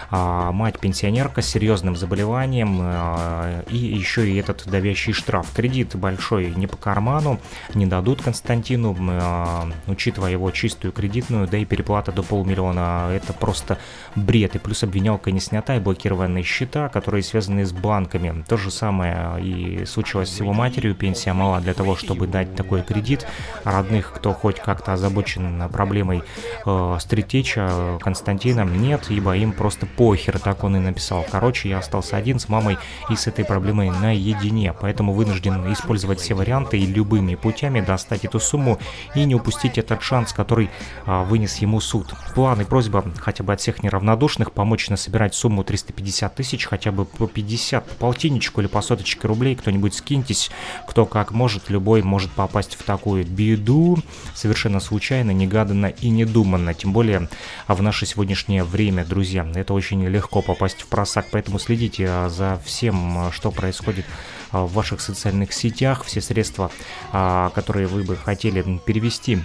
а, 0.09 0.51
мать-пенсионерка 0.51 1.41
с 1.41 1.47
серьезным 1.47 1.95
заболеванием 1.95 2.79
а, 2.81 3.63
и 3.69 3.77
еще 3.77 4.29
и 4.29 4.35
этот 4.35 4.67
давящий 4.67 5.13
штраф. 5.13 5.51
Кредит 5.53 5.95
большой 5.95 6.53
не 6.55 6.67
по 6.67 6.77
карману, 6.77 7.39
не 7.73 7.85
дадут 7.85 8.21
Константину, 8.21 8.95
а, 8.99 9.69
учитывая 9.87 10.31
его 10.31 10.51
чистую 10.51 10.91
кредитную, 10.91 11.47
да 11.47 11.57
и 11.57 11.65
переплата 11.65 12.11
до 12.11 12.23
полмиллиона. 12.23 13.09
Это 13.11 13.33
просто 13.33 13.77
бред. 14.15 14.55
И 14.55 14.59
плюс 14.59 14.83
обвинялка 14.83 15.31
не 15.31 15.39
снята 15.39 15.75
и 15.75 15.79
заблокированные 15.95 16.43
счета, 16.43 16.89
которые 16.89 17.23
связаны 17.23 17.65
с 17.65 17.71
банками. 17.71 18.43
То 18.47 18.57
же 18.57 18.69
самое 18.69 19.41
и 19.41 19.85
случилось 19.85 20.29
с 20.29 20.39
его 20.39 20.53
матерью. 20.53 20.93
Пенсия 20.93 21.33
мала 21.33 21.61
для 21.61 21.73
того, 21.73 21.95
чтобы 21.95 22.27
дать 22.27 22.55
такой 22.55 22.83
кредит. 22.83 23.25
Родных, 23.63 24.11
кто 24.13 24.33
хоть 24.33 24.59
как-то 24.59 24.93
озабочен 24.93 25.69
проблемой 25.69 26.23
э, 26.65 26.97
стритеча 26.99 27.97
Константина, 28.01 28.65
нет, 28.65 29.05
ибо 29.09 29.35
им 29.37 29.53
просто 29.53 29.85
похер, 29.85 30.39
так 30.39 30.63
он 30.63 30.75
и 30.75 30.79
написал. 30.79 31.25
Короче, 31.31 31.69
я 31.69 31.79
остался 31.79 32.17
один 32.17 32.39
с 32.39 32.49
мамой 32.49 32.77
и 33.09 33.15
с 33.15 33.27
этой 33.27 33.45
проблемой 33.45 33.89
наедине, 33.89 34.73
поэтому 34.73 35.13
вынужден 35.13 35.71
использовать 35.71 36.19
все 36.19 36.33
варианты 36.33 36.77
и 36.77 36.85
любыми 36.85 37.35
путями 37.35 37.81
достать 37.81 38.25
эту 38.25 38.39
сумму 38.39 38.79
и 39.15 39.23
не 39.25 39.35
упустить 39.35 39.77
этот 39.77 40.01
шанс, 40.01 40.33
который 40.33 40.69
э, 41.05 41.23
вынес 41.23 41.57
ему 41.57 41.79
суд. 41.79 42.13
План 42.33 42.61
и 42.61 42.65
просьба 42.65 43.05
хотя 43.17 43.43
бы 43.43 43.53
от 43.53 43.61
всех 43.61 43.83
неравнодушных 43.83 44.51
помочь 44.51 44.89
насобирать 44.89 45.35
сумму 45.35 45.63
300 45.63 45.84
350 45.85 46.35
тысяч, 46.35 46.65
хотя 46.65 46.91
бы 46.91 47.05
по 47.05 47.27
50, 47.27 47.85
по 47.85 47.95
полтинничку 47.95 48.61
или 48.61 48.67
по 48.67 48.81
соточке 48.81 49.27
рублей, 49.27 49.55
кто-нибудь 49.55 49.93
скиньтесь, 49.93 50.49
кто 50.87 51.05
как 51.05 51.31
может, 51.31 51.69
любой 51.69 52.01
может 52.01 52.31
попасть 52.31 52.75
в 52.75 52.83
такую 52.83 53.25
беду, 53.25 53.97
совершенно 54.33 54.79
случайно, 54.79 55.31
негаданно 55.31 55.87
и 55.87 56.09
недуманно, 56.09 56.73
тем 56.73 56.93
более 56.93 57.29
а 57.67 57.75
в 57.75 57.81
наше 57.81 58.05
сегодняшнее 58.05 58.63
время, 58.63 59.05
друзья, 59.05 59.47
это 59.55 59.73
очень 59.73 60.05
легко 60.05 60.41
попасть 60.41 60.81
в 60.81 60.87
просак, 60.87 61.27
поэтому 61.31 61.59
следите 61.59 62.07
а, 62.09 62.29
за 62.29 62.59
всем, 62.65 63.31
что 63.31 63.51
происходит 63.51 64.05
а, 64.51 64.65
в 64.65 64.73
ваших 64.73 65.01
социальных 65.01 65.53
сетях, 65.53 66.03
все 66.05 66.21
средства, 66.21 66.71
которые 67.11 67.87
вы 67.87 68.03
бы 68.03 68.15
хотели 68.15 68.79
перевести 68.85 69.39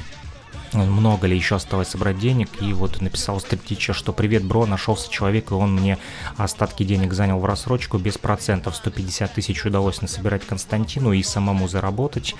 много 0.73 1.27
ли 1.27 1.35
еще 1.35 1.55
осталось 1.55 1.89
собрать 1.89 2.19
денег, 2.19 2.49
и 2.61 2.73
вот 2.73 3.01
написал 3.01 3.39
Стриптича, 3.39 3.93
что 3.93 4.13
«Привет, 4.13 4.43
бро, 4.43 4.65
нашелся 4.65 5.09
человек, 5.09 5.51
и 5.51 5.53
он 5.53 5.75
мне 5.75 5.97
остатки 6.37 6.83
денег 6.83 7.13
занял 7.13 7.39
в 7.39 7.45
рассрочку 7.45 7.97
без 7.97 8.17
процентов, 8.17 8.75
150 8.75 9.33
тысяч 9.33 9.65
удалось 9.65 10.01
насобирать 10.01 10.45
Константину 10.45 11.11
и 11.13 11.23
самому 11.23 11.67
заработать, 11.67 12.35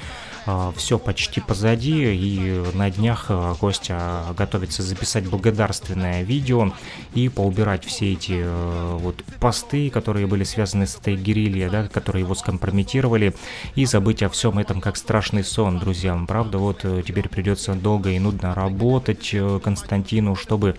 а, 0.45 0.72
все 0.76 0.97
почти 0.99 1.41
позади, 1.41 2.15
и 2.15 2.64
на 2.73 2.89
днях 2.89 3.26
а, 3.30 3.56
Костя 3.56 4.26
готовится 4.38 4.84
записать 4.84 5.27
благодарственное 5.27 6.23
видео 6.23 6.73
и 7.14 7.30
поубирать 7.30 7.85
все 7.85 8.14
эти 8.14 8.34
э, 8.35 8.97
вот 8.99 9.23
посты, 9.39 9.89
которые 9.89 10.27
были 10.27 10.43
связаны 10.43 10.88
с 10.88 10.95
этой 10.95 11.15
герильей, 11.15 11.69
да, 11.69 11.88
которые 11.88 12.23
его 12.23 12.35
скомпрометировали, 12.35 13.35
и 13.76 13.85
забыть 13.85 14.23
о 14.23 14.30
всем 14.30 14.60
этом 14.60 14.81
как 14.81 14.97
страшный 14.97 15.43
сон, 15.43 15.80
друзья. 15.80 16.19
Правда, 16.27 16.57
вот 16.57 16.81
э, 16.84 17.03
теперь 17.06 17.30
придется 17.30 17.73
долго 17.73 18.10
и 18.10 18.19
нудно 18.20 18.54
работать 18.54 19.30
э, 19.34 19.60
Константину, 19.64 20.36
чтобы 20.36 20.76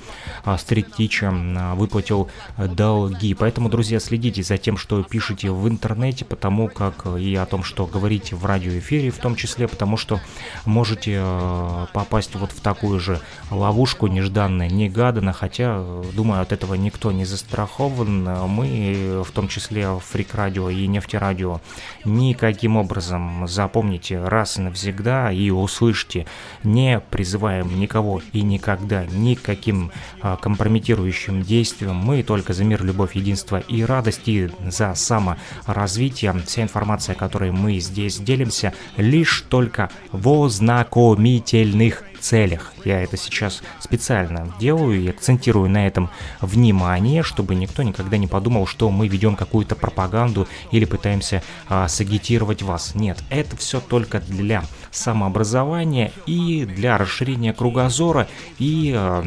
Стритича 0.59 1.31
выплатил 1.75 2.31
долги. 2.57 3.35
Поэтому, 3.35 3.69
друзья, 3.69 4.01
следите 4.01 4.43
за 4.43 4.59
тем, 4.59 4.77
что 4.77 5.03
пишете 5.03 5.51
в 5.51 5.69
интернете, 5.69 6.25
потому 6.25 6.69
как 6.69 7.07
и 7.07 7.35
о 7.35 7.47
том, 7.47 7.63
что 7.63 7.87
говорите 7.87 8.37
в 8.37 8.45
радиоэфире 8.47 9.11
в 9.11 9.19
том 9.19 9.37
числе, 9.37 9.69
потому, 9.69 9.97
что 9.97 10.21
можете 10.65 11.21
э, 11.23 11.87
попасть 11.93 12.35
вот 12.35 12.53
в 12.53 12.61
такую 12.61 13.01
же 13.01 13.21
ловушку 13.51 14.07
нежданно, 14.07 14.69
негаданно, 14.69 15.33
хотя, 15.33 15.77
э, 15.79 16.05
думаю, 16.15 16.43
от 16.43 16.53
этого 16.53 16.75
никто 16.75 17.13
не 17.13 17.25
застрахован. 17.25 18.25
Мы, 18.49 19.23
в 19.25 19.31
том 19.33 19.49
числе 19.49 19.99
Фрик 19.99 20.35
Радио 20.35 20.71
и 20.71 20.87
Нефтерадио, 20.87 21.61
никаким 22.05 22.77
образом 22.77 23.47
запомните 23.47 24.23
раз 24.23 24.59
и 24.59 24.63
навсегда 24.63 25.33
и 25.33 25.51
услышьте, 25.51 26.27
не 26.65 27.01
призываем 27.31 27.79
никого 27.79 28.23
и 28.33 28.43
никогда 28.43 29.07
никаким 29.07 29.93
э, 30.21 30.37
компрометирующим 30.43 31.43
действием. 31.43 31.95
Мы 31.95 32.25
только 32.25 32.53
за 32.53 32.65
мир, 32.65 32.83
любовь, 32.83 33.15
единство 33.15 33.59
и 33.61 33.85
радость 33.85 34.23
и 34.27 34.51
за 34.67 34.97
саморазвитие. 34.97 36.35
Вся 36.45 36.63
информация, 36.63 37.15
которой 37.15 37.53
мы 37.53 37.79
здесь 37.79 38.19
делимся, 38.19 38.73
лишь 38.97 39.45
только 39.49 39.91
в 40.11 40.29
ознакомительных 40.29 42.03
целях. 42.21 42.73
Я 42.85 43.03
это 43.03 43.17
сейчас 43.17 43.63
специально 43.79 44.53
делаю 44.59 45.01
и 45.01 45.09
акцентирую 45.09 45.71
на 45.71 45.87
этом 45.87 46.11
внимание, 46.41 47.23
чтобы 47.23 47.55
никто 47.55 47.83
никогда 47.83 48.17
не 48.17 48.27
подумал, 48.27 48.67
что 48.67 48.91
мы 48.91 49.09
ведем 49.09 49.37
какую-то 49.37 49.75
пропаганду 49.75 50.47
или 50.71 50.85
пытаемся 50.85 51.43
а, 51.69 51.89
сагитировать 51.89 52.63
вас. 52.63 52.95
Нет, 52.95 53.23
это 53.31 53.57
все 53.57 53.81
только 53.81 54.21
для 54.21 54.65
самообразования 54.91 56.13
и 56.27 56.65
для 56.65 56.99
расширения 56.99 57.53
кругозора 57.53 58.29
и 58.59 58.93
а, 58.97 59.25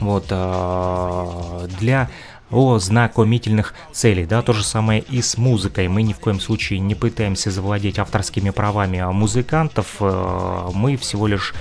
вот 0.00 0.26
а, 0.30 1.66
для 1.78 2.10
о 2.50 2.78
знакомительных 2.78 3.74
целей. 3.92 4.26
Да, 4.26 4.42
то 4.42 4.52
же 4.52 4.64
самое 4.64 5.00
и 5.00 5.20
с 5.22 5.36
музыкой. 5.36 5.88
Мы 5.88 6.02
ни 6.02 6.12
в 6.12 6.20
коем 6.20 6.40
случае 6.40 6.78
не 6.78 6.94
пытаемся 6.94 7.50
завладеть 7.50 7.98
авторскими 7.98 8.50
правами 8.50 9.00
музыкантов. 9.12 9.96
Э, 10.00 10.70
мы 10.72 10.96
всего 10.96 11.26
лишь 11.26 11.52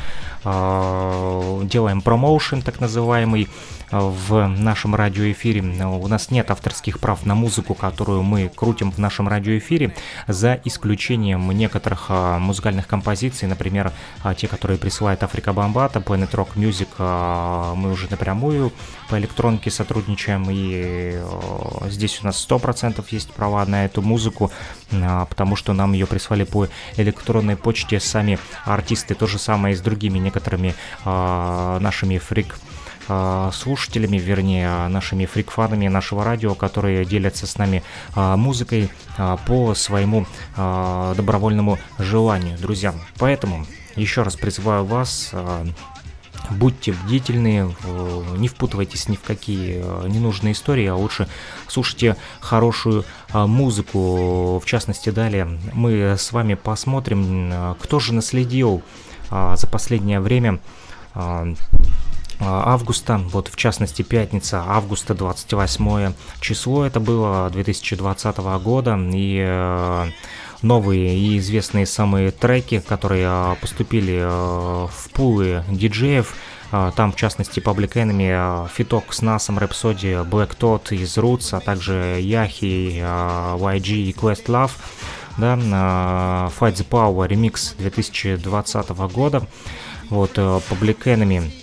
э, 0.43 1.61
делаем 1.63 2.01
промоушен, 2.01 2.61
так 2.61 2.79
называемый, 2.79 3.47
в 3.93 4.47
нашем 4.47 4.95
радиоэфире. 4.95 5.61
У 5.61 6.07
нас 6.07 6.31
нет 6.31 6.49
авторских 6.49 6.99
прав 6.99 7.25
на 7.25 7.35
музыку, 7.35 7.75
которую 7.75 8.23
мы 8.23 8.49
крутим 8.49 8.91
в 8.91 8.97
нашем 8.97 9.27
радиоэфире, 9.27 9.95
за 10.27 10.59
исключением 10.63 11.51
некоторых 11.51 12.05
а, 12.09 12.39
музыкальных 12.39 12.87
композиций, 12.87 13.47
например, 13.47 13.91
а, 14.23 14.33
те, 14.33 14.47
которые 14.47 14.77
присылает 14.79 15.21
Африка 15.23 15.53
Бомбата, 15.53 15.99
Planet 15.99 16.31
Rock 16.31 16.55
Music, 16.55 16.87
а, 16.97 17.75
мы 17.75 17.91
уже 17.91 18.07
напрямую 18.09 18.71
по 19.09 19.19
электронке 19.19 19.69
сотрудничаем, 19.69 20.47
и 20.49 21.21
здесь 21.89 22.19
у 22.21 22.25
нас 22.25 22.37
100% 22.37 23.05
есть 23.11 23.31
права 23.31 23.65
на 23.65 23.85
эту 23.85 24.01
музыку, 24.01 24.51
потому 25.29 25.55
что 25.55 25.73
нам 25.73 25.93
ее 25.93 26.07
прислали 26.07 26.45
по 26.45 26.67
электронной 26.97 27.55
почте 27.55 27.99
сами 27.99 28.39
артисты. 28.65 29.13
То 29.13 29.27
же 29.27 29.37
самое 29.37 29.75
и 29.75 29.77
с 29.77 29.81
другими 29.81 30.17
некоторыми 30.17 30.73
нашими 31.05 32.17
фрик 32.17 32.55
слушателями, 33.53 34.17
вернее, 34.17 34.87
нашими 34.87 35.25
фрикфанами 35.25 35.87
нашего 35.87 36.23
радио, 36.23 36.55
которые 36.55 37.05
делятся 37.05 37.47
с 37.47 37.57
нами 37.57 37.83
а, 38.15 38.37
музыкой 38.37 38.89
а, 39.17 39.37
по 39.37 39.73
своему 39.73 40.25
добровольному 40.55 41.79
желанию, 41.99 42.57
друзья. 42.57 42.93
Поэтому 43.17 43.65
еще 43.95 44.23
раз 44.23 44.35
призываю 44.35 44.85
вас 44.85 45.31
будьте 46.49 46.91
бдительны, 46.91 47.73
не 48.37 48.47
впутывайтесь 48.47 49.07
ни 49.07 49.15
в 49.15 49.21
какие 49.21 49.77
ненужные 50.07 50.51
истории, 50.51 50.85
а 50.87 50.95
лучше 50.95 51.27
слушайте 51.67 52.17
хорошую 52.41 53.05
музыку. 53.33 54.59
В 54.59 54.65
частности, 54.65 55.09
далее 55.09 55.57
мы 55.73 56.15
с 56.17 56.31
вами 56.31 56.55
посмотрим, 56.55 57.75
кто 57.79 57.99
же 57.99 58.13
наследил 58.13 58.83
за 59.29 59.67
последнее 59.67 60.19
время 60.19 60.59
а, 61.15 61.53
августа, 62.45 63.17
вот 63.17 63.47
в 63.47 63.55
частности 63.55 64.01
пятница, 64.01 64.63
августа 64.65 65.13
28 65.13 66.13
число 66.39 66.85
это 66.85 66.99
было 66.99 67.49
2020 67.49 68.37
года, 68.63 68.97
и 69.13 69.43
э, 69.45 70.09
новые 70.61 71.17
и 71.17 71.37
известные 71.37 71.85
самые 71.85 72.31
треки, 72.31 72.79
которые 72.79 73.27
э, 73.27 73.55
поступили 73.61 74.19
э, 74.21 74.27
в 74.27 75.09
пулы 75.11 75.63
диджеев, 75.69 76.35
там, 76.95 77.11
в 77.11 77.15
частности, 77.15 77.59
Public 77.59 77.93
Enemy, 77.93 78.67
Фиток 78.73 79.13
с 79.13 79.21
Насом, 79.21 79.59
Rhapsody, 79.59 80.27
Black 80.27 80.57
Tot 80.57 80.91
из 80.95 81.15
Roots, 81.19 81.55
а 81.55 81.59
также 81.59 82.17
Яхи, 82.19 82.97
YG 82.97 83.91
и 83.91 84.11
Quest 84.11 84.47
Love, 84.47 84.71
да, 85.37 85.53
Fight 86.59 86.73
the 86.73 86.87
Power, 86.89 87.27
ремикс 87.27 87.75
2020 87.77 88.89
года, 89.13 89.43
вот, 90.09 90.35
Public 90.39 91.03
Enemy, 91.03 91.62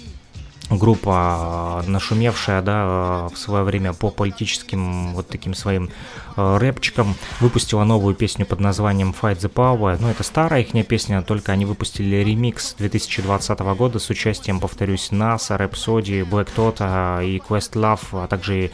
группа, 0.71 1.83
э, 1.85 1.91
нашумевшая, 1.91 2.63
да, 2.63 2.85
э, 2.85 3.35
в 3.35 3.39
свое 3.39 3.65
время 3.65 3.93
по 3.93 4.11
политическим 4.11 5.13
вот 5.15 5.29
таким 5.29 5.55
своим 5.55 5.91
э, 6.37 6.57
рэпчикам, 6.59 7.15
выпустила 7.41 7.85
новую 7.85 8.15
песню 8.15 8.47
под 8.47 8.61
названием 8.61 9.15
Fight 9.21 9.39
the 9.39 9.53
Power. 9.53 9.99
Ну, 10.01 10.09
это 10.09 10.23
старая 10.23 10.63
их 10.63 10.87
песня, 10.87 11.23
только 11.23 11.53
они 11.53 11.65
выпустили 11.65 12.17
ремикс 12.17 12.75
2020 12.79 13.59
года 13.77 13.99
с 13.99 14.09
участием, 14.11 14.61
повторюсь, 14.61 15.11
NASA, 15.11 15.59
Rhapsody, 15.59 16.25
Black 16.29 16.49
Tota 16.55 17.25
и 17.25 17.39
Quest 17.39 17.73
Love, 17.73 18.25
а 18.25 18.27
также 18.29 18.71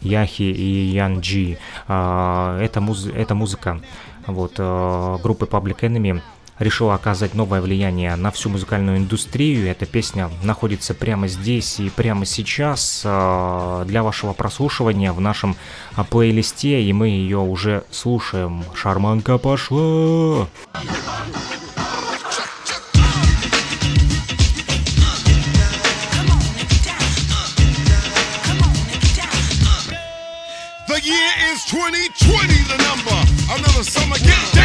Яхи 0.00 0.42
и 0.42 0.90
Ян 0.92 1.20
Джи. 1.20 1.58
Это, 1.86 2.80
муз 2.80 3.06
это 3.06 3.34
музыка 3.34 3.80
вот, 4.26 4.54
группы 4.54 5.46
Public 5.46 5.80
Enemy 5.80 6.22
решила 6.60 6.94
оказать 6.94 7.34
новое 7.34 7.60
влияние 7.60 8.14
на 8.14 8.30
всю 8.30 8.50
музыкальную 8.50 8.98
индустрию. 8.98 9.68
Эта 9.68 9.86
песня 9.86 10.30
находится 10.44 10.94
прямо 10.94 11.26
здесь 11.26 11.80
и 11.80 11.88
прямо 11.90 12.24
сейчас 12.26 13.02
э, 13.04 13.84
для 13.86 14.02
вашего 14.02 14.34
прослушивания 14.34 15.12
в 15.12 15.20
нашем 15.20 15.56
э, 15.96 16.04
плейлисте, 16.04 16.82
и 16.82 16.92
мы 16.92 17.08
ее 17.08 17.38
уже 17.38 17.82
слушаем. 17.90 18.64
Шарманка 18.74 19.38
пошла! 19.38 20.46
The 30.88 31.00
year 31.06 31.30
is 31.52 31.64
2020, 31.66 32.66
the 32.66 32.76
number. 32.82 33.18
Another 33.54 33.84
summer, 33.84 34.18
get 34.18 34.52
down. 34.52 34.59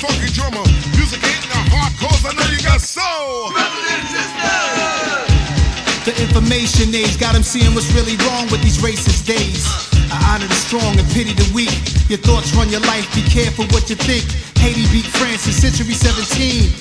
Funky 0.00 0.32
drummer. 0.32 0.64
Music 0.96 1.20
ain't 1.20 1.44
the 1.44 1.60
hardcore, 1.68 2.16
I 2.24 2.32
know 2.32 2.48
you 2.48 2.60
got 2.64 2.80
soul. 2.80 3.52
The 6.08 6.16
information 6.16 6.94
age 6.96 7.20
got 7.20 7.36
him 7.36 7.42
seeing 7.42 7.74
what's 7.74 7.92
really 7.92 8.16
wrong 8.24 8.48
with 8.50 8.62
these 8.62 8.78
racist 8.80 9.26
days. 9.28 9.68
I 10.10 10.16
honor 10.32 10.48
the 10.48 10.56
strong 10.56 10.98
and 10.98 11.06
pity 11.12 11.34
the 11.34 11.48
weak. 11.54 11.76
Your 12.08 12.18
thoughts 12.18 12.54
run 12.56 12.70
your 12.70 12.80
life, 12.80 13.06
be 13.14 13.22
careful 13.28 13.66
what 13.76 13.90
you 13.90 13.96
think. 13.96 14.24
Haiti 14.56 14.88
beat 14.90 15.04
France 15.04 15.46
in 15.46 15.52
century 15.52 15.92
17. 15.92 16.72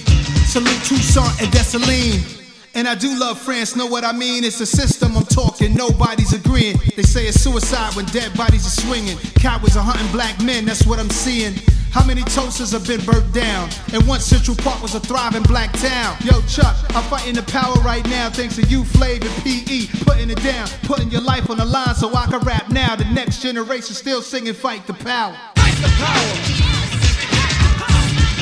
Salute 0.47 0.81
Toussaint 0.87 1.41
and 1.41 1.51
Dessalines. 1.51 2.38
And 2.75 2.87
I 2.87 2.95
do 2.95 3.17
love 3.19 3.39
France, 3.39 3.75
know 3.75 3.87
what 3.87 4.03
I 4.03 4.11
mean? 4.11 4.43
It's 4.43 4.59
a 4.61 4.65
system 4.65 5.17
I'm 5.17 5.25
talking, 5.25 5.73
nobody's 5.73 6.33
agreeing. 6.33 6.77
They 6.95 7.03
say 7.03 7.25
it's 7.25 7.41
suicide 7.41 7.95
when 7.95 8.05
dead 8.05 8.33
bodies 8.37 8.65
are 8.67 8.81
swinging. 8.81 9.17
Cowards 9.35 9.75
are 9.75 9.83
hunting 9.83 10.11
black 10.11 10.41
men, 10.43 10.65
that's 10.65 10.85
what 10.85 10.99
I'm 10.99 11.09
seeing. 11.09 11.53
How 11.91 12.05
many 12.05 12.21
toasters 12.21 12.71
have 12.71 12.85
been 12.85 13.03
burnt 13.03 13.33
down? 13.33 13.69
And 13.93 14.07
once 14.07 14.23
Central 14.23 14.55
Park 14.55 14.83
was 14.83 14.93
a 14.93 14.99
thriving 14.99 15.41
black 15.43 15.71
town. 15.73 16.15
Yo, 16.23 16.39
Chuck, 16.41 16.77
I'm 16.95 17.03
fighting 17.09 17.33
the 17.33 17.43
power 17.43 17.73
right 17.81 18.05
now 18.05 18.29
thanks 18.29 18.55
to 18.57 18.63
you, 18.63 18.83
Flav 18.83 19.25
and 19.25 19.43
PE. 19.43 19.87
Putting 20.05 20.29
it 20.29 20.41
down, 20.43 20.67
putting 20.83 21.09
your 21.09 21.21
life 21.21 21.49
on 21.49 21.57
the 21.57 21.65
line 21.65 21.95
so 21.95 22.13
I 22.13 22.27
can 22.27 22.39
rap 22.41 22.69
now. 22.69 22.95
The 22.95 23.05
next 23.05 23.41
generation 23.41 23.95
still 23.95 24.21
singing 24.21 24.53
Fight 24.53 24.85
the 24.85 24.93
Power. 24.93 25.35
Fight 25.55 25.75
the 25.81 25.89
power. 25.97 26.35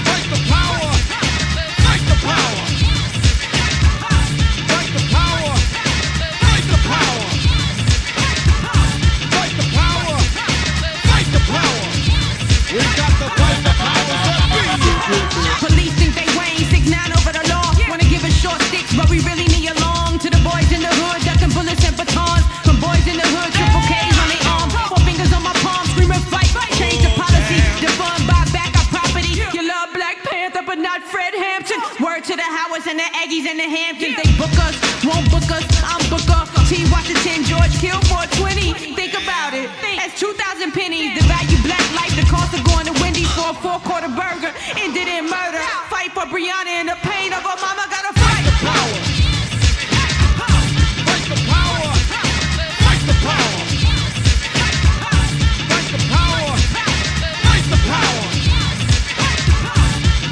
Fight 0.04 0.28
the 0.30 0.40
power. 0.52 0.92
Fight 1.88 2.04
the 2.10 2.28
power. 2.28 2.57
Think 15.98 16.14
they 16.16 16.30
Wayne, 16.38 16.66
six 16.70 16.90
nine 16.90 17.12
over 17.14 17.34
the 17.34 17.44
law. 17.50 17.66
Wanna 17.90 18.08
give 18.08 18.22
short 18.30 18.62
sticks, 18.70 18.94
but 18.96 19.10
we 19.10 19.20
really 19.26 19.48
need 19.50 19.70
a 19.70 19.78
long. 19.82 20.20
To 20.20 20.30
the 20.30 20.42
boys 20.46 20.70
in 20.72 20.82
the 20.82 20.94
hood, 20.94 21.22
ducking 21.26 21.54
bullets 21.54 21.84
and 21.86 21.96
batons. 21.98 22.46
From 22.66 22.78
boys 22.80 23.06
in 23.10 23.18
the 23.18 23.28
hood, 23.28 23.52
triple 23.54 23.84
K's 23.90 24.18
on 24.22 24.28
their 24.30 24.46
arm. 24.46 24.70
Four 24.90 25.02
fingers 25.08 25.32
on 25.34 25.44
my 25.44 25.54
palm, 25.66 25.86
screaming 25.94 26.24
fight. 26.32 26.50
Change 26.78 27.02
the 27.02 27.12
policy, 27.18 27.58
defund, 27.82 28.24
buy 28.30 28.46
back 28.54 28.72
our 28.78 28.88
property. 28.94 29.42
You 29.54 29.64
love 29.66 29.94
Black 29.94 30.22
Panther, 30.24 30.64
but 30.66 30.78
not 30.78 31.02
Fred 31.04 31.34
Hampton. 31.34 31.80
Word 32.00 32.24
to 32.30 32.36
the 32.36 32.46
Howards 32.46 32.88
and 32.88 33.00
the 33.00 33.10
Aggies 33.18 33.46
and 33.50 33.60
the 33.60 33.70
Hamptons. 33.70 34.16
They 34.18 34.30
book 34.38 34.54
us, 34.62 34.76
won't 35.04 35.26
book 35.34 35.50
us. 35.50 35.66
I'm 35.84 36.02
Booker. 36.10 36.44
T. 36.68 36.84
Washington, 36.92 37.44
George 37.48 37.76
Kill 37.80 38.00
four 43.62 43.80
quarter 43.80 44.10
burger. 44.10 44.54
Ended 44.78 45.08
in 45.08 45.26
murder. 45.26 45.62
Fight 45.90 46.12
for 46.12 46.26
Brianna 46.30 46.72
and 46.80 46.90
the 46.90 46.98
pain 47.02 47.34
of 47.34 47.42
her 47.42 47.58
mama. 47.58 47.86
Gotta 47.90 48.14
fight. 48.20 48.44
the 48.46 48.56
power. 48.64 48.98
Fight 51.08 51.26
the 51.28 51.38
power. 51.50 51.92
Fight 52.84 53.04
the 53.08 53.16
power. 53.26 53.64
Fight 55.70 55.90
the 55.92 56.00
power. 56.08 56.54
Fight 57.46 57.66
the 57.72 57.80
power. 57.88 58.26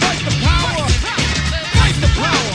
Fight 0.03 0.22
the 0.23 0.35
power. 0.45 0.85
Fight 1.77 1.97
the 2.03 2.10
power. 2.22 2.52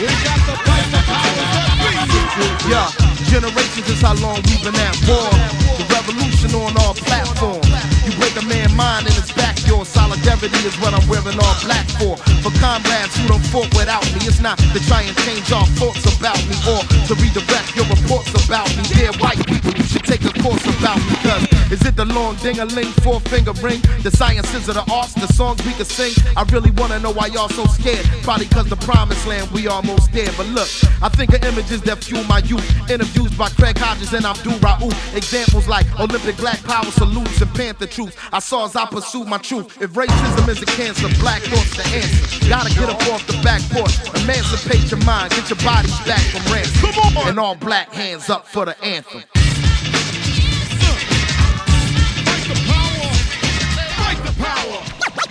We 0.00 0.06
got 0.24 0.40
the 0.48 0.54
fight 0.66 0.88
the 0.94 1.00
powers 1.12 1.50
that 1.56 1.72
be. 1.80 2.46
Yeah, 2.70 2.88
generations 3.30 3.88
is 3.88 4.00
how 4.00 4.14
long 4.14 4.40
we've 4.46 4.62
been 4.64 4.74
at 4.74 4.96
war. 5.06 5.30
The 5.78 5.84
revolution 5.94 6.54
on 6.54 6.76
all 6.78 6.94
platforms. 6.94 7.83
You 8.04 8.12
break 8.20 8.36
a 8.36 8.44
man's 8.44 8.76
mind 8.76 9.08
and 9.08 9.16
it's 9.16 9.32
back 9.32 9.56
yours. 9.66 9.88
Solidarity 9.88 10.60
is 10.68 10.76
what 10.84 10.92
I'm 10.92 11.00
wearing 11.08 11.40
all 11.40 11.56
black 11.64 11.88
for. 11.96 12.20
For 12.44 12.52
comrades 12.60 13.16
who 13.16 13.32
don't 13.32 13.44
fought 13.48 13.72
without 13.72 14.04
me, 14.12 14.28
it's 14.28 14.44
not 14.44 14.60
to 14.60 14.78
try 14.84 15.08
and 15.08 15.16
change 15.24 15.48
our 15.56 15.64
thoughts 15.80 16.04
about 16.12 16.36
me 16.44 16.52
or 16.68 16.84
to 17.08 17.12
redirect 17.16 17.72
your 17.72 17.88
reports 17.88 18.28
about 18.44 18.68
me. 18.76 18.84
Dear 18.92 19.12
white 19.16 19.33
is 21.74 21.84
it 21.84 21.96
the 21.96 22.04
long 22.04 22.36
ding-a-ling, 22.36 22.92
four 23.02 23.18
finger 23.32 23.52
ring? 23.54 23.80
The 24.06 24.10
sciences 24.10 24.68
of 24.68 24.76
the 24.76 24.86
arts, 24.92 25.12
the 25.14 25.26
songs 25.26 25.58
we 25.66 25.72
can 25.72 25.84
sing? 25.84 26.14
I 26.36 26.44
really 26.54 26.70
wanna 26.70 27.00
know 27.00 27.10
why 27.10 27.26
y'all 27.26 27.48
so 27.48 27.64
scared. 27.66 28.06
Probably 28.22 28.46
cause 28.46 28.68
the 28.68 28.76
promised 28.76 29.26
land 29.26 29.50
we 29.50 29.66
almost 29.66 30.12
there. 30.12 30.30
But 30.36 30.46
look, 30.46 30.68
I 31.02 31.08
think 31.08 31.34
of 31.34 31.42
images 31.44 31.82
that 31.82 32.04
fuel 32.04 32.22
my 32.24 32.38
youth. 32.38 32.64
Interviews 32.88 33.36
by 33.36 33.48
Craig 33.48 33.76
Hodges 33.76 34.12
and 34.12 34.24
Abdul 34.24 34.58
Raouf. 34.60 34.94
Examples 35.16 35.66
like 35.66 35.86
Olympic 35.98 36.36
black 36.36 36.62
power 36.62 36.90
salutes 36.92 37.40
and 37.40 37.52
Panther 37.54 37.86
truth. 37.86 38.16
I 38.32 38.38
saw 38.38 38.66
as 38.66 38.76
I 38.76 38.86
pursued 38.86 39.26
my 39.26 39.38
truth. 39.38 39.82
If 39.82 39.90
racism 39.94 40.48
is 40.48 40.62
a 40.62 40.66
cancer, 40.66 41.08
black 41.18 41.42
thought's 41.42 41.76
the 41.76 41.84
answer. 41.90 42.48
Gotta 42.48 42.70
get 42.70 42.88
up 42.88 43.02
off 43.12 43.26
the 43.26 43.34
back 43.42 43.62
porch, 43.74 43.98
emancipate 44.22 44.90
your 44.92 45.02
mind, 45.04 45.30
get 45.30 45.50
your 45.50 45.58
bodies 45.64 45.98
back 46.06 46.22
from 46.30 46.44
ransom. 46.52 46.92
Come 46.92 47.16
on! 47.16 47.28
And 47.30 47.40
all 47.40 47.56
black 47.56 47.92
hands 47.92 48.30
up 48.30 48.46
for 48.46 48.64
the 48.64 48.80
anthem. 48.84 49.24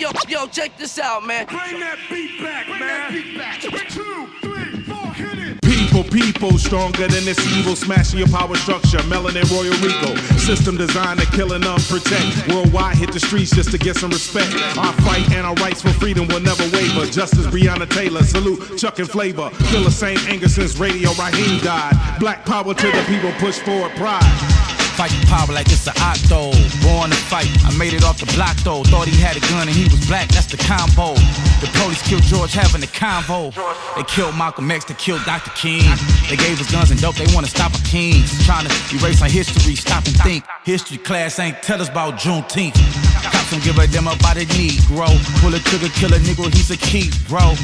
Yo, 0.03 0.11
yo, 0.27 0.47
check 0.47 0.77
this 0.77 0.99
out, 0.99 1.25
man. 1.25 1.45
Bring 1.45 1.80
that 1.80 1.97
beat 2.09 2.43
back, 2.43 2.67
man. 2.67 2.80
That 2.81 3.11
beat 3.13 3.38
back. 3.38 3.61
Two, 3.88 4.27
three, 4.41 4.84
four, 4.84 5.13
hit 5.13 5.39
it. 5.39 5.61
People, 5.61 6.03
people, 6.03 6.57
stronger 6.57 7.07
than 7.07 7.23
this 7.23 7.39
evil, 7.55 7.73
smashing 7.73 8.19
your 8.19 8.27
power 8.27 8.53
structure, 8.55 8.97
melanin 9.07 9.49
Royal 9.49 9.71
Rico. 9.80 10.13
System 10.35 10.75
designed 10.75 11.21
to 11.21 11.25
kill 11.27 11.53
and 11.53 11.63
unprotect. 11.63 12.53
Worldwide 12.53 12.97
hit 12.97 13.13
the 13.13 13.19
streets 13.21 13.55
just 13.55 13.71
to 13.71 13.77
get 13.77 13.95
some 13.95 14.09
respect. 14.09 14.53
Our 14.77 14.91
fight 15.07 15.31
and 15.31 15.47
our 15.47 15.55
rights 15.63 15.81
for 15.81 15.93
freedom 15.93 16.27
will 16.27 16.41
never 16.41 16.63
waver. 16.75 17.05
Justice 17.05 17.47
Breonna 17.47 17.89
Taylor, 17.89 18.23
salute 18.23 18.77
Chuck 18.77 18.99
and 18.99 19.09
Flavor. 19.09 19.51
Feel 19.71 19.85
the 19.85 19.91
same 19.91 20.17
anger 20.27 20.49
since 20.49 20.77
Radio 20.77 21.11
Raheem 21.13 21.63
died. 21.63 21.95
Black 22.19 22.45
power 22.45 22.73
to 22.73 22.88
the 22.91 23.03
people, 23.07 23.31
push 23.39 23.59
forward 23.59 23.91
pride. 23.91 24.82
Fight 24.93 25.09
the 25.09 25.25
power 25.25 25.49
like 25.49 25.65
it's 25.73 25.87
an 25.87 25.97
octo. 25.97 26.53
Born 26.85 27.09
to 27.09 27.17
fight, 27.25 27.49
I 27.65 27.73
made 27.77 27.93
it 27.93 28.03
off 28.03 28.19
the 28.19 28.29
block 28.37 28.55
though. 28.61 28.83
Thought 28.83 29.07
he 29.07 29.17
had 29.17 29.35
a 29.35 29.41
gun 29.49 29.67
and 29.67 29.75
he 29.75 29.89
was 29.89 30.05
black, 30.05 30.29
that's 30.29 30.45
the 30.45 30.57
combo. 30.57 31.17
The 31.65 31.69
police 31.81 32.01
killed 32.05 32.21
George 32.29 32.53
having 32.53 32.83
a 32.83 32.91
convo. 32.93 33.49
They 33.95 34.03
killed 34.03 34.37
Malcolm 34.37 34.69
X, 34.69 34.85
they 34.85 34.93
killed 34.93 35.25
Dr. 35.25 35.49
King. 35.57 35.81
They 36.29 36.37
gave 36.37 36.61
us 36.61 36.71
guns 36.71 36.91
and 36.91 37.01
dope, 37.01 37.15
they 37.15 37.25
wanna 37.33 37.47
stop 37.49 37.73
our 37.73 37.85
kings. 37.89 38.29
Trying 38.45 38.69
to 38.69 38.73
erase 38.93 39.21
our 39.21 39.29
history, 39.29 39.75
stop 39.75 40.05
and 40.05 40.15
think. 40.21 40.45
History 40.63 40.97
class 40.97 41.39
ain't 41.39 41.61
tell 41.63 41.81
us 41.81 41.89
about 41.89 42.19
Juneteenth. 42.21 42.77
Cops 43.23 43.49
don't 43.49 43.63
give 43.63 43.77
a 43.79 43.87
damn 43.87 44.05
about 44.05 44.37
a 44.37 44.45
Negro. 44.53 45.09
Pull 45.41 45.55
a 45.55 45.59
trigger, 45.59 45.89
kill 45.97 46.13
a 46.13 46.19
nigga, 46.21 46.53
he's 46.53 46.69
a 46.69 46.77
key, 46.77 47.09
bro. 47.27 47.55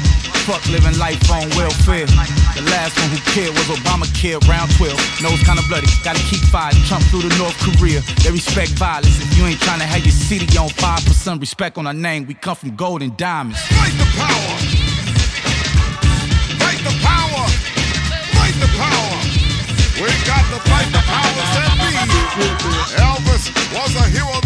Fuck 0.48 0.66
living 0.66 0.98
life 0.98 1.20
on 1.30 1.46
welfare. 1.54 2.06
The 2.56 2.64
last 2.74 2.98
one 2.98 3.10
who 3.12 3.20
cared 3.30 3.54
was 3.54 3.68
Obamacare, 3.70 4.40
round 4.48 4.74
12. 4.76 4.98
Nose 5.22 5.42
kinda 5.46 5.62
bloody, 5.68 5.86
gotta 6.02 6.18
keep 6.26 6.40
fighting. 6.50 6.82
Trump 6.84 7.04
through 7.12 7.19
to 7.22 7.38
North 7.38 7.56
Korea. 7.58 8.00
They 8.22 8.30
respect 8.30 8.70
violence. 8.72 9.20
If 9.20 9.36
you 9.36 9.44
ain't 9.44 9.60
trying 9.60 9.80
to 9.80 9.86
have 9.86 10.04
your 10.04 10.12
city 10.12 10.46
on 10.56 10.68
fire, 10.70 10.98
put 11.04 11.16
some 11.16 11.38
respect 11.38 11.76
on 11.78 11.86
our 11.86 11.92
name. 11.92 12.26
We 12.26 12.34
come 12.34 12.56
from 12.56 12.76
gold 12.76 13.02
and 13.02 13.16
diamonds. 13.16 13.60
Fight 13.60 13.94
the 13.98 14.08
power. 14.16 14.54
Fight 16.62 16.80
the 16.86 16.94
power. 17.04 17.44
Fight 18.36 18.56
the 18.62 18.70
power. 18.78 19.16
We 20.00 20.08
got 20.24 20.44
to 20.48 20.58
fight 20.64 20.88
the 20.92 21.02
powers 21.04 21.50
that 21.56 21.76
be. 21.76 21.90
Elvis 22.96 23.52
was 23.74 23.92
a 23.96 24.06
hero 24.08 24.40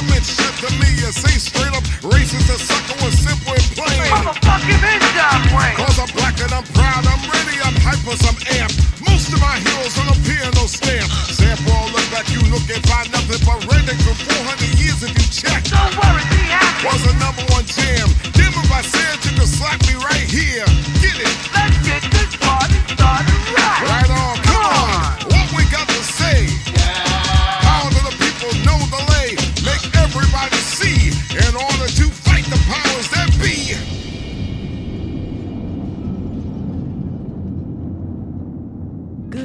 the 0.00 0.08
most, 0.08 0.20
but 0.20 0.24
he 0.24 0.34
never 0.40 0.60
to 0.60 0.70
me. 0.80 0.88
You 1.00 1.10
see, 1.12 1.38
straight 1.38 1.72
up 1.72 1.84
racist, 2.04 2.46
the 2.48 2.56
sucker 2.56 2.96
was 3.04 3.14
simple 3.16 3.52
and 3.52 3.68
plain. 3.76 4.10
Motherfucking 4.12 4.80
is 4.80 5.04
John 5.16 5.42
Wayne. 5.52 5.76
Cause 5.76 5.98
I'm 6.00 6.10
black 6.16 6.36
and 6.40 6.52
I'm 6.52 6.66
proud, 6.72 7.04
I'm 7.04 7.22
ready, 7.28 7.56
I'm 7.60 7.76
hyper, 7.80 8.16
I'm 8.16 8.38
amped. 8.56 8.76
Most 9.04 9.32
of 9.32 9.40
my 9.40 9.56
heroes 9.60 9.94
don't 9.96 10.12
appear 10.16 10.44
no 10.56 10.64
stamp. 10.66 11.08
Sample 11.32 11.72
all 11.72 11.88
look 11.92 12.06
like 12.12 12.28
you 12.32 12.40
look 12.48 12.64
and 12.68 12.82
find 12.88 13.10
nothing 13.12 13.40
but 13.44 13.60
rending 13.68 14.00
for 14.04 14.16
400 14.16 14.80
years 14.80 15.00
if 15.04 15.12
you 15.12 15.26
check. 15.28 15.64
Don't 15.68 15.94
worry, 15.96 16.24
be 16.32 16.42
happy. 16.48 16.86
Was 16.86 17.02
a 17.04 17.14
number 17.20 17.44
one 17.52 17.64
jam. 17.68 18.08
Damn 18.32 18.52
if 18.56 18.70
I 18.72 18.82
said 18.82 19.16
you 19.24 19.32
could 19.36 19.50
slap 19.50 19.80
me 19.88 19.94
right 20.00 20.26
here. 20.28 20.66
Get 21.00 21.16
it. 21.16 21.34
Let's 21.52 21.78
get 21.84 22.09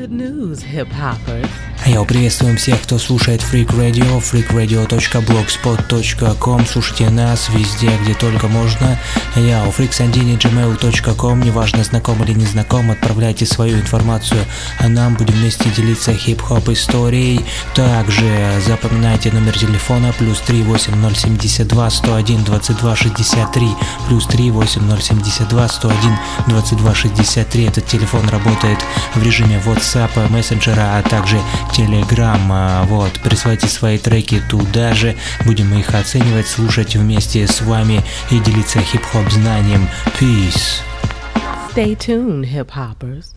Good 0.06 0.11
news, 0.11 0.61
hip 0.61 0.90
hoppers. 0.90 1.74
Йо, 1.87 2.03
приветствуем 2.03 2.57
всех, 2.57 2.81
кто 2.81 2.97
слушает 2.97 3.43
Freak 3.43 3.67
Radio, 3.77 4.19
freakradio.blogspot.com. 4.19 6.65
Слушайте 6.65 7.11
нас 7.11 7.47
везде, 7.49 7.91
где 8.01 8.15
только 8.15 8.47
можно. 8.47 8.97
Я 9.35 9.63
у 9.65 9.69
freaksandini.gmail.com. 9.69 11.41
Неважно, 11.41 11.83
знаком 11.83 12.23
или 12.23 12.33
не 12.33 12.45
знаком, 12.45 12.89
отправляйте 12.89 13.45
свою 13.45 13.77
информацию, 13.77 14.43
а 14.79 14.87
нам 14.87 15.13
будем 15.13 15.35
вместе 15.35 15.69
делиться 15.69 16.15
хип-хоп 16.15 16.69
историей. 16.69 17.45
Также 17.75 18.59
запоминайте 18.65 19.31
номер 19.31 19.55
телефона 19.55 20.11
плюс 20.17 20.41
38072 20.41 21.89
101 21.91 22.43
22 22.45 22.95
63 22.95 23.67
плюс 24.07 24.25
38072 24.25 25.67
101 25.67 26.17
22 26.47 26.95
63. 26.95 27.65
Этот 27.65 27.85
телефон 27.85 28.27
работает 28.29 28.79
в 29.13 29.21
режиме 29.21 29.61
WhatsApp, 29.63 30.31
мессенджера, 30.31 30.97
а 30.97 31.03
также 31.03 31.39
Telegram. 31.76 32.85
Вот, 32.85 33.19
присылайте 33.22 33.68
свои 33.68 33.97
треки 33.97 34.41
туда 34.49 34.93
же. 34.93 35.18
Будем 35.45 35.73
их 35.77 35.93
оценивать, 35.93 36.47
слушать 36.47 36.95
вместе 36.95 37.45
с 37.47 37.61
вами 37.61 38.02
и 38.31 38.39
делиться 38.39 38.80
хип-хоп 38.80 39.30
знанием. 39.30 39.88
Peace. 40.18 40.80
Stay 41.73 41.97
tuned, 41.97 42.43
hip 42.45 42.69
hoppers. 42.73 43.35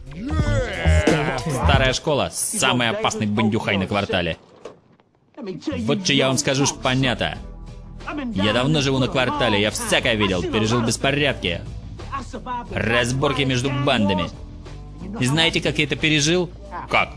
Старая 1.64 1.92
школа, 1.92 2.30
самый 2.32 2.90
опасный 2.90 3.26
бандюхай 3.26 3.76
на 3.76 3.88
квартале. 3.88 4.36
Вот 5.80 6.04
что 6.04 6.12
я 6.12 6.28
вам 6.28 6.38
скажу, 6.38 6.64
ж 6.64 6.70
понятно. 6.80 7.38
Я 8.34 8.52
давно 8.52 8.80
живу 8.82 8.98
на 8.98 9.08
квартале, 9.08 9.60
я 9.60 9.72
всякое 9.72 10.14
видел, 10.14 10.42
пережил 10.42 10.80
беспорядки, 10.82 11.60
разборки 12.72 13.42
между 13.42 13.70
бандами. 13.70 14.30
И 15.18 15.26
знаете, 15.26 15.60
как 15.60 15.78
я 15.78 15.84
это 15.84 15.96
пережил? 15.96 16.50
Как? 16.88 17.10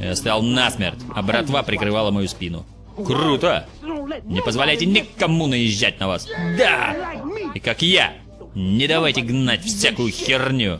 Я 0.00 0.16
стоял 0.16 0.42
насмерть, 0.42 0.98
а 1.14 1.22
братва 1.22 1.62
прикрывала 1.62 2.10
мою 2.10 2.28
спину. 2.28 2.64
Круто! 2.96 3.66
Не 4.24 4.40
позволяйте 4.40 4.86
никому 4.86 5.46
наезжать 5.46 6.00
на 6.00 6.08
вас. 6.08 6.26
Да! 6.58 6.96
И 7.54 7.60
как 7.60 7.82
я, 7.82 8.12
не 8.54 8.86
давайте 8.86 9.20
гнать 9.20 9.62
всякую 9.64 10.10
херню. 10.10 10.78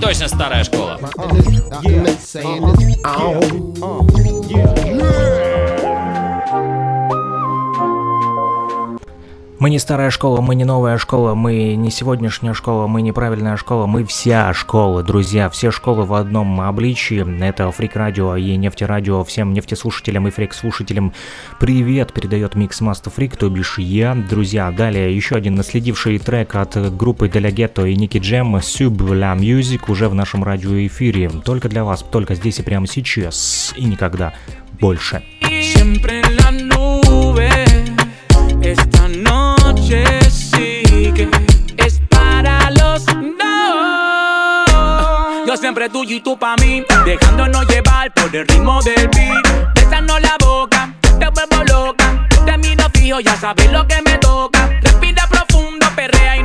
Точно 0.00 0.28
старая 0.28 0.64
школа. 0.64 0.98
Мы 9.60 9.70
не 9.70 9.80
старая 9.80 10.10
школа, 10.10 10.40
мы 10.40 10.54
не 10.54 10.64
новая 10.64 10.98
школа, 10.98 11.34
мы 11.34 11.74
не 11.74 11.90
сегодняшняя 11.90 12.54
школа, 12.54 12.86
мы 12.86 13.02
неправильная 13.02 13.56
школа, 13.56 13.86
мы 13.86 14.04
вся 14.04 14.54
школа, 14.54 15.02
друзья, 15.02 15.50
все 15.50 15.72
школы 15.72 16.04
в 16.04 16.14
одном 16.14 16.60
обличии. 16.60 17.26
Это 17.42 17.68
Фрик 17.72 17.96
Радио 17.96 18.36
и 18.36 18.54
Нефтерадио. 18.54 19.24
Всем 19.24 19.52
нефтеслушателям 19.52 20.28
и 20.28 20.30
фрик-слушателям 20.30 21.12
привет, 21.58 22.12
передает 22.12 22.54
Микс 22.54 22.80
Маста 22.80 23.10
Фрик, 23.10 23.36
то 23.36 23.48
бишь 23.48 23.78
я. 23.78 24.14
Друзья, 24.14 24.70
далее 24.70 25.14
еще 25.14 25.34
один 25.34 25.56
наследивший 25.56 26.20
трек 26.20 26.54
от 26.54 26.96
группы 26.96 27.28
Делегетто 27.28 27.84
и 27.84 27.96
Ники 27.96 28.18
Джем 28.18 28.54
Sub 28.58 28.96
La 28.96 29.36
Music 29.36 29.80
уже 29.88 30.08
в 30.08 30.14
нашем 30.14 30.44
радиоэфире. 30.44 31.30
Только 31.44 31.68
для 31.68 31.82
вас, 31.82 32.04
только 32.04 32.36
здесь 32.36 32.60
и 32.60 32.62
прямо 32.62 32.86
сейчас, 32.86 33.74
и 33.76 33.84
никогда 33.84 34.34
больше. 34.80 35.24
Siempre 35.42 36.22
sigue, 40.30 41.28
es 41.78 42.00
para 42.10 42.70
los 42.72 43.06
dos. 43.06 43.16
Yo 45.46 45.56
siempre 45.56 45.88
tuyo 45.88 46.16
y 46.16 46.20
tú 46.20 46.38
pa' 46.38 46.56
mí, 46.56 46.84
dejándonos 47.06 47.66
llevar 47.68 48.12
por 48.12 48.34
el 48.36 48.46
ritmo 48.46 48.82
del 48.82 49.08
beat. 49.08 49.74
Besando 49.74 50.18
la 50.18 50.36
boca, 50.40 50.94
te 51.00 51.28
vuelvo 51.30 51.64
loca, 51.64 52.28
te 52.44 52.58
miro 52.58 52.84
fijo, 52.92 53.20
ya 53.20 53.34
sabes 53.36 53.72
lo 53.72 53.86
que 53.86 54.02
me 54.02 54.17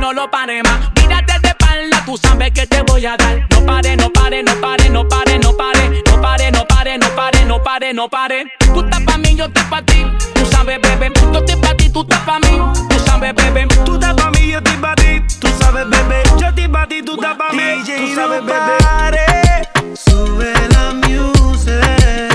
no 0.04 0.12
lo 0.12 0.30
pare 0.30 0.62
más. 0.62 0.90
Mírate 0.96 1.32
de 1.40 1.48
espalda, 1.48 2.02
tú 2.04 2.18
sabes 2.18 2.52
que 2.52 2.66
te 2.66 2.82
voy 2.82 3.06
a 3.06 3.16
dar. 3.16 3.46
No 3.48 3.64
pare, 3.64 3.96
no 3.96 4.12
pare, 4.12 4.42
no 4.42 4.52
pare, 4.60 4.90
no 4.90 5.08
pare, 5.08 5.38
no 5.38 5.56
pare. 5.56 6.02
No 6.06 6.20
pare, 6.20 6.50
no 6.52 6.66
pare, 6.66 6.98
no 6.98 7.08
pare, 7.16 7.44
no 7.46 7.62
pare, 7.62 7.94
no 7.94 8.08
pare. 8.10 8.52
Tú 8.74 8.80
estás 8.80 9.00
pa' 9.00 9.16
mí, 9.16 9.34
yo 9.34 9.46
estoy 9.46 9.64
pa' 9.70 9.80
ti. 9.80 10.04
Tú 10.34 10.44
sabes, 10.44 10.78
bebé. 10.82 11.10
Yo 11.32 11.38
estoy 11.38 11.56
pa' 11.56 11.74
ti, 11.74 11.88
tú 11.88 12.02
estás 12.02 12.20
pa' 12.20 12.38
mí. 12.40 12.60
Tú 12.90 12.98
sabes, 13.06 13.34
bebé. 13.34 13.66
Tú 13.86 13.94
estás 13.94 14.12
pa' 14.12 14.30
mí, 14.30 14.50
yo 14.50 14.58
estoy 14.58 14.76
pa' 14.76 14.94
ti. 14.94 15.22
Tú 15.40 15.48
sabes, 15.58 15.88
bebé. 15.88 16.22
Yo 16.38 16.48
estoy 16.48 16.68
pa' 16.68 16.86
ti, 16.86 17.02
tú 17.02 17.14
estás 17.14 17.36
pa' 17.36 17.52
mí. 17.52 17.82
tú 17.86 18.14
sabes, 18.14 18.44
bebé. 18.44 19.96
Sube 20.04 20.52
la 20.74 20.92
music. 20.92 22.33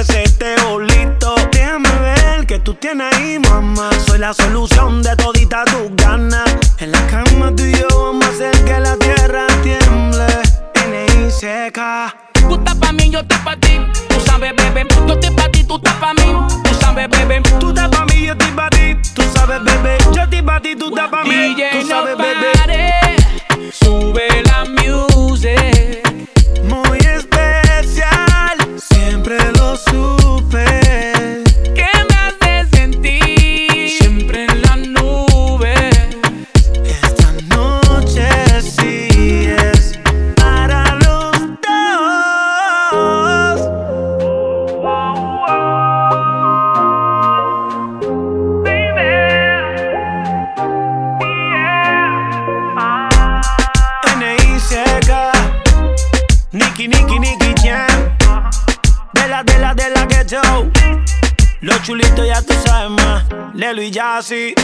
Ese 0.00 0.26
seteo 0.26 0.80
listo. 0.80 1.34
Déjame 1.52 1.88
ver 2.00 2.46
que 2.46 2.58
tú 2.58 2.74
tienes 2.74 3.14
ahí, 3.14 3.38
mamá. 3.38 3.90
Soy 4.06 4.18
la 4.18 4.34
solución 4.34 5.02
de 5.02 5.14
todita 5.16 5.64
tus 5.64 5.94
ganas. 5.94 6.44
En 6.78 6.90
la 6.90 7.06
cama 7.06 7.54
tú 7.54 7.62
y 7.62 7.72
yo 7.72 7.86
vamos 7.88 8.26
a 8.26 8.30
hacer 8.30 8.64
que 8.64 8.80
la 8.80 8.96
tierra 8.96 9.46
tiemble. 9.62 10.26
N.I. 10.86 11.30
seca. 11.30 12.14
Tú 12.48 12.56
estás 12.56 12.74
pa' 12.74 12.92
mí, 12.92 13.08
yo 13.10 13.20
estoy 13.20 13.38
pa' 13.38 13.56
ti. 13.56 13.80
Tú 14.08 14.20
sabes, 14.26 14.52
bebé. 14.56 14.86
Yo 15.06 15.14
estoy 15.14 15.30
pa' 15.30 15.48
ti, 15.50 15.64
tú 15.64 15.76
estás 15.76 15.94
pa' 15.94 16.14
mí. 16.14 16.36
Tú 16.64 16.74
sabes, 16.80 17.08
bebé. 17.08 17.40
Tú 17.60 17.68
estás 17.68 17.88
pa' 17.88 18.04
mí, 18.06 18.26
yo 18.26 18.32
estoy 18.32 18.50
pa' 18.50 18.70
ti. 18.70 18.96
Tú 19.14 19.22
sabes, 19.34 19.62
bebé. 19.62 19.98
Yo 20.12 20.22
estoy 20.22 20.42
pa' 20.42 20.60
ti, 20.60 20.76
tú 20.76 20.88
estás 20.88 21.08
pa' 21.08 21.24
mí. 21.24 21.56
Tú 21.72 21.88
sabes, 21.88 22.16
bebé. 22.16 22.53
Los 61.84 61.88
chulitos 61.88 62.26
ya 62.26 62.40
tú 62.40 62.54
sabes 62.64 62.90
más. 62.92 63.24
Lelo 63.52 63.82
y 63.82 63.90
Jazzy. 63.90 64.54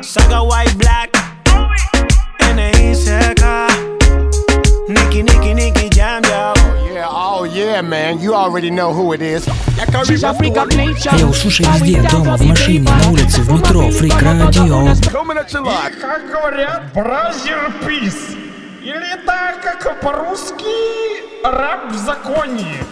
Saga 0.00 0.42
White 0.42 0.74
Black. 0.74 1.10
N.I.C.K. 2.40 3.68
Nicky, 4.88 5.22
Nicky, 5.22 5.54
Nicky 5.54 5.88
Jam, 5.88 6.24
yo. 6.24 6.54
Yeah, 6.92 7.06
oh 7.08 7.44
yeah, 7.44 7.82
man. 7.82 8.18
You 8.20 8.34
already 8.34 8.68
know 8.68 8.92
who 8.92 9.12
it 9.12 9.22
is. 9.22 9.46
Йоу, 11.18 11.32
слушай 11.34 11.64
везде, 11.66 12.02
дома, 12.10 12.36
в 12.36 12.42
машине, 12.42 12.90
на 12.90 13.10
улице, 13.10 13.42
в 13.42 13.52
метро, 13.52 13.88
Фрик 13.88 14.20
Радио. 14.20 14.88
И 14.88 16.00
как 16.00 16.26
говорят, 16.32 16.92
бразер 16.94 17.72
пис. 17.86 18.34
Или 18.82 19.24
так, 19.24 19.62
как 19.62 20.00
по-русски, 20.00 20.64
раб 21.44 21.92
в 21.92 21.96
законе. 21.96 22.82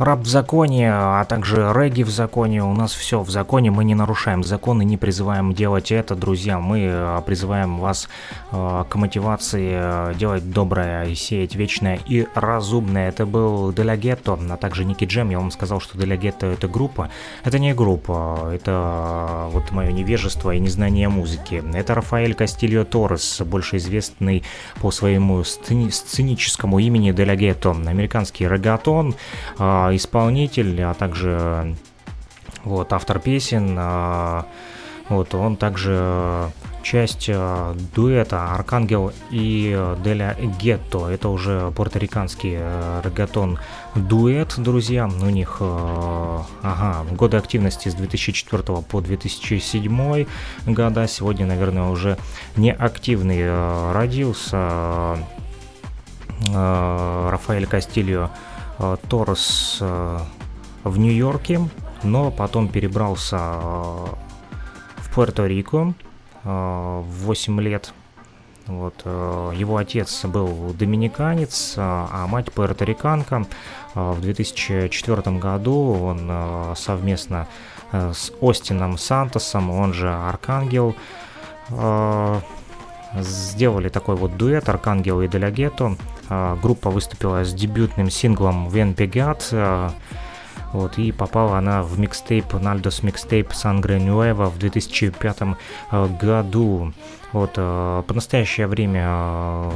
Раб 0.00 0.20
в 0.20 0.26
законе, 0.26 0.90
а 0.90 1.26
также 1.26 1.74
регги 1.74 2.04
в 2.04 2.08
законе. 2.08 2.64
У 2.64 2.72
нас 2.72 2.94
все 2.94 3.20
в 3.20 3.28
законе. 3.28 3.70
Мы 3.70 3.84
не 3.84 3.94
нарушаем 3.94 4.42
закон 4.42 4.80
и 4.80 4.84
не 4.86 4.96
призываем 4.96 5.52
делать 5.52 5.92
это, 5.92 6.14
друзья. 6.14 6.58
Мы 6.58 6.88
э, 6.90 7.20
призываем 7.26 7.78
вас 7.78 8.08
э, 8.50 8.84
к 8.88 8.94
мотивации 8.94 9.72
э, 9.74 10.14
делать 10.14 10.50
доброе, 10.50 11.14
сеять 11.14 11.54
вечное 11.54 12.00
и 12.06 12.26
разумное. 12.34 13.10
Это 13.10 13.26
был 13.26 13.74
Делягетто, 13.74 14.38
а 14.48 14.56
также 14.56 14.86
Ники 14.86 15.04
Джем. 15.04 15.28
Я 15.28 15.38
вам 15.38 15.50
сказал, 15.50 15.80
что 15.80 15.98
Делягетто 15.98 16.46
это 16.46 16.66
группа. 16.66 17.10
Это 17.44 17.58
не 17.58 17.74
группа, 17.74 18.48
это 18.54 18.70
э, 18.70 19.50
вот 19.52 19.70
мое 19.70 19.92
невежество 19.92 20.54
и 20.54 20.60
незнание 20.60 21.10
музыки. 21.10 21.62
Это 21.74 21.94
Рафаэль 21.94 22.32
Кастильо 22.32 22.86
Торрес, 22.86 23.42
больше 23.42 23.76
известный 23.76 24.44
по 24.80 24.92
своему 24.92 25.42
сцени- 25.42 25.90
сценическому 25.90 26.78
имени 26.78 27.12
Делягетто. 27.12 27.72
Американский 27.72 28.48
регатон, 28.48 29.14
э, 29.58 29.89
исполнитель, 29.96 30.82
а 30.82 30.94
также 30.94 31.76
вот 32.64 32.92
автор 32.92 33.18
песен. 33.18 33.76
э, 33.78 34.42
вот 35.10 35.34
он 35.34 35.56
также 35.56 36.52
часть 36.82 37.26
э, 37.28 37.74
дуэта 37.94 38.54
Аркангел 38.54 39.12
и 39.30 39.94
Деля 40.04 40.36
Гетто. 40.60 41.08
Это 41.08 41.28
уже 41.28 41.72
порториканский 41.72 42.54
э, 42.56 43.00
регатон 43.04 43.58
дуэт, 43.96 44.54
друзья. 44.56 45.08
У 45.08 45.26
них 45.26 45.56
э, 45.60 46.38
ага, 46.62 47.04
годы 47.10 47.38
активности 47.38 47.88
с 47.88 47.94
2004 47.94 48.62
по 48.82 49.00
2007 49.00 50.26
года. 50.66 51.08
Сегодня, 51.08 51.46
наверное, 51.46 51.88
уже 51.90 52.16
не 52.56 52.72
активный 52.72 53.40
э, 53.40 53.92
родился 53.92 55.18
Рафаэль 56.52 57.66
Кастильо 57.66 58.30
Торрес 59.08 59.78
э, 59.80 60.18
в 60.84 60.98
Нью-Йорке, 60.98 61.60
но 62.02 62.30
потом 62.30 62.68
перебрался 62.68 63.36
э, 63.36 64.06
в 64.96 65.14
Пуэрто-Рико 65.14 65.94
э, 66.44 66.48
в 66.48 67.24
8 67.24 67.60
лет. 67.60 67.92
Вот, 68.66 69.02
э, 69.04 69.52
его 69.56 69.76
отец 69.76 70.24
был 70.24 70.72
доминиканец, 70.78 71.74
а 71.76 72.26
мать 72.28 72.52
пуэрториканка. 72.52 73.46
В 73.94 74.20
2004 74.20 75.38
году 75.38 75.92
он 76.00 76.76
совместно 76.76 77.48
с 77.90 78.30
Остином 78.40 78.98
Сантосом, 78.98 79.68
он 79.70 79.92
же 79.92 80.08
Аркангел, 80.08 80.94
сделали 83.18 83.88
такой 83.88 84.14
вот 84.14 84.36
дуэт 84.36 84.68
Аркангел 84.68 85.20
и 85.22 85.26
Делягетто. 85.26 85.96
Группа 86.62 86.90
выступила 86.90 87.44
с 87.44 87.52
дебютным 87.52 88.08
синглом 88.08 88.68
When 88.68 88.94
Begat, 88.94 89.92
вот, 90.72 90.98
и 90.98 91.10
попала 91.10 91.58
она 91.58 91.82
в 91.82 91.98
микстейп, 91.98 92.52
Нальдос 92.54 93.02
микстейп 93.02 93.52
Сангре 93.52 93.98
Нуэва 93.98 94.46
в 94.46 94.58
2005 94.58 95.38
э, 95.90 96.08
году. 96.20 96.92
Вот, 97.32 97.52
э, 97.56 98.02
по 98.06 98.14
настоящее 98.14 98.68
время 98.68 99.68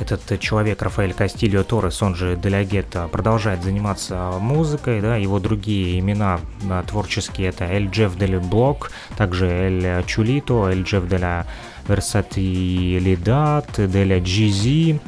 этот 0.00 0.40
человек, 0.40 0.82
Рафаэль 0.82 1.14
Кастильо 1.14 1.62
Торрес, 1.62 2.02
он 2.02 2.16
же 2.16 2.34
De 2.34 2.45
La 2.45 2.56
Ghetto, 2.56 2.96
продолжает 3.12 3.62
заниматься 3.62 4.32
музыкой, 4.40 5.00
да, 5.00 5.14
его 5.16 5.38
другие 5.38 6.00
имена 6.00 6.40
творческие 6.88 7.50
это 7.50 7.64
El 7.66 7.86
Jefe 7.86 8.16
del 8.16 8.40
Bloque, 8.40 8.90
также 9.16 9.46
El 9.46 10.04
Chulito, 10.04 10.66
El 10.68 10.82
Jefe 10.82 11.06
de 11.06 11.26
la 11.26 11.46
Versatilidad, 11.88 13.66
De 13.76 13.98
La 13.98 14.20
Geezy, 14.20 15.00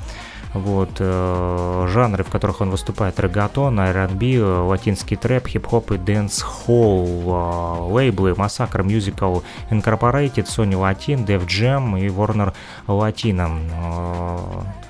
вот, 0.57 0.97
э, 0.98 1.86
жанры, 1.89 2.24
в 2.24 2.31
которых 2.31 2.61
он 2.61 2.70
выступает, 2.70 3.20
реггетон, 3.20 3.78
R&B, 3.78 4.40
латинский 4.43 5.16
трэп, 5.16 5.48
хип-хоп 5.48 5.93
и 5.93 5.98
дэнс-холл, 5.98 7.07
э, 7.07 7.93
лейблы 7.93 8.32
Massacre 8.32 8.82
Musical 8.82 9.43
Incorporated, 9.70 10.47
Sony 10.47 10.74
Latin, 10.74 11.27
Def 11.27 11.47
Jam 11.47 12.01
и 12.01 12.09
Warner 12.09 12.55
Latino. 12.86 13.61
Э, 13.70 14.86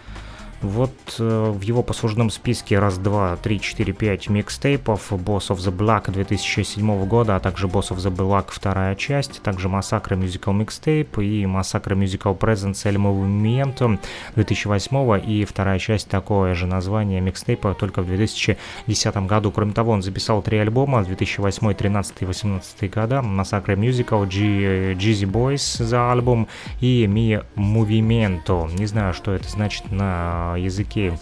вот 0.66 0.92
э, 1.18 1.50
в 1.50 1.60
его 1.62 1.82
послужном 1.82 2.30
списке 2.30 2.78
раз, 2.78 2.98
два, 2.98 3.36
три, 3.36 3.60
четыре, 3.60 3.92
пять 3.92 4.28
микстейпов 4.28 5.12
Boss 5.12 5.48
of 5.48 5.56
the 5.56 5.74
Black 5.74 6.10
2007 6.10 7.06
года, 7.06 7.36
а 7.36 7.40
также 7.40 7.66
Boss 7.66 7.90
of 7.90 7.96
the 7.96 8.14
Black 8.14 8.46
вторая 8.48 8.94
часть, 8.94 9.42
также 9.42 9.68
Massacre 9.68 10.18
Musical 10.18 10.52
Mixtape 10.58 11.24
и 11.24 11.44
Massacre 11.44 11.96
Musical 11.96 12.38
Presence 12.38 12.84
El 12.84 12.96
Movimiento 12.96 13.98
2008 14.34 15.22
и 15.26 15.44
вторая 15.44 15.78
часть 15.78 16.08
такое 16.08 16.54
же 16.54 16.66
название 16.66 17.20
микстейпа 17.20 17.74
только 17.74 18.02
в 18.02 18.06
2010 18.06 19.16
году. 19.26 19.50
Кроме 19.50 19.72
того, 19.72 19.92
он 19.92 20.02
записал 20.02 20.42
три 20.42 20.58
альбома 20.58 21.04
2008, 21.04 21.74
13 21.74 22.22
и 22.22 22.24
18 22.24 22.90
года, 22.90 23.16
Massacre 23.16 23.76
Musical, 23.76 24.26
G, 24.26 24.94
Jeezy 24.94 25.30
Boys 25.30 25.82
за 25.82 26.12
альбом 26.12 26.48
и 26.80 27.06
Mi 27.06 27.44
Movimiento. 27.56 28.72
Не 28.76 28.86
знаю, 28.86 29.14
что 29.14 29.32
это 29.32 29.48
значит 29.48 29.90
на 29.90 30.55
языке 30.56 31.18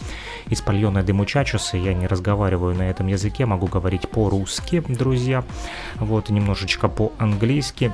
испальона 0.51 1.02
де 1.02 1.12
мучачосы. 1.12 1.77
Я 1.77 1.94
не 1.94 2.06
разговариваю 2.06 2.74
на 2.74 2.82
этом 2.82 3.06
языке, 3.06 3.47
могу 3.47 3.66
говорить 3.66 4.09
по-русски, 4.09 4.82
друзья. 4.89 5.44
Вот, 5.97 6.31
немножечко 6.31 6.89
по-английски 6.89 7.93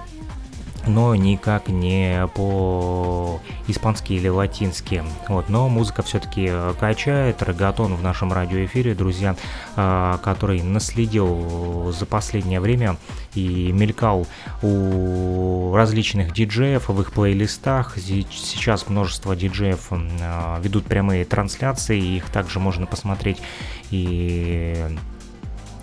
но 0.91 1.15
никак 1.15 1.69
не 1.69 2.27
по-испански 2.35 4.15
или 4.15 4.29
латински. 4.29 5.03
Вот, 5.29 5.49
но 5.49 5.69
музыка 5.69 6.03
все-таки 6.03 6.51
качает. 6.79 7.43
Рогатон 7.43 7.95
в 7.95 8.03
нашем 8.03 8.33
радиоэфире, 8.33 8.95
друзья, 8.95 9.37
а, 9.77 10.19
который 10.19 10.63
наследил 10.63 11.93
за 11.93 12.07
последнее 12.07 12.61
время 12.61 12.97
и 13.35 13.73
мелькал 13.73 14.27
у 14.63 15.73
различных 15.75 16.33
диджеев 16.33 16.89
в 16.89 17.01
их 17.01 17.13
плейлистах. 17.13 17.97
Сейчас 17.97 18.89
множество 18.89 19.37
диджеев 19.37 19.89
а, 19.91 20.61
ведут 20.61 20.87
прямые 20.87 21.25
трансляции, 21.25 22.17
их 22.17 22.31
также 22.31 22.59
можно 22.59 22.87
посмотреть 22.87 23.39
и 23.91 24.71
Э, 24.71 24.91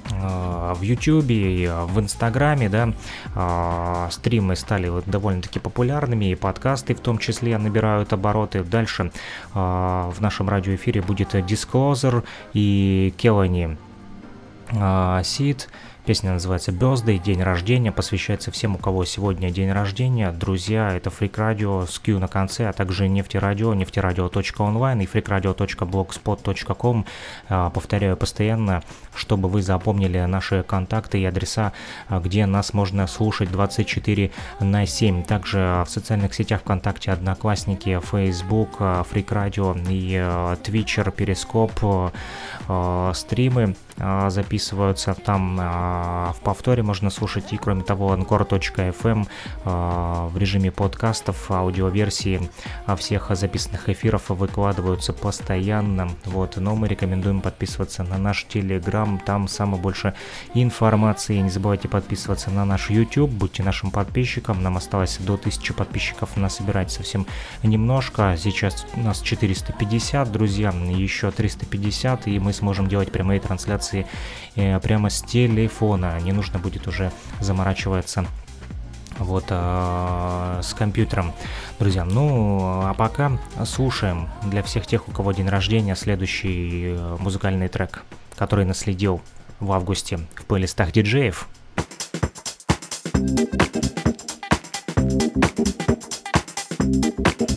в 0.09 0.81
Ютубе, 0.81 1.71
в 1.71 1.99
Инстаграме, 1.99 2.69
да, 2.69 2.93
э, 3.35 4.07
стримы 4.11 4.55
стали 4.55 4.89
вот 4.89 5.03
довольно-таки 5.07 5.59
популярными, 5.59 6.31
и 6.31 6.35
подкасты 6.35 6.93
в 6.95 6.99
том 6.99 7.17
числе 7.17 7.57
набирают 7.57 8.13
обороты. 8.13 8.63
Дальше 8.63 9.11
э, 9.53 9.57
в 9.57 10.15
нашем 10.19 10.49
радиоэфире 10.49 11.01
будет 11.01 11.35
Disclosure 11.35 12.23
и 12.53 13.13
Келани 13.17 13.77
Сид, 15.23 15.69
Песня 16.07 16.31
называется 16.31 16.71
Birthday, 16.71 17.21
день 17.21 17.43
рождения, 17.43 17.91
посвящается 17.91 18.49
всем, 18.49 18.75
у 18.75 18.77
кого 18.77 19.03
сегодня 19.03 19.51
день 19.51 19.73
рождения. 19.73 20.31
Друзья, 20.31 20.95
это 20.95 21.09
Freak 21.09 21.33
Radio 21.33 21.85
с 21.85 21.99
Q 21.99 22.19
на 22.19 22.29
конце, 22.29 22.69
а 22.69 22.71
также 22.71 23.09
нефтерадио, 23.09 23.73
нефтерадио.онлайн 23.73 25.01
и 25.01 25.05
freakradio.blogspot.com. 25.05 27.05
А, 27.49 27.69
повторяю 27.71 28.15
постоянно, 28.15 28.83
чтобы 29.15 29.49
вы 29.49 29.61
запомнили 29.61 30.19
наши 30.19 30.63
контакты 30.63 31.19
и 31.19 31.25
адреса, 31.25 31.73
а, 32.07 32.21
где 32.21 32.45
нас 32.45 32.73
можно 32.73 33.05
слушать 33.05 33.51
24 33.51 34.31
на 34.61 34.85
7. 34.85 35.23
Также 35.23 35.83
в 35.85 35.89
социальных 35.89 36.33
сетях 36.33 36.61
ВКонтакте, 36.61 37.11
Одноклассники, 37.11 37.99
Facebook, 38.01 38.79
Freak 38.79 39.27
Radio 39.27 39.77
и 39.89 40.13
Twitcher, 40.63 41.11
Перископ, 41.11 42.13
стримы 43.13 43.75
записываются 43.97 45.13
там 45.13 45.57
а, 45.59 46.33
в 46.33 46.41
повторе 46.41 46.83
можно 46.83 47.09
слушать 47.09 47.51
и, 47.51 47.57
кроме 47.57 47.83
того, 47.83 48.15
encore.fm 48.15 49.27
а, 49.65 50.27
в 50.27 50.37
режиме 50.37 50.71
подкастов, 50.71 51.49
аудиоверсии 51.49 52.49
всех 52.97 53.31
записанных 53.35 53.89
эфиров 53.89 54.29
выкладываются 54.29 55.13
постоянно. 55.13 56.09
Вот, 56.25 56.57
но 56.57 56.75
мы 56.75 56.87
рекомендуем 56.87 57.41
подписываться 57.41 58.03
на 58.03 58.17
наш 58.17 58.45
Телеграм, 58.45 59.19
там 59.25 59.47
самое 59.47 59.81
больше 59.81 60.13
информации. 60.53 61.37
Не 61.39 61.49
забывайте 61.49 61.87
подписываться 61.87 62.51
на 62.51 62.65
наш 62.65 62.89
YouTube, 62.89 63.31
будьте 63.31 63.63
нашим 63.63 63.89
подписчиком. 63.89 64.61
Нам 64.61 64.77
осталось 64.77 65.17
до 65.17 65.33
1000 65.33 65.73
подписчиков 65.73 66.37
насобирать 66.37 66.91
совсем 66.91 67.25
немножко. 67.63 68.35
Сейчас 68.37 68.85
у 68.95 68.99
нас 68.99 69.21
450, 69.21 70.31
друзья, 70.31 70.69
еще 70.69 71.31
350, 71.31 72.27
и 72.27 72.39
мы 72.39 72.53
сможем 72.53 72.87
делать 72.87 73.11
прямые 73.11 73.39
трансляции 73.39 73.86
э, 73.93 74.79
прямо 74.79 75.09
с 75.09 75.21
телефона 75.21 76.19
не 76.19 76.31
нужно 76.31 76.59
будет 76.59 76.87
уже 76.87 77.11
заморачиваться 77.39 78.25
вот 79.19 79.45
э, 79.49 80.59
с 80.63 80.73
компьютером, 80.73 81.33
друзья. 81.79 82.05
Ну, 82.05 82.81
а 82.83 82.93
пока 82.93 83.37
слушаем 83.65 84.29
для 84.43 84.63
всех 84.63 84.85
тех, 84.85 85.07
у 85.07 85.11
кого 85.11 85.31
день 85.31 85.49
рождения, 85.49 85.95
следующий 85.95 86.95
э, 86.95 87.17
музыкальный 87.19 87.67
трек, 87.67 88.03
который 88.35 88.65
наследил 88.65 89.21
в 89.59 89.71
августе 89.71 90.19
в 90.35 90.45
плейлистах 90.45 90.91
диджеев. 90.91 91.47
What 96.87 97.41
you 97.41 97.56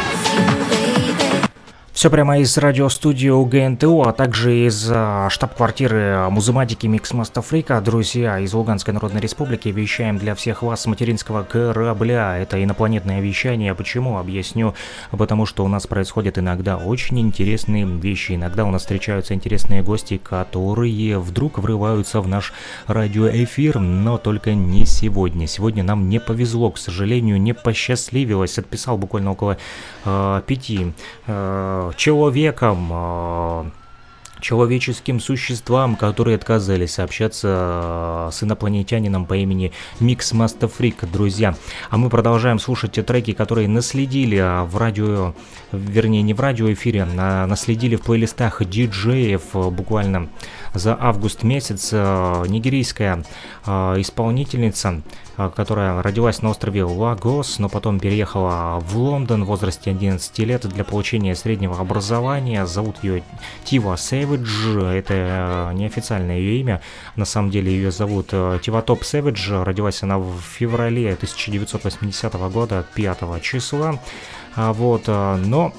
Все 2.01 2.09
прямо 2.09 2.39
из 2.39 2.57
радиостудии 2.57 3.29
УГНТУ, 3.29 4.01
а 4.01 4.11
также 4.11 4.65
из 4.65 4.89
а, 4.91 5.29
штаб-квартиры 5.29 6.29
музыматики 6.31 6.87
Миксмаста 6.87 7.43
Фрика. 7.43 7.79
Друзья, 7.79 8.39
из 8.39 8.55
Луганской 8.55 8.91
Народной 8.91 9.21
Республики 9.21 9.69
вещаем 9.69 10.17
для 10.17 10.33
всех 10.33 10.63
вас 10.63 10.81
с 10.81 10.85
материнского 10.87 11.43
корабля. 11.43 12.39
Это 12.39 12.63
инопланетное 12.63 13.21
вещание. 13.21 13.75
Почему? 13.75 14.17
Объясню. 14.17 14.73
Потому 15.11 15.45
что 15.45 15.63
у 15.63 15.67
нас 15.67 15.85
происходят 15.85 16.39
иногда 16.39 16.77
очень 16.77 17.19
интересные 17.19 17.85
вещи. 17.85 18.31
Иногда 18.31 18.65
у 18.65 18.71
нас 18.71 18.81
встречаются 18.81 19.35
интересные 19.35 19.83
гости, 19.83 20.17
которые 20.17 21.19
вдруг 21.19 21.59
врываются 21.59 22.19
в 22.21 22.27
наш 22.27 22.51
радиоэфир, 22.87 23.77
но 23.77 24.17
только 24.17 24.55
не 24.55 24.87
сегодня. 24.87 25.45
Сегодня 25.45 25.83
нам 25.83 26.09
не 26.09 26.19
повезло, 26.19 26.71
к 26.71 26.79
сожалению, 26.79 27.39
не 27.39 27.53
посчастливилось. 27.53 28.57
Отписал 28.57 28.97
буквально 28.97 29.33
около 29.33 29.57
э, 30.03 30.41
пяти 30.47 30.93
э, 31.27 31.90
человекам, 31.95 32.89
э, 32.91 33.65
человеческим 34.41 35.19
существам, 35.19 35.95
которые 35.95 36.35
отказались 36.35 36.99
общаться 36.99 38.29
с 38.31 38.43
инопланетянином 38.43 39.25
по 39.25 39.37
имени 39.37 39.71
Микс 39.99 40.33
Мастафрик, 40.33 41.09
друзья. 41.09 41.55
А 41.89 41.97
мы 41.97 42.09
продолжаем 42.09 42.59
слушать 42.59 42.93
те 42.93 43.03
треки, 43.03 43.33
которые 43.33 43.67
наследили 43.67 44.65
в 44.65 44.77
радио, 44.77 45.33
вернее 45.71 46.23
не 46.23 46.33
в 46.33 46.39
радиоэфире, 46.39 47.07
а 47.17 47.45
наследили 47.45 47.95
в 47.95 48.01
плейлистах 48.01 48.65
диджеев 48.65 49.53
буквально 49.53 50.29
за 50.73 50.97
август 50.99 51.43
месяц. 51.43 51.91
Нигерийская 51.91 53.23
исполнительница 53.65 55.01
которая 55.49 56.01
родилась 56.01 56.41
на 56.41 56.49
острове 56.49 56.83
Лагос, 56.83 57.59
но 57.59 57.69
потом 57.69 57.99
переехала 57.99 58.79
в 58.79 58.97
Лондон 58.97 59.43
в 59.43 59.47
возрасте 59.47 59.91
11 59.91 60.37
лет 60.39 60.67
для 60.67 60.83
получения 60.83 61.35
среднего 61.35 61.79
образования. 61.79 62.65
Зовут 62.65 63.03
ее 63.03 63.23
Тива 63.63 63.95
Сэвидж, 63.95 64.77
это 64.77 65.71
неофициальное 65.73 66.37
ее 66.37 66.59
имя, 66.59 66.81
на 67.15 67.25
самом 67.25 67.49
деле 67.49 67.71
ее 67.71 67.91
зовут 67.91 68.27
Тива 68.61 68.81
Топ 68.81 69.03
Сэвидж, 69.03 69.51
родилась 69.63 70.03
она 70.03 70.19
в 70.19 70.39
феврале 70.41 71.13
1980 71.13 72.33
года, 72.51 72.85
5 72.93 73.41
числа, 73.41 73.99
вот, 74.55 75.07
но 75.07 75.13
а, 75.13 75.73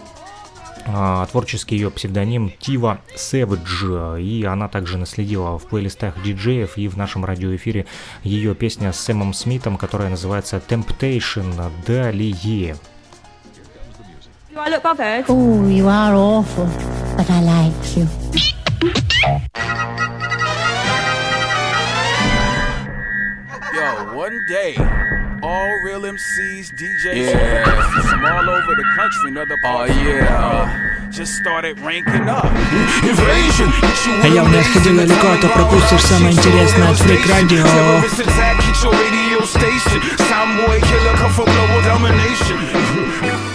творческий 1.30 1.76
ее 1.76 1.90
псевдоним 1.90 2.52
Тива 2.58 2.98
Savage, 3.16 4.20
и 4.22 4.44
она 4.44 4.68
также 4.68 4.98
наследила 4.98 5.58
в 5.58 5.66
плейлистах 5.66 6.22
диджеев 6.22 6.76
и 6.76 6.88
в 6.88 6.96
нашем 6.96 7.24
радиоэфире 7.24 7.86
ее 8.22 8.54
песня 8.54 8.92
с 8.92 9.00
Сэмом 9.00 9.32
Смитом, 9.34 9.76
которая 9.76 10.10
называется 10.10 10.60
Temptation. 10.66 11.70
Далее. 11.86 12.76
Do 14.52 14.58
I 14.58 14.68
look 14.68 14.82
bothered? 14.82 15.24
Oh, 15.28 15.66
you 15.66 15.88
are 15.88 16.14
awful, 16.14 16.68
but 17.16 17.30
I 17.30 17.40
like 17.42 17.96
you. 17.96 18.06
Yo, 23.74 24.14
one 24.14 24.38
day, 24.46 24.76
all 25.42 25.80
real 25.82 26.02
MCs, 26.02 26.72
DJs, 26.72 28.08
from 28.08 28.24
all 28.24 28.48
over 28.48 28.74
the 28.74 28.84
country 28.94 29.28
and 29.28 29.38
other 29.38 29.56
parts 29.58 29.92
oh, 29.92 30.02
yeah. 30.02 31.08
just 31.10 31.34
started 31.34 31.78
ranking 31.80 32.28
up. 32.28 32.46
Invasion, 33.02 33.68
А 34.22 34.28
я 34.28 34.44
не 34.44 34.62
сходил 34.62 34.96
далеко, 34.96 35.28
а 35.28 35.36
то 35.38 35.48
пропустишь 35.48 36.02
самое 36.02 36.32
интересное 36.32 36.90
от 36.90 36.98
Фрик 36.98 37.26
Радио. 37.28 37.64
London. 43.22 43.51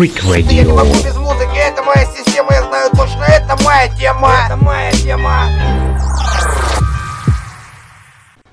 Freak 0.00 0.18
Что 0.18 0.34
Я 0.34 0.42
не 0.42 0.60
Radio. 0.62 0.76
могу 0.76 0.94
без 0.94 1.14
музыки, 1.18 1.58
это 1.58 1.82
моя 1.82 2.06
система, 2.06 2.48
я 2.52 2.62
знаю 2.62 2.90
точно, 2.96 3.22
это 3.24 3.62
моя 3.62 3.86
тема. 3.88 4.32
Это 4.46 4.56
моя 4.56 4.90
тема. 4.92 5.44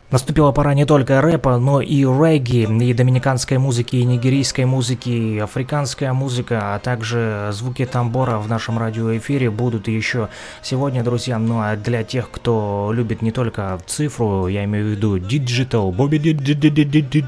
Наступила 0.10 0.54
пора 0.54 0.74
не 0.74 0.86
только 0.86 1.20
рэпа, 1.20 1.58
но 1.58 1.82
и 1.82 2.04
регги, 2.04 2.64
и 2.64 2.94
доминиканской 2.94 3.58
музыки, 3.58 3.98
и 3.98 4.06
нигерийской 4.06 4.64
музыки, 4.64 5.10
и 5.10 5.40
африканская 5.40 6.14
музыка, 6.14 6.76
а 6.76 6.80
также 6.80 7.50
звуки 7.52 7.86
тамбора 7.86 8.38
в 8.38 8.48
нашем 8.48 8.78
радиоэфире 8.78 9.50
будут 9.50 9.90
еще 9.90 10.30
сегодня, 10.68 11.02
друзья. 11.02 11.40
Ну 11.40 11.62
а 11.62 11.78
для 11.78 12.04
тех, 12.04 12.30
кто 12.30 12.92
любит 12.94 13.22
не 13.22 13.32
только 13.32 13.80
цифру, 13.86 14.48
я 14.48 14.66
имею 14.66 14.88
в 14.88 14.90
виду 14.90 15.18
digital, 15.18 15.94
Бобби 15.94 16.18
digital, 16.18 17.24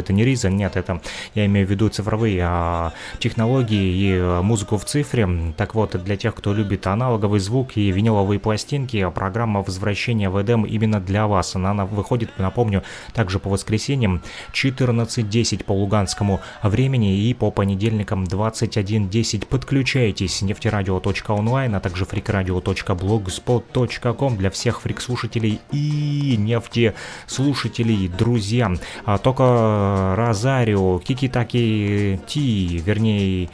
это 0.00 0.12
не 0.14 0.24
Риза, 0.24 0.48
нет, 0.48 0.76
это 0.76 1.02
я 1.34 1.44
имею 1.44 1.66
в 1.66 1.70
виду 1.70 1.90
цифровые 1.90 2.40
а, 2.42 2.92
технологии 3.18 3.92
и 3.94 4.16
а, 4.18 4.40
музыку 4.40 4.78
в 4.78 4.86
цифре. 4.86 5.28
Так 5.58 5.74
вот, 5.74 6.02
для 6.02 6.16
тех, 6.16 6.34
кто 6.34 6.54
любит 6.54 6.86
аналоговый 6.86 7.40
звук 7.40 7.76
и 7.76 7.90
виниловые 7.90 8.40
пластинки, 8.40 9.06
программа 9.10 9.60
возвращения 9.62 10.30
в 10.30 10.42
Эдем 10.42 10.64
именно 10.64 11.00
для 11.00 11.26
вас. 11.26 11.54
Она, 11.56 11.72
она 11.72 11.84
выходит, 11.84 12.30
напомню, 12.38 12.84
также 13.12 13.38
по 13.38 13.50
воскресеньям 13.50 14.22
14.10 14.54 15.62
по 15.64 15.72
луганскому 15.72 16.40
времени 16.62 17.18
и 17.18 17.34
по 17.34 17.50
понедельникам 17.50 18.24
21.10. 18.24 19.46
Подключайтесь 19.46 20.40
нефтерадио.онлайн, 20.40 21.74
а 21.74 21.80
также 21.80 22.06
freakradio.blogspot.com 22.14 24.36
для 24.36 24.50
всех 24.50 24.82
фрик-слушателей 24.82 25.60
и 25.72 26.36
нефтеслушателей, 26.38 28.08
друзья. 28.08 28.72
А 29.04 29.18
только 29.18 30.14
Розарио, 30.16 30.98
Кики-Таки 30.98 32.20
Ти, 32.26 32.82
вернее, 32.84 33.48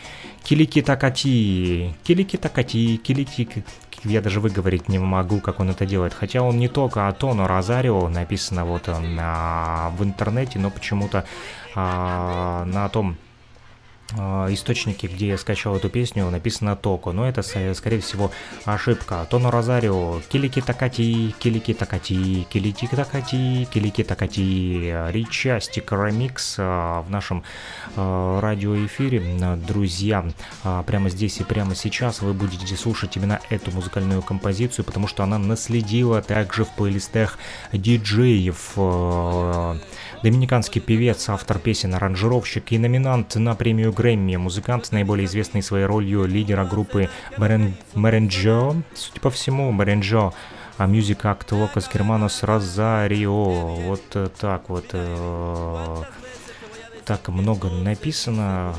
Килики 0.44 0.82
Такати, 0.82 1.94
Килики 2.02 2.36
Килики... 2.36 3.64
Я 4.04 4.22
даже 4.22 4.40
выговорить 4.40 4.88
не 4.88 4.98
могу, 4.98 5.40
как 5.40 5.60
он 5.60 5.68
это 5.68 5.84
делает. 5.84 6.14
Хотя 6.14 6.42
он 6.42 6.58
не 6.58 6.68
только 6.68 7.06
Атоно 7.06 7.46
Розарио, 7.46 8.08
написано 8.08 8.64
вот 8.64 8.84
а, 8.86 9.92
в 9.98 10.02
интернете, 10.02 10.58
но 10.58 10.70
почему-то 10.70 11.26
а, 11.74 12.64
на 12.64 12.88
том 12.88 13.18
источнике, 14.12 15.06
где 15.06 15.28
я 15.28 15.38
скачал 15.38 15.76
эту 15.76 15.88
песню, 15.88 16.28
написано 16.30 16.76
Токо, 16.76 17.12
но 17.12 17.28
это, 17.28 17.42
скорее 17.42 18.00
всего, 18.00 18.30
ошибка. 18.64 19.26
Тоно 19.30 19.50
Розарио, 19.50 20.20
килики 20.28 20.60
такати, 20.60 21.34
килики 21.38 21.74
такати, 21.74 22.46
килики 22.50 22.86
такати, 22.86 23.68
килики 23.72 24.02
такати, 24.04 25.10
Ричастик 25.10 25.92
ремикс 25.92 26.58
в 26.58 27.06
нашем 27.08 27.44
радиоэфире. 27.96 29.56
Друзья, 29.66 30.24
прямо 30.86 31.08
здесь 31.08 31.40
и 31.40 31.44
прямо 31.44 31.74
сейчас 31.74 32.22
вы 32.22 32.32
будете 32.34 32.76
слушать 32.76 33.16
именно 33.16 33.40
эту 33.50 33.70
музыкальную 33.70 34.22
композицию, 34.22 34.84
потому 34.84 35.06
что 35.06 35.22
она 35.22 35.38
наследила 35.38 36.22
также 36.22 36.64
в 36.64 36.70
плейлистах 36.70 37.38
диджеев 37.72 38.74
Доминиканский 40.22 40.82
певец, 40.82 41.30
автор 41.30 41.58
песен, 41.58 41.94
аранжировщик 41.94 42.72
и 42.72 42.78
номинант 42.78 43.36
на 43.36 43.54
премию 43.54 43.90
Грэмми, 43.90 44.36
музыкант, 44.36 44.92
наиболее 44.92 45.24
известный 45.24 45.62
своей 45.62 45.86
ролью 45.86 46.26
лидера 46.26 46.66
группы 46.66 47.08
Меренджо, 47.38 48.76
судя 48.94 49.20
по 49.20 49.30
всему, 49.30 49.72
Меренджо, 49.72 50.32
а 50.76 50.86
Music 50.86 51.22
Act 51.22 51.48
Locus 51.50 51.90
Germanos 51.90 52.42
Rosario, 52.42 53.82
вот 53.86 54.32
так 54.38 54.68
вот 54.68 54.86
э, 54.92 56.02
так 57.10 57.26
много 57.26 57.68
написано 57.68 58.72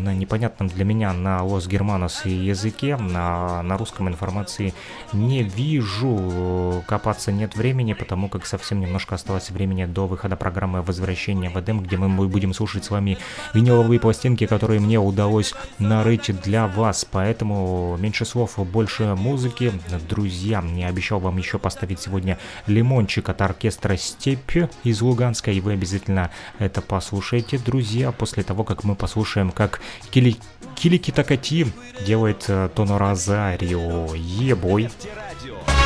на 0.00 0.12
непонятном 0.12 0.66
для 0.66 0.84
меня 0.84 1.12
на 1.12 1.44
Лос 1.44 1.68
Германос 1.68 2.24
языке, 2.24 2.96
на, 2.96 3.62
на 3.62 3.78
русском 3.78 4.08
информации 4.08 4.74
не 5.12 5.44
вижу, 5.44 6.82
копаться 6.88 7.30
нет 7.30 7.54
времени, 7.54 7.92
потому 7.92 8.28
как 8.28 8.44
совсем 8.44 8.80
немножко 8.80 9.14
осталось 9.14 9.50
времени 9.50 9.84
до 9.84 10.08
выхода 10.08 10.34
программы 10.34 10.82
«Возвращение 10.82 11.48
в 11.48 11.60
Эдем», 11.60 11.80
где 11.80 11.96
мы 11.96 12.26
будем 12.26 12.54
слушать 12.54 12.84
с 12.84 12.90
вами 12.90 13.18
виниловые 13.54 14.00
пластинки, 14.00 14.46
которые 14.46 14.80
мне 14.80 14.98
удалось 14.98 15.54
нарыть 15.78 16.32
для 16.42 16.66
вас, 16.66 17.06
поэтому 17.08 17.96
меньше 18.00 18.24
слов, 18.24 18.58
больше 18.58 19.14
музыки. 19.14 19.72
Друзья, 20.08 20.60
я 20.74 20.88
обещал 20.88 21.20
вам 21.20 21.36
еще 21.36 21.60
поставить 21.60 22.00
сегодня 22.00 22.36
лимончик 22.66 23.28
от 23.28 23.42
оркестра 23.42 23.96
«Степь» 23.96 24.56
из 24.82 25.00
Луганска, 25.00 25.52
и 25.52 25.60
вы 25.60 25.74
обязательно 25.74 26.32
это 26.58 26.82
послушайте, 26.82 27.58
друзья 27.58 27.75
друзья, 27.76 28.10
после 28.10 28.42
того, 28.42 28.64
как 28.64 28.84
мы 28.84 28.94
послушаем, 28.94 29.50
как 29.50 29.80
Кили... 30.10 30.36
Килики 30.76 31.10
Такати 31.10 31.66
делает 32.06 32.46
э, 32.48 32.70
Тоно 32.74 32.96
Розарио. 32.96 34.14
Ебой. 34.14 34.88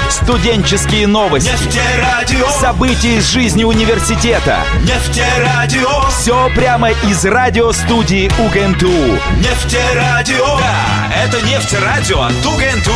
Студенческие 0.09 1.09
новости. 1.09 1.51
Нефтерадио. 1.51 2.49
События 2.61 3.17
из 3.17 3.29
жизни 3.29 3.65
университета. 3.65 4.65
Нефтерадио. 4.83 6.09
Все 6.11 6.49
прямо 6.55 6.91
из 6.91 7.25
радиостудии 7.25 8.31
УГНТУ. 8.39 9.19
Нефтерадио. 9.39 10.47
Да, 10.59 11.13
это 11.13 11.45
нефтерадио 11.45 12.21
от 12.21 12.47
УГНТУ. 12.47 12.93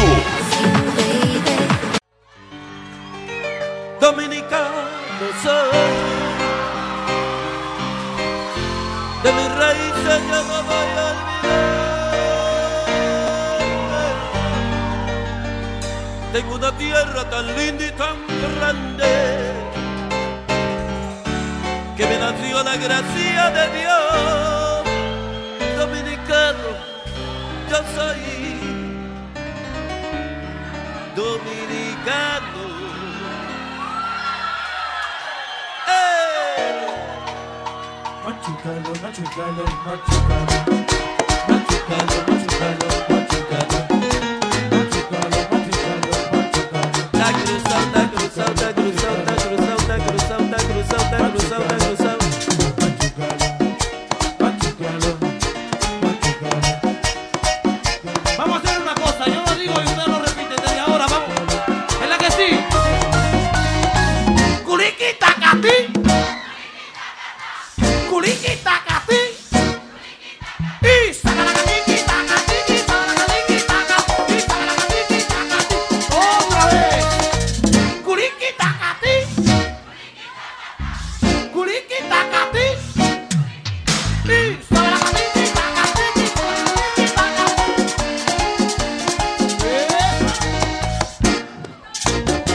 Dominicano 4.00 4.84
soy 5.42 5.72
de 5.72 6.03
Tengo 16.32 16.56
una 16.56 16.76
tierra 16.76 17.30
tan 17.30 17.46
linda 17.56 17.86
y 17.86 17.90
tan 17.92 18.16
grande 18.58 19.06
que 21.96 22.06
me 22.06 22.18
nació 22.18 22.62
la 22.62 22.76
gracia 22.76 23.50
de 23.50 23.78
Dios. 23.78 24.82
Dominicano, 25.78 26.68
yo 27.70 27.78
soy 27.94 28.20
dominicano. 31.16 32.73
Portugal, 38.44 38.82
Portugal, 39.00 39.54
Portugal, 39.84 40.46
Portugal. 41.88 42.33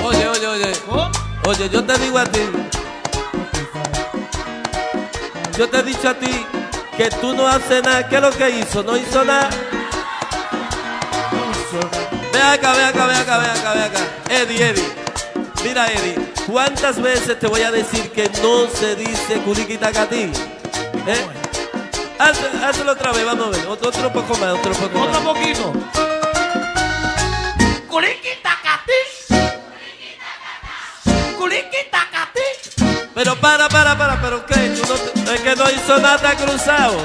Oye, 0.03 0.27
oye, 0.27 0.47
oye. 0.47 0.71
Oye, 1.45 1.69
yo 1.71 1.83
te 1.85 1.97
digo 1.99 2.17
a 2.17 2.25
ti. 2.25 2.78
Yo 5.59 5.69
te 5.69 5.79
he 5.79 5.83
dicho 5.83 6.07
a 6.07 6.13
ti 6.13 6.45
que 6.95 7.09
tú 7.09 7.33
no 7.33 7.45
haces 7.45 7.83
nada. 7.83 8.07
¿Qué 8.07 8.15
es 8.15 8.21
lo 8.21 8.31
que 8.31 8.49
hizo? 8.49 8.81
No 8.81 8.95
hizo 8.95 9.25
nada. 9.25 9.49
Ve 12.31 12.41
acá, 12.41 12.71
ve 12.71 12.85
acá, 12.85 13.05
ve 13.05 13.13
acá, 13.15 13.37
ve 13.39 13.45
acá, 13.49 13.73
ve 13.73 13.83
acá. 13.83 13.99
Eddie, 14.29 14.69
Eddie. 14.69 14.89
Mira, 15.65 15.87
Eddie. 15.91 16.15
¿Cuántas 16.47 17.01
veces 17.01 17.37
te 17.37 17.47
voy 17.47 17.61
a 17.63 17.71
decir 17.71 18.09
que 18.11 18.29
no 18.41 18.67
se 18.69 18.95
dice 18.95 19.41
curiquitacatí? 19.43 20.31
¿Eh? 21.07 21.25
Hazlo- 22.17 22.63
Hazlo 22.63 22.91
otra 22.93 23.11
vez, 23.11 23.25
vamos 23.25 23.47
a 23.47 23.49
ver. 23.49 23.67
Otro, 23.67 23.89
otro 23.89 24.13
poco 24.13 24.37
más, 24.37 24.53
otro 24.53 24.71
poco 24.71 24.97
más. 24.97 25.09
Otro 25.09 25.33
poquito. 25.33 25.73
Curiquitacatí. 27.89 28.93
Curiquitacatí. 31.37 31.98
Pero 33.19 33.35
para, 33.35 33.67
para, 33.67 33.97
para, 33.97 34.21
pero 34.21 34.45
¿qué? 34.45 34.69
Tú 34.79 34.87
no 34.87 34.95
te- 34.95 35.35
es 35.35 35.41
que 35.41 35.53
no 35.53 35.69
hizo 35.69 35.99
nada 35.99 36.33
cruzado. 36.37 36.97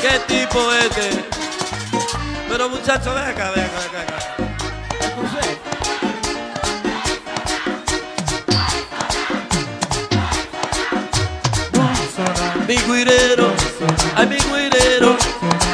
¿Qué 0.00 0.18
tipo 0.26 0.72
este? 0.72 1.10
Pero 2.48 2.68
muchacho, 2.68 3.14
ven 3.14 3.22
acá, 3.22 3.52
ven 3.52 3.66
acá, 3.66 3.78
ven 3.92 4.02
acá. 4.02 5.26
Mi 12.66 12.74
guirero, 12.78 13.52
ay 14.16 14.26
mi 14.26 14.36
guirero, 14.36 15.16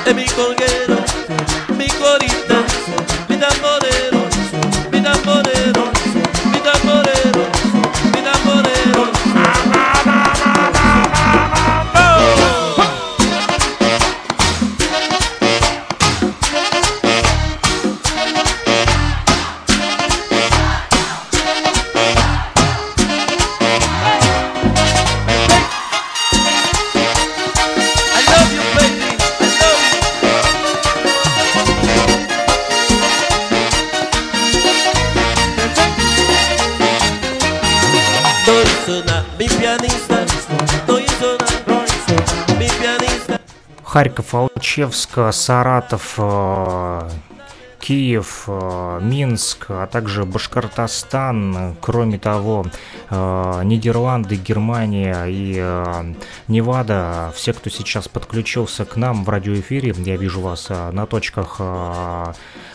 es 0.05 0.15
mi 0.15 0.27
colguero, 0.27 0.97
mi 1.79 1.89
corita, 1.89 2.63
Харьков, 43.93 44.35
Алчевск, 44.35 45.19
Саратов, 45.33 46.15
э, 46.17 47.11
Киев, 47.83 48.45
э, 48.47 49.01
Минск, 49.03 49.67
а 49.69 49.89
также 49.89 50.25
Башкортостан, 50.25 51.75
кроме 51.81 52.17
того, 52.17 52.65
э, 53.11 53.61
Нидерланды, 53.65 54.37
Германия 54.37 55.25
и 55.27 55.57
э, 55.59 56.15
Невада. 56.47 57.33
Все, 57.35 57.53
кто 57.53 57.71
сейчас 57.71 58.07
подключился 58.07 58.85
к 58.85 58.97
нам 58.97 59.25
в 59.25 59.29
радиоэфире, 59.29 59.93
я 59.99 60.17
вижу 60.17 60.41
вас 60.41 60.69
на 60.69 61.07
точках 61.07 61.61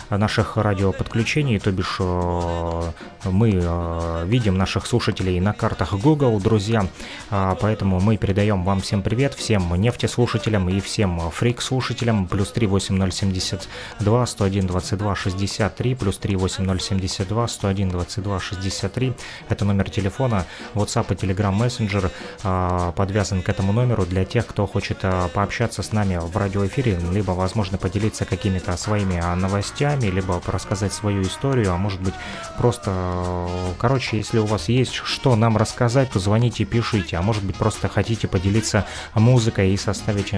наших 0.10 0.56
радиоподключений, 0.56 1.60
то 1.60 1.72
бишь 1.72 2.00
мы 2.00 4.24
видим 4.26 4.58
наших 4.58 4.86
слушателей 4.86 5.40
на 5.40 5.54
картах 5.54 5.94
Google, 5.94 6.40
друзья, 6.40 6.88
поэтому 7.30 8.00
мы 8.00 8.16
передаем 8.16 8.64
вам 8.64 8.80
всем 8.80 9.02
привет, 9.02 9.34
всем 9.34 9.74
нефтеслушателям 9.76 10.70
и 10.70 10.80
всем 10.80 11.30
фрик-слушателям, 11.30 12.28
плюс 12.28 12.52
38072 12.52 14.26
101 14.26 14.68
22 14.68 14.97
63, 15.16 15.96
плюс 15.96 16.18
38072 16.18 17.48
101 17.48 17.90
22 17.90 18.40
63, 18.40 19.14
это 19.50 19.66
номер 19.66 19.90
телефона, 19.90 20.46
WhatsApp 20.74 21.14
и 21.14 21.16
Telegram 21.16 21.58
Messenger 21.58 22.92
подвязан 22.94 23.42
к 23.42 23.50
этому 23.50 23.74
номеру 23.74 24.06
для 24.06 24.26
тех, 24.26 24.46
кто 24.48 24.66
хочет 24.68 25.04
пообщаться 25.34 25.84
с 25.84 25.92
нами 25.92 26.18
в 26.22 26.36
радиоэфире, 26.36 27.00
либо, 27.12 27.32
возможно, 27.32 27.78
поделиться 27.78 28.26
какими-то 28.26 28.76
своими 28.78 29.22
новостями, 29.36 30.08
либо 30.08 30.42
рассказать 30.46 30.94
свою 30.94 31.22
историю, 31.22 31.72
а 31.74 31.78
может 31.78 32.02
быть 32.02 32.14
просто, 32.58 33.48
короче, 33.78 34.18
если 34.18 34.40
у 34.40 34.46
вас 34.46 34.70
есть 34.70 34.94
что 34.94 35.36
нам 35.36 35.58
рассказать, 35.58 36.10
то 36.10 36.20
звоните, 36.20 36.66
пишите, 36.66 37.18
а 37.18 37.22
может 37.22 37.44
быть 37.44 37.56
просто 37.56 37.88
хотите 37.88 38.28
поделиться 38.28 38.86
музыкой 39.14 39.72
и 39.74 39.78
составить 39.78 40.34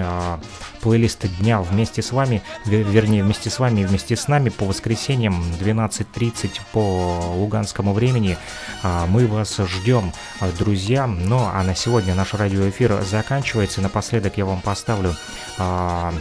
плейлист 0.80 1.26
дня 1.38 1.60
вместе 1.62 2.02
с 2.02 2.12
вами, 2.12 2.42
вернее 2.66 3.24
вместе 3.24 3.50
с 3.50 3.58
вами 3.58 3.80
и 3.80 3.84
вместе 3.84 4.16
с 4.16 4.28
нами 4.28 4.49
по 4.50 4.66
воскресеньям 4.66 5.42
12.30 5.60 6.60
по 6.72 7.34
луганскому 7.34 7.92
времени. 7.92 8.36
А, 8.82 9.06
мы 9.06 9.26
вас 9.26 9.56
ждем, 9.58 10.12
друзья. 10.58 11.06
Ну 11.06 11.38
а 11.38 11.62
на 11.62 11.74
сегодня 11.74 12.14
наш 12.14 12.34
радиоэфир 12.34 13.02
заканчивается. 13.02 13.80
Напоследок 13.80 14.36
я 14.36 14.44
вам 14.44 14.60
поставлю 14.60 15.14
а, 15.58 16.12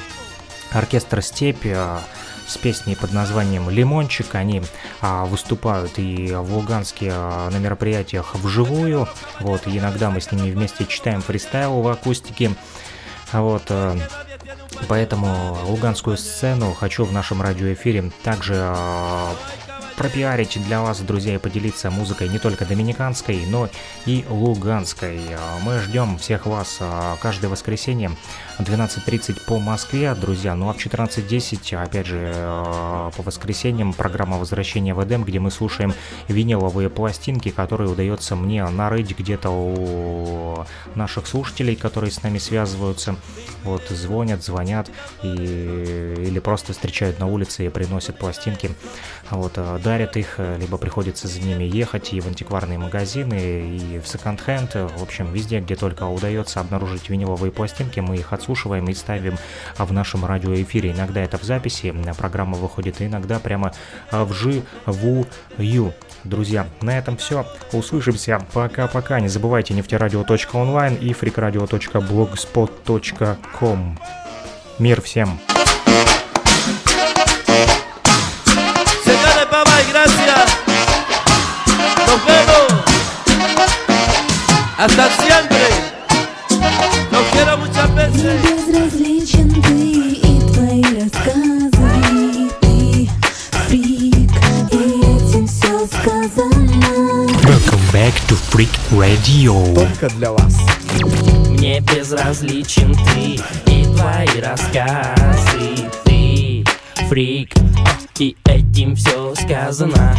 оркестр 0.72 1.22
«Степь» 1.22 1.66
с 2.50 2.58
песней 2.58 2.96
под 2.96 3.14
названием 3.14 3.70
«Лимончик». 3.70 4.34
Они 4.34 4.62
а, 5.02 5.26
выступают 5.26 6.00
и 6.00 6.32
в 6.34 6.56
Луганске 6.56 7.12
а, 7.14 7.50
на 7.52 7.58
мероприятиях 7.58 8.36
вживую. 8.36 9.08
Вот, 9.40 9.62
иногда 9.66 10.10
мы 10.10 10.20
с 10.20 10.32
ними 10.32 10.50
вместе 10.50 10.86
читаем 10.86 11.22
фристайл 11.22 11.82
в 11.82 11.88
акустике. 11.88 12.52
Вот, 13.32 13.64
а, 13.70 13.96
поэтому 14.88 15.58
луганскую 15.66 16.18
сцену 16.18 16.74
хочу 16.74 17.06
в 17.06 17.12
нашем 17.12 17.42
радиоэфире 17.42 18.12
также 18.24 18.56
а, 18.58 19.34
пропиарить 19.98 20.58
для 20.66 20.82
вас, 20.82 21.02
друзья, 21.02 21.36
и 21.36 21.38
поделиться 21.38 21.92
музыкой 21.92 22.30
не 22.30 22.40
только 22.40 22.66
доминиканской, 22.66 23.46
но 23.48 23.70
и 24.06 24.26
луганской. 24.30 25.20
Мы 25.62 25.80
ждем 25.80 26.18
всех 26.18 26.46
вас 26.46 26.78
а, 26.80 27.18
каждое 27.22 27.50
воскресенье 27.50 28.12
12.30 28.60 29.46
по 29.46 29.58
Москве, 29.58 30.14
друзья. 30.16 30.54
Ну 30.54 30.70
а 30.70 30.74
в 30.74 30.78
14.10, 30.78 31.82
опять 31.82 32.06
же, 32.06 32.30
а, 32.36 33.10
по 33.16 33.24
воскресеньям 33.24 33.94
программа 33.94 34.38
«Возвращение 34.38 34.94
в 34.94 35.02
Эдем», 35.02 35.24
где 35.24 35.40
мы 35.40 35.50
слушаем 35.50 35.94
виниловые 36.28 36.90
пластинки, 36.90 37.50
которые 37.50 37.90
удается 37.90 38.36
мне 38.36 38.68
нарыть 38.68 39.18
где-то 39.18 39.50
у 39.50 40.66
наших 40.96 41.28
слушателей, 41.28 41.78
которые 41.78 42.12
с 42.12 42.22
нами 42.22 42.38
связываются. 42.38 43.16
Вот, 43.64 43.84
звонят, 43.90 44.44
звонят 44.44 44.92
и, 45.24 45.28
или 45.28 46.40
просто 46.40 46.74
встречают 46.74 47.18
на 47.20 47.28
улице 47.28 47.66
и 47.66 47.70
приносят 47.70 48.20
пластинки. 48.20 48.72
Вот, 49.30 49.54
а, 49.56 49.80
дарят 49.80 50.18
их, 50.18 50.36
э, 50.38 50.58
либо 50.60 50.78
приходится 50.78 51.30
за 51.30 51.40
ними 51.40 51.64
ехать 51.64 52.12
и 52.12 52.20
в 52.20 52.28
антикварные 52.28 52.78
магазины, 52.78 53.78
и 53.78 54.00
в 54.00 54.08
секонд-хенд, 54.08 54.76
в 54.98 55.02
общем, 55.02 55.32
везде, 55.32 55.62
где 55.62 55.78
только 55.78 56.04
удается 56.04 56.60
обнаружить 56.60 57.10
виниловые 57.10 57.54
пластинки, 57.54 58.02
мы 58.02 58.18
их 58.18 58.34
отслушиваем 58.50 58.90
и 58.90 58.96
ставим 58.96 59.38
в 59.78 59.94
нашем 59.94 60.26
радиоэфире. 60.26 60.92
Иногда 60.92 61.22
это 61.22 61.38
в 61.38 61.44
записи, 61.44 61.94
программа 62.18 62.58
выходит, 62.58 63.00
иногда 63.02 63.38
прямо 63.40 63.72
вживую. 64.12 64.66
Друзья, 66.24 66.66
на 66.82 66.98
этом 66.98 67.18
все. 67.18 67.46
Услышимся. 67.72 68.42
Пока-пока. 68.54 69.20
Не 69.20 69.28
забывайте 69.30 69.76
нефтерадио.онлайн 69.76 70.96
и 70.96 71.12
freakradio.blogspot.com. 71.12 74.00
Мир 74.80 75.02
всем! 75.02 75.40
Hasta 84.80 85.10
siempre. 85.20 85.69
To 98.30 98.36
Freak 98.36 98.70
Radio. 98.92 99.74
Только 99.74 100.08
для 100.16 100.32
вас. 100.32 100.56
Мне 101.50 101.80
безразличен 101.80 102.94
ты 102.94 103.42
и 103.72 103.84
твои 103.86 104.40
рассказы. 104.40 105.90
Ты 106.06 106.64
фрик, 107.08 107.56
и 108.20 108.38
этим 108.46 108.96
все 108.96 109.34
сказано. 109.34 110.16